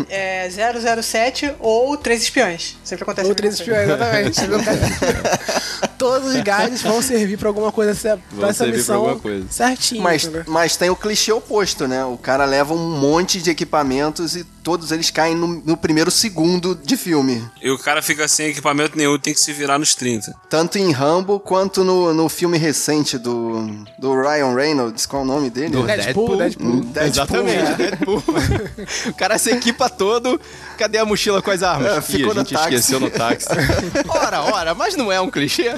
é, 0.08 0.46
é 0.46 1.02
007 1.02 1.54
ou 1.60 1.98
Três 1.98 2.22
Espiões. 2.22 2.78
Sempre 2.82 3.02
acontece 3.02 3.28
Ou 3.28 3.34
Três 3.34 3.54
Espiões, 3.54 3.82
exatamente. 3.82 4.40
todos 6.00 6.34
os 6.34 6.40
gadgets 6.40 6.80
vão 6.80 7.02
servir 7.02 7.36
pra 7.36 7.48
alguma 7.48 7.70
coisa 7.70 8.18
pra 8.34 8.48
essa 8.48 8.66
missão 8.66 9.20
certinho. 9.50 10.02
Mas, 10.02 10.30
mas 10.46 10.76
tem 10.78 10.88
o 10.88 10.96
clichê 10.96 11.30
oposto, 11.30 11.86
né? 11.86 12.02
O 12.06 12.16
cara 12.16 12.46
leva 12.46 12.72
um 12.72 12.98
monte 12.98 13.42
de 13.42 13.50
equipamentos 13.50 14.34
e 14.34 14.44
todos 14.62 14.92
eles 14.92 15.10
caem 15.10 15.34
no, 15.34 15.46
no 15.46 15.76
primeiro 15.76 16.10
segundo 16.10 16.74
de 16.74 16.96
filme. 16.96 17.44
E 17.60 17.70
o 17.70 17.78
cara 17.78 18.00
fica 18.00 18.26
sem 18.26 18.48
equipamento 18.48 18.96
nenhum, 18.96 19.18
tem 19.18 19.34
que 19.34 19.40
se 19.40 19.52
virar 19.52 19.78
nos 19.78 19.94
30. 19.94 20.34
Tanto 20.48 20.78
em 20.78 20.90
Rambo 20.90 21.38
quanto 21.38 21.84
no, 21.84 22.14
no 22.14 22.29
filme 22.30 22.56
recente 22.56 23.18
do, 23.18 23.84
do 23.98 24.14
Ryan 24.14 24.54
Reynolds, 24.54 25.06
qual 25.06 25.22
é 25.22 25.24
o 25.24 25.28
nome 25.28 25.50
dele? 25.50 25.70
Do 25.70 25.82
Deadpool. 25.82 26.36
Deadpool. 26.36 26.80
Deadpool. 26.80 27.06
Exatamente, 27.06 27.58
é. 27.58 27.74
Deadpool. 27.74 28.22
o 29.06 29.14
cara 29.14 29.38
se 29.38 29.50
equipa 29.50 29.88
todo, 29.88 30.40
cadê 30.78 30.98
a 30.98 31.04
mochila 31.04 31.42
com 31.42 31.50
as 31.50 31.62
armas? 31.62 31.96
É, 31.96 32.00
ficou 32.00 32.32
Ih, 32.32 32.36
a 32.36 32.38
gente 32.40 32.54
táxi. 32.54 32.74
esqueceu 32.74 33.00
no 33.00 33.10
táxi. 33.10 33.48
ora, 34.08 34.42
ora, 34.42 34.74
mas 34.74 34.96
não 34.96 35.10
é 35.12 35.20
um 35.20 35.30
clichê? 35.30 35.68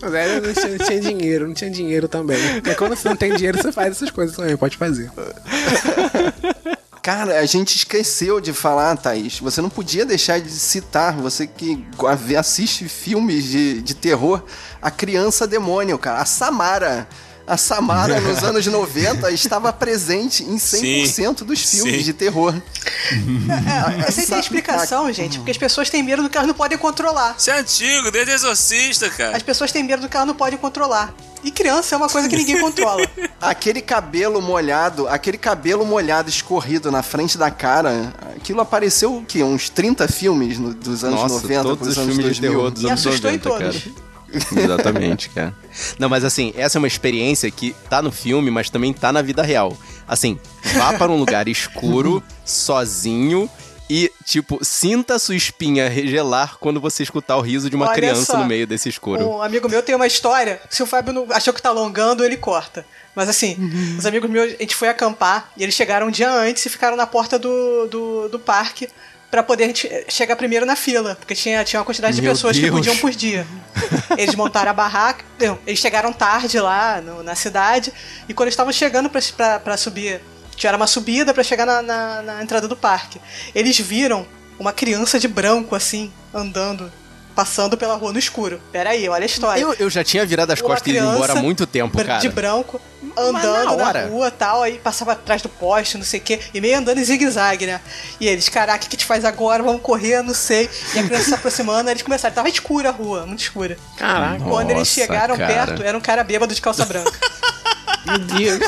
Aí 0.00 0.40
não 0.40 0.52
tinha, 0.52 0.68
não 0.68 0.86
tinha, 0.86 1.00
dinheiro, 1.00 1.46
não 1.48 1.54
tinha 1.54 1.70
dinheiro 1.70 2.08
também. 2.08 2.38
Porque 2.54 2.74
quando 2.76 2.94
você 2.94 3.08
não 3.08 3.16
tem 3.16 3.34
dinheiro, 3.34 3.60
você 3.60 3.72
faz 3.72 3.92
essas 3.92 4.10
coisas 4.10 4.36
também, 4.36 4.56
pode 4.56 4.76
fazer. 4.76 5.10
Cara, 7.08 7.40
a 7.40 7.46
gente 7.46 7.74
esqueceu 7.74 8.38
de 8.38 8.52
falar, 8.52 8.94
Thaís. 8.94 9.40
Você 9.40 9.62
não 9.62 9.70
podia 9.70 10.04
deixar 10.04 10.42
de 10.42 10.50
citar, 10.50 11.14
você 11.14 11.46
que 11.46 11.82
assiste 12.38 12.86
filmes 12.86 13.44
de, 13.44 13.80
de 13.80 13.94
terror, 13.94 14.44
a 14.82 14.90
criança 14.90 15.46
demônio, 15.46 15.98
cara. 15.98 16.20
A 16.20 16.26
Samara. 16.26 17.08
A 17.48 17.56
Samara, 17.56 18.20
nos 18.20 18.42
anos 18.44 18.66
90, 18.66 19.30
estava 19.32 19.72
presente 19.72 20.42
em 20.44 20.56
100% 20.56 21.06
Sim. 21.06 21.44
dos 21.44 21.62
filmes 21.62 21.96
Sim. 21.96 22.02
de 22.02 22.12
terror. 22.12 22.54
É, 23.10 24.08
essa 24.08 24.26
tem 24.26 24.38
explicação, 24.38 25.10
gente, 25.12 25.38
porque 25.38 25.50
as 25.52 25.58
pessoas 25.58 25.88
têm 25.88 26.02
medo 26.02 26.22
do 26.22 26.28
que 26.28 26.36
elas 26.36 26.46
não 26.46 26.54
podem 26.54 26.76
controlar. 26.76 27.34
Isso 27.38 27.50
é 27.50 27.58
antigo, 27.58 28.10
desde 28.10 28.32
Exorcista, 28.32 29.08
cara. 29.10 29.36
As 29.36 29.42
pessoas 29.42 29.72
têm 29.72 29.82
medo 29.82 30.02
do 30.02 30.08
que 30.08 30.16
elas 30.16 30.26
não 30.26 30.34
podem 30.34 30.58
controlar. 30.58 31.14
E 31.42 31.50
criança 31.50 31.94
é 31.94 31.98
uma 31.98 32.08
coisa 32.08 32.28
que 32.28 32.36
ninguém 32.36 32.58
controla. 32.60 33.08
aquele 33.40 33.80
cabelo 33.80 34.42
molhado, 34.42 35.06
aquele 35.08 35.38
cabelo 35.38 35.86
molhado 35.86 36.28
escorrido 36.28 36.90
na 36.90 37.02
frente 37.02 37.38
da 37.38 37.50
cara, 37.50 38.12
aquilo 38.36 38.60
apareceu 38.60 39.16
o 39.16 39.24
quê? 39.24 39.42
Uns 39.42 39.68
30 39.70 40.08
filmes 40.08 40.58
no, 40.58 40.74
dos 40.74 41.04
anos 41.04 41.20
Nossa, 41.20 41.34
90 41.34 41.62
todos 41.62 41.88
os 41.88 41.98
anos 41.98 42.14
filmes 42.16 42.26
2000. 42.26 42.32
de 42.34 42.40
terror 42.40 42.70
dos 42.70 42.82
e 42.82 42.90
assustou 42.90 43.30
90, 43.30 43.34
em 43.34 43.38
todos. 43.38 43.84
Cara. 43.84 44.07
Exatamente, 44.32 45.30
cara. 45.30 45.54
Não, 45.98 46.08
mas 46.08 46.24
assim, 46.24 46.52
essa 46.56 46.78
é 46.78 46.80
uma 46.80 46.88
experiência 46.88 47.50
que 47.50 47.74
tá 47.88 48.02
no 48.02 48.12
filme, 48.12 48.50
mas 48.50 48.70
também 48.70 48.92
tá 48.92 49.12
na 49.12 49.22
vida 49.22 49.42
real. 49.42 49.76
Assim, 50.06 50.38
vá 50.74 50.92
para 50.92 51.10
um 51.10 51.16
lugar 51.16 51.48
escuro, 51.48 52.22
sozinho 52.44 53.50
e, 53.90 54.12
tipo, 54.22 54.62
sinta 54.62 55.18
sua 55.18 55.34
espinha 55.34 55.88
regelar 55.88 56.58
quando 56.58 56.78
você 56.78 57.02
escutar 57.02 57.38
o 57.38 57.40
riso 57.40 57.70
de 57.70 57.76
uma 57.76 57.86
Olha 57.86 57.94
criança 57.94 58.32
só, 58.32 58.38
no 58.38 58.44
meio 58.44 58.66
desse 58.66 58.88
escuro. 58.88 59.26
Um 59.26 59.42
amigo 59.42 59.66
meu 59.68 59.82
tem 59.82 59.94
uma 59.94 60.06
história. 60.06 60.60
Se 60.68 60.82
o 60.82 60.86
Fábio 60.86 61.14
não 61.14 61.26
achou 61.30 61.54
que 61.54 61.62
tá 61.62 61.70
alongando, 61.70 62.22
ele 62.22 62.36
corta. 62.36 62.84
Mas 63.14 63.30
assim, 63.30 63.56
uhum. 63.58 63.96
os 63.98 64.04
amigos 64.04 64.28
meus, 64.28 64.52
a 64.52 64.56
gente 64.56 64.76
foi 64.76 64.88
acampar 64.88 65.50
e 65.56 65.62
eles 65.62 65.74
chegaram 65.74 66.08
um 66.08 66.10
dia 66.10 66.30
antes 66.30 66.64
e 66.66 66.68
ficaram 66.68 66.96
na 66.96 67.06
porta 67.06 67.38
do, 67.38 67.86
do, 67.86 68.28
do 68.28 68.38
parque 68.38 68.88
para 69.30 69.42
poder 69.42 69.74
chegar 70.08 70.36
primeiro 70.36 70.64
na 70.64 70.74
fila, 70.74 71.14
porque 71.16 71.34
tinha, 71.34 71.62
tinha 71.64 71.78
uma 71.80 71.84
quantidade 71.84 72.16
de 72.16 72.22
Meu 72.22 72.32
pessoas 72.32 72.56
que 72.56 72.62
Deus. 72.62 72.74
podiam 72.74 72.96
por 72.96 73.10
dia. 73.10 73.46
Eles 74.16 74.34
montaram 74.34 74.70
a 74.70 74.74
barraca, 74.74 75.24
não, 75.38 75.58
eles 75.66 75.78
chegaram 75.78 76.12
tarde 76.12 76.58
lá 76.58 77.00
no- 77.00 77.22
na 77.22 77.34
cidade, 77.34 77.92
e 78.28 78.32
quando 78.34 78.48
estavam 78.48 78.72
chegando 78.72 79.10
pra 79.10 79.76
subir, 79.76 80.20
tinha 80.56 80.74
uma 80.74 80.86
subida 80.86 81.34
pra 81.34 81.42
chegar 81.44 81.66
na, 81.66 81.82
na- 81.82 82.22
na 82.22 82.42
entrada 82.42 82.66
do 82.66 82.76
parque, 82.76 83.20
eles 83.54 83.78
viram 83.78 84.26
uma 84.58 84.72
criança 84.72 85.20
de 85.20 85.28
branco, 85.28 85.74
assim, 85.76 86.10
andando, 86.32 86.90
passando 87.38 87.76
pela 87.76 87.94
rua 87.94 88.12
no 88.12 88.18
escuro. 88.18 88.60
Pera 88.72 88.90
aí, 88.90 89.08
olha 89.08 89.22
a 89.22 89.26
história 89.26 89.60
Eu, 89.60 89.72
eu 89.74 89.88
já 89.88 90.02
tinha 90.02 90.26
virado 90.26 90.52
as 90.52 90.60
uma 90.60 90.70
costas 90.70 90.92
e 90.92 90.96
ido 90.96 91.06
embora 91.06 91.34
há 91.34 91.36
muito 91.36 91.68
tempo, 91.68 91.96
cara. 91.96 92.18
De 92.18 92.28
branco, 92.28 92.80
na 93.00 93.22
andando 93.22 93.64
na, 93.64 93.86
hora. 93.86 94.06
rua 94.08 94.28
tal, 94.28 94.64
aí 94.64 94.76
passava 94.76 95.12
atrás 95.12 95.40
do 95.40 95.48
poste, 95.48 95.96
não 95.96 96.04
sei 96.04 96.18
o 96.18 96.22
quê, 96.24 96.40
e 96.52 96.60
meio 96.60 96.76
andando 96.76 96.98
em 96.98 97.04
zigue-zague, 97.04 97.64
né? 97.64 97.80
E 98.18 98.26
eles, 98.26 98.48
caraca, 98.48 98.84
o 98.84 98.88
que 98.88 98.96
te 98.96 99.04
faz 99.04 99.24
agora? 99.24 99.62
Vamos 99.62 99.82
correr, 99.82 100.20
não 100.20 100.34
sei. 100.34 100.68
E 100.96 100.98
a 100.98 101.04
criança 101.04 101.26
se 101.26 101.34
aproximando, 101.34 101.88
aí 101.88 101.92
eles 101.92 102.02
começaram, 102.02 102.34
tava 102.34 102.48
escura 102.48 102.88
a 102.88 102.92
rua, 102.92 103.24
muito 103.24 103.38
escura. 103.38 103.76
Caraca, 103.96 104.42
Quando 104.42 104.72
eles 104.72 104.88
chegaram 104.88 105.36
cara. 105.36 105.54
perto, 105.54 105.82
era 105.84 105.96
um 105.96 106.00
cara 106.00 106.24
bêbado 106.24 106.52
de 106.52 106.60
calça 106.60 106.84
branca, 106.84 107.12
meu 108.04 108.18
Deus. 108.18 108.58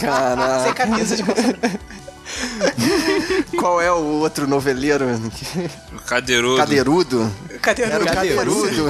Caraca. 0.00 0.64
sem 0.64 0.74
camisa 0.74 1.14
de 1.14 1.22
calça 1.22 1.52
branca. 1.52 1.80
Qual 3.58 3.80
é 3.80 3.90
o 3.90 4.20
outro 4.20 4.46
noveleiro? 4.46 5.06
O 5.92 6.00
cadeirudo. 6.00 6.56
Cadeirudo? 6.56 7.32
Cadê 7.62 7.82
Era 7.82 8.02
o 8.02 8.06
Cadeirudo. 8.06 8.84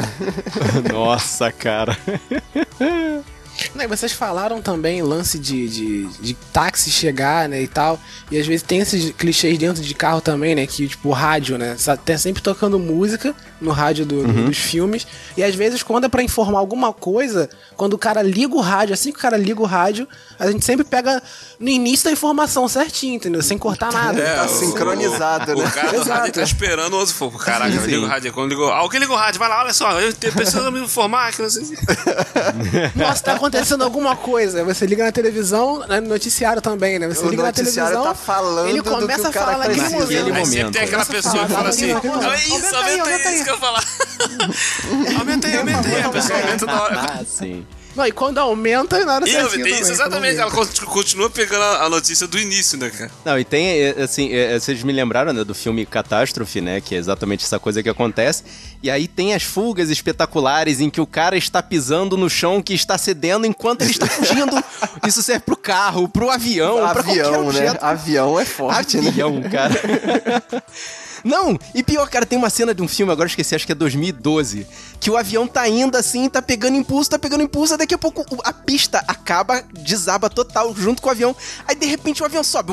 Nossa, 0.92 1.50
cara. 1.52 1.96
E 3.80 3.86
vocês 3.86 4.12
falaram 4.12 4.60
também 4.60 5.02
lance 5.02 5.38
de, 5.38 5.68
de, 5.68 6.06
de 6.20 6.34
táxi 6.52 6.90
chegar, 6.90 7.48
né, 7.48 7.62
e 7.62 7.68
tal. 7.68 7.98
E 8.30 8.38
às 8.38 8.46
vezes 8.46 8.62
tem 8.62 8.80
esses 8.80 9.12
clichês 9.12 9.56
dentro 9.58 9.82
de 9.82 9.94
carro 9.94 10.20
também, 10.20 10.54
né? 10.54 10.66
Que, 10.66 10.88
tipo, 10.88 11.10
rádio, 11.12 11.56
né? 11.58 11.76
Sa- 11.78 11.96
Tá 11.96 12.16
sempre 12.18 12.42
tocando 12.42 12.78
música 12.78 13.34
no 13.60 13.70
rádio 13.70 14.04
do- 14.06 14.22
do- 14.26 14.44
dos 14.46 14.56
filmes. 14.58 15.06
E 15.36 15.42
às 15.44 15.54
vezes, 15.54 15.82
quando 15.82 16.04
é 16.04 16.08
pra 16.08 16.22
informar 16.22 16.58
alguma 16.58 16.92
coisa, 16.92 17.48
quando 17.76 17.92
o 17.94 17.98
cara 17.98 18.22
liga 18.22 18.54
o 18.54 18.60
rádio, 18.60 18.94
assim 18.94 19.12
que 19.12 19.18
o 19.18 19.20
cara 19.22 19.36
liga 19.36 19.60
o 19.60 19.64
rádio, 19.66 20.08
a 20.38 20.50
gente 20.50 20.64
sempre 20.64 20.84
pega 20.84 21.22
no 21.60 21.68
início 21.68 22.04
da 22.06 22.12
informação 22.12 22.66
certinho, 22.68 23.14
entendeu? 23.16 23.42
Sem 23.42 23.58
cortar 23.58 23.92
nada. 23.92 24.20
É, 24.20 24.34
Tá 24.36 24.44
o- 24.44 24.48
sincronizado, 24.48 25.52
o, 25.52 25.58
né? 25.58 25.64
O 25.66 25.70
cara 25.70 25.90
do 25.90 25.96
Exato. 25.96 26.10
rádio 26.10 26.32
tá 26.34 26.42
esperando 26.42 26.94
o 26.94 26.96
outro 26.98 27.14
fogo. 27.14 27.38
Caraca, 27.38 27.72
Sim. 27.80 27.86
liga 27.86 28.00
o 28.00 28.06
rádio. 28.06 28.32
Quando 28.32 28.48
ligou. 28.50 28.70
Alguém 28.72 29.00
ligou 29.00 29.16
o 29.16 29.18
rádio, 29.18 29.38
vai 29.38 29.48
lá, 29.48 29.62
olha 29.62 29.72
só, 29.74 30.00
eu 30.00 30.12
te- 30.12 30.30
preciso 30.32 30.70
me 30.70 30.80
informar 30.80 31.32
que 31.32 31.42
não 31.42 31.50
sei. 31.50 31.64
se- 31.64 31.76
Nossa, 32.96 33.22
tá 33.22 33.32
acontecendo 33.34 33.57
alguma 33.84 34.16
coisa. 34.16 34.64
Você 34.64 34.86
liga 34.86 35.04
na 35.04 35.12
televisão, 35.12 35.80
né, 35.86 36.00
no 36.00 36.08
noticiário 36.08 36.60
também, 36.62 36.98
né? 36.98 37.06
Você 37.08 37.24
O 37.24 37.30
liga 37.30 37.42
na 37.42 37.48
noticiário 37.48 37.90
televisão. 37.92 38.02
tá 38.04 38.14
falando 38.14 38.68
ele 38.68 38.78
do 38.78 38.84
que 38.84 38.90
começa 38.90 39.28
a 39.28 39.32
falar 39.32 39.58
naquele 39.58 39.80
momento. 39.88 40.00
Aí 40.10 40.16
sempre 40.16 40.32
momento. 40.32 40.72
tem 40.72 40.82
aquela 40.82 41.06
pessoa 41.06 41.46
que 41.46 41.52
fala 41.52 41.68
assim: 41.68 41.90
aumenta 41.92 42.18
aí, 42.18 42.26
"Olha 42.26 42.36
isso, 42.36 42.76
aumenta 42.76 43.10
isso 43.18 43.28
aí." 43.28 43.44
que 43.44 43.50
eu 43.50 43.58
falar. 43.58 43.84
Aumenta 45.18 45.46
aí, 45.48 45.56
aumenta 45.56 45.88
aí. 45.88 46.02
A 46.02 46.08
pessoa 46.08 46.38
aumenta 46.40 46.66
na 46.66 46.82
hora. 46.82 47.00
Ah, 47.00 47.24
sim. 47.26 47.66
Não, 47.98 48.06
e 48.06 48.12
quando 48.12 48.38
aumenta, 48.38 49.04
na 49.04 49.16
hora 49.16 49.28
E 49.28 49.36
aumenta 49.36 49.56
também, 49.56 49.80
isso, 49.80 49.90
exatamente. 49.90 50.38
Ela 50.38 50.52
continua 50.86 51.28
pegando 51.28 51.64
a 51.64 51.90
notícia 51.90 52.28
do 52.28 52.38
início, 52.38 52.78
né, 52.78 52.90
cara? 52.90 53.10
Não, 53.24 53.36
e 53.36 53.44
tem, 53.44 53.66
é, 53.66 54.02
assim, 54.02 54.32
é, 54.32 54.54
é, 54.54 54.60
vocês 54.60 54.84
me 54.84 54.92
lembraram, 54.92 55.32
né, 55.32 55.42
do 55.42 55.52
filme 55.52 55.84
Catástrofe, 55.84 56.60
né, 56.60 56.80
que 56.80 56.94
é 56.94 56.98
exatamente 56.98 57.44
essa 57.44 57.58
coisa 57.58 57.82
que 57.82 57.88
acontece. 57.88 58.44
E 58.80 58.88
aí 58.88 59.08
tem 59.08 59.34
as 59.34 59.42
fugas 59.42 59.90
espetaculares 59.90 60.80
em 60.80 60.88
que 60.88 61.00
o 61.00 61.06
cara 61.06 61.36
está 61.36 61.60
pisando 61.60 62.16
no 62.16 62.30
chão 62.30 62.62
que 62.62 62.72
está 62.72 62.96
cedendo 62.96 63.44
enquanto 63.44 63.82
ele 63.82 63.90
está 63.90 64.06
fugindo. 64.08 64.62
Isso 65.04 65.20
serve 65.20 65.40
pro 65.40 65.56
carro, 65.56 66.08
pro 66.08 66.30
avião, 66.30 66.76
pra 66.76 67.02
qualquer 67.02 67.24
Avião, 67.24 67.42
né? 67.42 67.48
objeto. 67.48 67.84
Avião 67.84 68.38
é 68.38 68.44
forte, 68.44 68.98
né? 68.98 69.08
Avião, 69.08 69.42
cara. 69.50 69.74
Não, 71.24 71.58
e 71.74 71.82
pior, 71.82 72.08
cara, 72.08 72.24
tem 72.26 72.38
uma 72.38 72.50
cena 72.50 72.74
de 72.74 72.82
um 72.82 72.88
filme, 72.88 73.12
agora 73.12 73.26
eu 73.26 73.30
esqueci, 73.30 73.54
acho 73.54 73.66
que 73.66 73.72
é 73.72 73.74
2012, 73.74 74.66
que 75.00 75.10
o 75.10 75.16
avião 75.16 75.46
tá 75.46 75.68
indo 75.68 75.96
assim, 75.96 76.28
tá 76.28 76.40
pegando 76.42 76.76
impulso, 76.76 77.10
tá 77.10 77.18
pegando 77.18 77.42
impulso, 77.42 77.76
daqui 77.76 77.94
a 77.94 77.98
pouco 77.98 78.24
a 78.44 78.52
pista 78.52 79.02
acaba, 79.06 79.62
desaba 79.72 80.28
total 80.30 80.74
junto 80.76 81.02
com 81.02 81.08
o 81.08 81.12
avião. 81.12 81.34
Aí 81.66 81.74
de 81.74 81.86
repente 81.86 82.22
o 82.22 82.26
avião 82.26 82.42
sobe. 82.44 82.72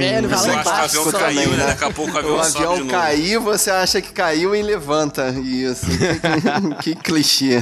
É, 0.00 0.18
ele 0.18 0.26
vai 0.26 0.38
Você 0.38 0.50
lá 0.50 0.60
acha 0.60 0.62
que 0.62 0.68
o 0.68 0.70
embaixo 0.72 0.98
avião 0.98 1.12
caiu, 1.20 1.50
né? 1.50 1.56
né? 1.56 1.66
Daqui 1.66 1.84
a 1.84 1.90
pouco 1.90 2.12
o 2.12 2.18
avião, 2.18 2.36
O 2.38 2.44
sobe 2.44 2.56
avião 2.58 2.76
novo. 2.78 2.90
caiu, 2.90 3.40
você 3.42 3.70
acha 3.70 4.00
que 4.00 4.12
caiu 4.12 4.54
e 4.54 4.62
levanta. 4.62 5.30
Isso. 5.30 5.86
que, 6.82 6.94
que 6.94 7.02
clichê. 7.02 7.60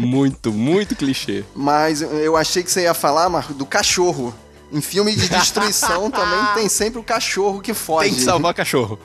Muito, 0.00 0.52
muito 0.52 0.94
clichê. 0.96 1.44
Mas 1.54 2.02
eu 2.02 2.36
achei 2.36 2.62
que 2.62 2.70
você 2.70 2.82
ia 2.82 2.94
falar, 2.94 3.28
Marco, 3.28 3.54
do 3.54 3.64
cachorro. 3.66 4.34
Em 4.72 4.80
filme 4.80 5.14
de 5.14 5.28
destruição 5.28 6.10
também 6.10 6.54
tem 6.54 6.68
sempre 6.70 6.98
o 6.98 7.02
cachorro 7.02 7.60
que 7.60 7.74
foge. 7.74 8.08
Tem 8.08 8.18
que 8.18 8.24
salvar 8.24 8.54
cachorro. 8.54 8.98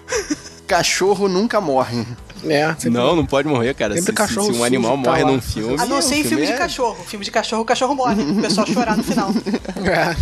Cachorro 0.66 1.28
nunca 1.28 1.60
morre. 1.62 2.06
É, 2.46 2.76
Não, 2.90 3.16
não 3.16 3.26
pode 3.26 3.48
morrer, 3.48 3.74
cara. 3.74 3.96
Se, 3.96 4.02
Sempre 4.02 4.12
se- 4.12 4.16
cachorro 4.28 4.54
se 4.54 4.60
um 4.60 4.64
animal 4.64 4.92
tá 5.02 5.10
morre 5.10 5.24
lá. 5.24 5.32
num 5.32 5.42
filme. 5.42 5.76
A 5.80 5.86
não 5.88 6.02
ser 6.02 6.18
em 6.18 6.24
filme 6.24 6.46
de 6.46 6.52
é- 6.52 6.58
cachorro. 6.58 7.04
Filme 7.06 7.26
de 7.26 7.32
cachorro, 7.32 7.64
o 7.64 7.66
cachorro 7.66 7.96
morre. 7.96 8.22
O 8.22 8.42
pessoal 8.42 8.68
chorar 8.68 8.96
no 8.96 9.04
final. 9.04 9.32
É. 9.84 10.16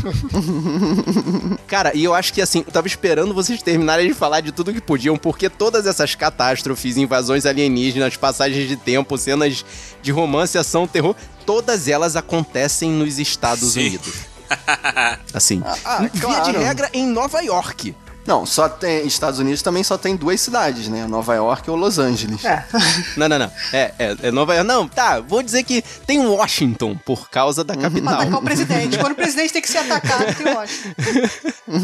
Cara, 1.68 1.92
e 1.96 2.04
eu 2.04 2.14
acho 2.14 2.32
que 2.34 2.42
assim, 2.42 2.60
eu 2.66 2.72
tava 2.72 2.88
esperando 2.88 3.34
vocês 3.34 3.62
terminarem 3.62 4.08
de 4.08 4.14
falar 4.14 4.40
de 4.42 4.52
tudo 4.52 4.74
que 4.74 4.80
podiam, 4.82 5.18
porque 5.18 5.50
todas 5.50 5.86
essas 5.86 6.16
catástrofes, 6.16 6.96
invasões 6.96 7.46
alienígenas, 7.46 8.16
passagens 8.16 8.68
de 8.68 8.78
tempo, 8.78 9.18
cenas 9.18 9.66
de 10.02 10.12
romance, 10.12 10.58
ação, 10.58 10.88
terror, 10.88 11.16
todas 11.46 11.88
elas 11.88 12.16
acontecem 12.16 12.90
nos 12.92 13.20
Estados 13.20 13.74
Sim. 13.74 13.88
Unidos. 13.88 14.14
Assim, 15.34 15.62
Ah, 15.84 15.98
via 16.00 16.10
claro. 16.22 16.52
de 16.52 16.58
regra 16.64 16.90
em 16.94 17.06
Nova 17.08 17.42
York. 17.42 17.96
Não, 18.28 18.44
só 18.44 18.68
tem. 18.68 19.06
Estados 19.06 19.38
Unidos 19.40 19.62
também 19.62 19.84
só 19.84 20.00
tem 20.00 20.16
duas 20.16 20.42
cidades, 20.42 20.88
né? 20.88 21.06
Nova 21.06 21.36
York 21.36 21.70
ou 21.70 21.76
Los 21.76 22.00
Angeles. 22.00 22.44
É. 22.44 22.66
Não, 23.16 23.30
não, 23.30 23.38
não. 23.38 23.52
É, 23.72 23.94
é, 24.00 24.16
é 24.24 24.32
Nova 24.32 24.56
York. 24.56 24.68
Não, 24.68 24.88
tá, 24.88 25.20
vou 25.20 25.44
dizer 25.44 25.62
que 25.64 25.84
tem 26.08 26.26
Washington 26.26 26.98
por 27.06 27.30
causa 27.30 27.64
da 27.64 27.76
Pra 27.76 27.84
capital. 27.84 28.14
atacar 28.16 28.40
o 28.40 28.42
presidente. 28.42 28.98
Quando 28.98 29.12
o 29.12 29.16
presidente 29.16 29.54
tem 29.54 29.62
que 29.62 29.70
ser 29.70 29.78
atacado, 29.78 30.34
tem 30.34 30.48
Washington. 30.56 30.96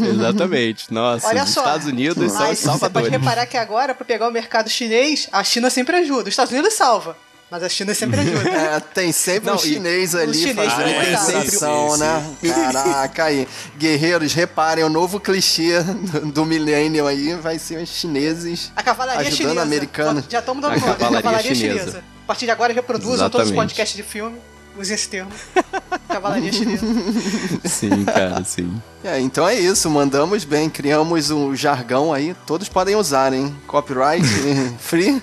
Exatamente. 0.09 0.91
Nossa, 0.91 1.27
Olha 1.27 1.43
os 1.43 1.49
só. 1.51 1.61
Estados 1.61 1.85
Unidos 1.85 2.31
são 2.31 2.41
os 2.41 2.47
Mas 2.47 2.57
você 2.59 2.65
pode 2.67 2.79
salvadores. 2.79 3.11
reparar 3.11 3.45
que 3.45 3.57
agora, 3.57 3.93
pra 3.93 4.03
pegar 4.03 4.27
o 4.27 4.31
mercado 4.31 4.67
chinês, 4.67 5.27
a 5.31 5.43
China 5.43 5.69
sempre 5.69 5.95
ajuda. 5.97 6.23
Os 6.23 6.29
Estados 6.29 6.51
Unidos 6.51 6.73
salva, 6.73 7.15
mas 7.51 7.61
a 7.63 7.69
China 7.69 7.93
sempre 7.93 8.21
ajuda. 8.21 8.49
É, 8.71 8.79
tem 8.79 9.11
sempre 9.11 9.47
Não, 9.49 9.55
um 9.55 9.57
e- 9.57 9.59
chinês 9.59 10.15
ali 10.15 10.33
chinês 10.33 10.55
fazendo 10.71 10.95
manutenção, 10.95 11.91
sim, 11.91 11.99
né? 11.99 12.35
Caraca, 12.53 13.23
aí. 13.25 13.47
Guerreiros, 13.77 14.33
reparem, 14.33 14.83
o 14.85 14.89
novo 14.89 15.19
clichê 15.19 15.81
do, 15.83 16.31
do 16.31 16.45
milênio 16.45 17.05
aí 17.05 17.33
vai 17.35 17.59
ser 17.59 17.81
os 17.83 17.89
chineses 17.89 18.71
A 18.75 18.81
cavalaria 18.81 19.27
ajudando 19.27 19.37
chinesa. 19.49 19.61
americanos. 19.61 20.25
Já 20.29 20.39
estamos 20.39 20.61
dando 20.61 20.73
A 20.73 20.77
nome. 20.77 20.91
cavalaria 20.93 21.21
Cavalaria 21.21 21.55
chinesa. 21.55 21.79
chinesa. 21.79 22.03
A 22.23 22.27
partir 22.27 22.45
de 22.45 22.51
agora 22.51 22.71
reproduzam 22.73 23.29
todos 23.29 23.49
os 23.49 23.55
podcasts 23.55 23.95
de 23.97 24.03
filme. 24.03 24.37
Usem 24.77 24.95
esse 24.95 25.09
termo. 25.09 25.31
Cavalaria 26.07 26.51
chinesa. 26.51 26.85
Sim, 27.65 28.03
cara, 28.05 28.43
sim. 28.43 28.81
É, 29.03 29.19
então 29.19 29.47
é 29.47 29.55
isso, 29.55 29.89
mandamos 29.89 30.43
bem, 30.43 30.69
criamos 30.69 31.29
um 31.31 31.55
jargão 31.55 32.13
aí, 32.13 32.35
todos 32.45 32.67
podem 32.69 32.95
usar, 32.95 33.33
hein? 33.33 33.55
Copyright 33.67 34.25
free. 34.79 35.21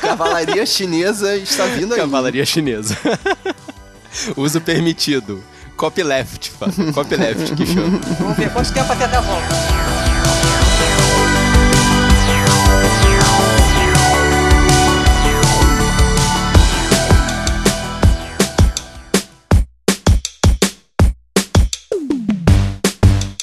Cavalaria 0.00 0.64
chinesa 0.66 1.36
está 1.36 1.64
vindo 1.66 1.94
aí. 1.94 2.00
Cavalaria 2.00 2.44
chinesa. 2.46 2.96
Uso 4.36 4.60
permitido. 4.60 5.42
Copyleft, 5.76 6.50
fa- 6.50 6.66
copyleft 6.92 7.54
que 7.54 7.66
chama. 7.66 7.98
Vamos 8.18 8.36
ver 8.36 8.52
quanto 8.52 8.72
tempo 8.72 8.92
até 8.92 9.06
dar 9.08 9.18
a 9.18 9.20
volta. 9.22 9.79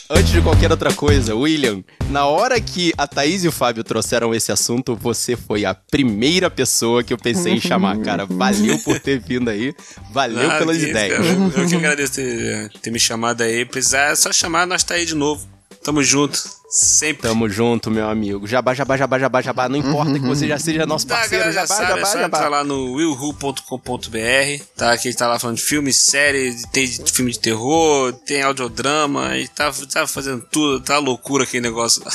Antes 0.10 0.32
de 0.32 0.41
qualquer 0.41 0.72
outra 0.72 0.93
coisa, 0.93 1.36
William, 1.36 1.84
na 2.10 2.26
hora 2.26 2.62
que 2.62 2.93
a 2.97 3.05
Thaís 3.05 3.43
e 3.43 3.47
o 3.49 3.51
Fábio 3.51 3.84
trouxeram 3.84 4.34
esse 4.34 4.53
assunto, 4.53 4.95
você 4.95 5.36
foi 5.36 5.66
a 5.66 5.74
primeira 5.74 6.49
pessoa 6.49 7.03
que 7.03 7.12
eu 7.12 7.18
pensei 7.18 7.53
em 7.53 7.60
chamar, 7.60 7.97
cara. 7.99 8.26
Valeu 8.26 8.80
por 8.80 8.97
ter 9.01 9.20
vindo 9.20 9.49
aí. 9.49 9.76
Valeu 10.12 10.49
pelas 10.58 10.78
que 10.78 10.86
ideias. 10.86 11.26
Eu, 11.26 11.62
eu 11.62 11.68
que 11.68 11.76
agradeço 11.76 12.14
ter, 12.14 12.70
ter 12.82 12.89
me 12.89 12.99
chamado 12.99 13.41
aí. 13.41 13.66
Precisar, 13.66 14.12
é 14.12 14.16
só 14.16 14.32
chamar, 14.32 14.66
nós 14.66 14.82
tá 14.82 14.93
aí 14.95 15.05
de 15.05 15.14
novo. 15.14 15.45
Tamo 15.88 16.04
junto. 16.04 16.38
Sempre. 16.70 17.30
Tamo 17.30 17.48
junto, 17.48 17.90
meu 17.90 18.10
amigo. 18.10 18.46
Jabá, 18.46 18.74
jabá, 18.74 18.98
jabá, 18.98 19.18
jabá, 19.18 19.42
jabá. 19.42 19.70
Não 19.70 19.78
importa 19.78 20.20
que 20.20 20.26
você 20.26 20.46
já 20.46 20.60
seja 20.60 20.86
nosso 20.86 21.08
parceiro. 21.08 21.50
Jabá, 21.50 21.66
sabe, 21.66 21.88
jabá, 21.88 22.02
é 22.02 22.06
só 22.06 22.20
jabá. 22.20 22.38
entrar 22.40 22.50
lá 22.50 22.62
no 22.62 22.96
willwho.com.br, 22.96 24.64
tá? 24.76 24.92
Aqui 24.92 25.14
tá 25.14 25.30
lá 25.30 25.40
falando 25.40 25.56
de 25.56 25.64
filme, 25.64 25.94
série, 25.94 26.62
tem 26.74 26.86
de 26.86 27.10
filme 27.10 27.32
de 27.32 27.40
terror, 27.40 28.12
tem 28.12 28.42
audiodrama, 28.42 29.38
e 29.38 29.48
tá, 29.48 29.72
tá 29.90 30.06
fazendo 30.06 30.46
tudo, 30.52 30.84
tá 30.84 30.98
loucura 30.98 31.46
aquele 31.46 31.64
negócio 31.64 32.04
lá. 32.04 32.12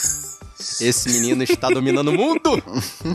Esse 0.78 1.08
menino 1.08 1.42
está 1.42 1.70
dominando 1.70 2.08
o 2.08 2.12
mundo. 2.12 2.62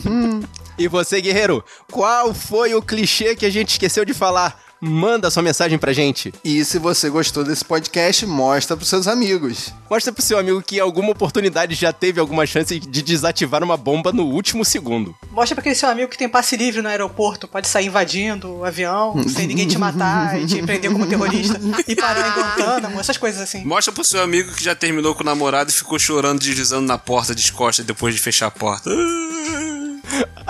e 0.75 0.87
você, 0.87 1.21
guerreiro, 1.21 1.63
qual 1.91 2.33
foi 2.33 2.73
o 2.73 2.81
clichê 2.81 3.35
que 3.35 3.45
a 3.45 3.51
gente 3.51 3.73
esqueceu 3.73 4.03
de 4.03 4.13
falar 4.15 4.59
manda 4.81 5.29
sua 5.29 5.43
mensagem 5.43 5.77
pra 5.77 5.93
gente. 5.93 6.33
E 6.43 6.63
se 6.63 6.79
você 6.79 7.09
gostou 7.09 7.43
desse 7.43 7.63
podcast, 7.63 8.25
mostra 8.25 8.75
pros 8.75 8.89
seus 8.89 9.07
amigos. 9.07 9.73
Mostra 9.89 10.11
pro 10.11 10.21
seu 10.21 10.37
amigo 10.37 10.61
que 10.61 10.77
em 10.77 10.79
alguma 10.79 11.11
oportunidade 11.11 11.75
já 11.75 11.93
teve 11.93 12.19
alguma 12.19 12.45
chance 12.45 12.79
de 12.79 13.01
desativar 13.01 13.63
uma 13.63 13.77
bomba 13.77 14.11
no 14.11 14.23
último 14.23 14.63
segundo. 14.65 15.15
Mostra 15.31 15.55
pra 15.55 15.61
aquele 15.61 15.75
seu 15.75 15.89
amigo 15.89 16.09
que 16.09 16.17
tem 16.17 16.29
passe 16.29 16.57
livre 16.57 16.81
no 16.81 16.89
aeroporto, 16.89 17.47
pode 17.47 17.67
sair 17.67 17.87
invadindo 17.87 18.57
o 18.57 18.65
avião, 18.65 19.15
sem 19.27 19.47
ninguém 19.47 19.67
te 19.67 19.77
matar 19.77 20.39
e 20.39 20.45
te 20.45 20.61
prender 20.61 20.91
como 20.91 21.07
terrorista, 21.07 21.59
e 21.87 21.95
parar 21.95 22.27
em 22.27 22.31
Guantánamo, 22.31 22.99
essas 22.99 23.17
coisas 23.17 23.41
assim. 23.41 23.63
Mostra 23.63 23.93
pro 23.93 24.03
seu 24.03 24.21
amigo 24.21 24.53
que 24.53 24.63
já 24.63 24.75
terminou 24.75 25.15
com 25.15 25.21
o 25.21 25.25
namorado 25.25 25.69
e 25.69 25.73
ficou 25.73 25.97
chorando, 25.97 26.39
deslizando 26.39 26.87
na 26.87 26.97
porta 26.97 27.33
de 27.33 27.51
costas 27.51 27.85
depois 27.85 28.13
de 28.13 28.21
fechar 28.21 28.47
a 28.47 28.51
porta. 28.51 28.89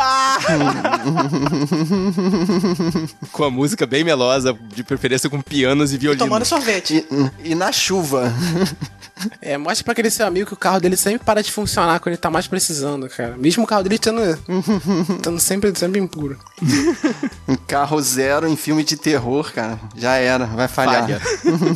com 3.31 3.43
a 3.43 3.51
música 3.51 3.85
bem 3.85 4.03
melosa, 4.03 4.57
de 4.75 4.83
preferência 4.83 5.29
com 5.29 5.41
pianos 5.41 5.93
e 5.93 5.97
violinos. 5.97 6.25
Tomando 6.25 6.45
sorvete. 6.45 7.05
E, 7.43 7.51
e 7.51 7.55
na 7.55 7.71
chuva. 7.71 8.33
É, 9.41 9.57
mostra 9.57 9.83
pra 9.83 9.93
aquele 9.93 10.11
seu 10.11 10.25
amigo 10.27 10.47
que 10.47 10.53
o 10.53 10.57
carro 10.57 10.79
dele 10.79 10.95
sempre 10.95 11.25
para 11.25 11.41
de 11.41 11.51
funcionar 11.51 11.99
quando 11.99 12.13
ele 12.13 12.21
tá 12.21 12.29
mais 12.29 12.47
precisando, 12.47 13.09
cara. 13.09 13.35
Mesmo 13.37 13.63
o 13.63 13.67
carro 13.67 13.83
dele 13.83 13.95
estando, 13.95 14.21
estando 15.17 15.39
sempre, 15.39 15.73
sempre 15.75 15.99
impuro. 15.99 16.37
Um 17.47 17.55
carro 17.55 18.01
zero 18.01 18.45
em 18.45 18.57
filme 18.57 18.83
de 18.83 18.97
terror, 18.97 19.53
cara. 19.53 19.79
Já 19.95 20.15
era, 20.15 20.45
vai 20.45 20.67
falhar. 20.67 21.07
Falha. 21.07 21.21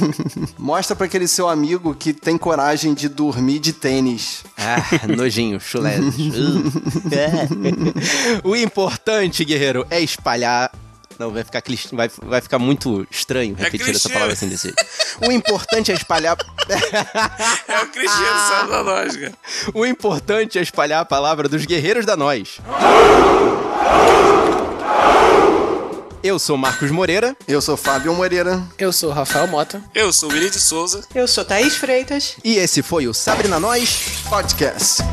Mostra 0.59 0.95
pra 0.97 1.05
aquele 1.05 1.29
seu 1.29 1.47
amigo 1.47 1.95
que 1.95 2.11
tem 2.11 2.37
coragem 2.37 2.93
de 2.93 3.07
dormir 3.07 3.59
de 3.59 3.71
tênis. 3.71 4.43
Ah, 4.57 5.07
nojinho, 5.07 5.61
chulé. 5.61 5.95
o 8.43 8.55
importante, 8.55 9.43
guerreiro, 9.45 9.85
é 9.89 9.99
espalhar. 9.99 10.71
Não, 11.19 11.29
vai 11.29 11.43
ficar, 11.43 11.61
clichê- 11.61 11.95
vai, 11.95 12.09
vai 12.23 12.41
ficar 12.41 12.57
muito 12.57 13.05
estranho 13.11 13.53
repetir 13.55 13.81
essa 13.91 13.99
clichê. 13.99 14.09
palavra 14.13 14.33
assim 14.33 14.49
desse 14.49 14.63
jeito. 14.63 14.83
O 15.27 15.31
importante 15.31 15.91
é 15.91 15.95
espalhar. 15.95 16.35
É 17.67 17.79
o 17.79 17.87
Cristiano. 17.87 18.49
Sábio 18.49 18.71
da 18.71 18.81
lógica. 18.81 19.33
o 19.73 19.85
importante 19.85 20.57
é 20.57 20.61
espalhar 20.63 21.01
a 21.01 21.05
palavra 21.05 21.47
dos 21.47 21.63
guerreiros 21.65 22.05
da 22.07 22.17
nós. 22.17 22.59
Eu 26.23 26.37
sou 26.39 26.55
Marcos 26.57 26.89
Moreira. 26.91 27.35
Eu 27.47 27.61
sou 27.61 27.75
Fábio 27.77 28.13
Moreira. 28.15 28.61
Eu 28.77 28.91
sou 28.93 29.09
o 29.09 29.13
Rafael 29.13 29.47
Mota. 29.47 29.83
Eu 29.93 30.13
sou 30.13 30.29
o 30.29 30.33
Willi 30.33 30.49
de 30.51 30.59
Souza. 30.59 31.03
Eu 31.13 31.27
sou 31.27 31.43
Thaís 31.45 31.75
Freitas. 31.75 32.35
E 32.43 32.57
esse 32.57 32.81
foi 32.83 33.07
o 33.07 33.13
Sabrina 33.13 33.59
Nós. 33.59 34.21
Podcast. 34.29 35.03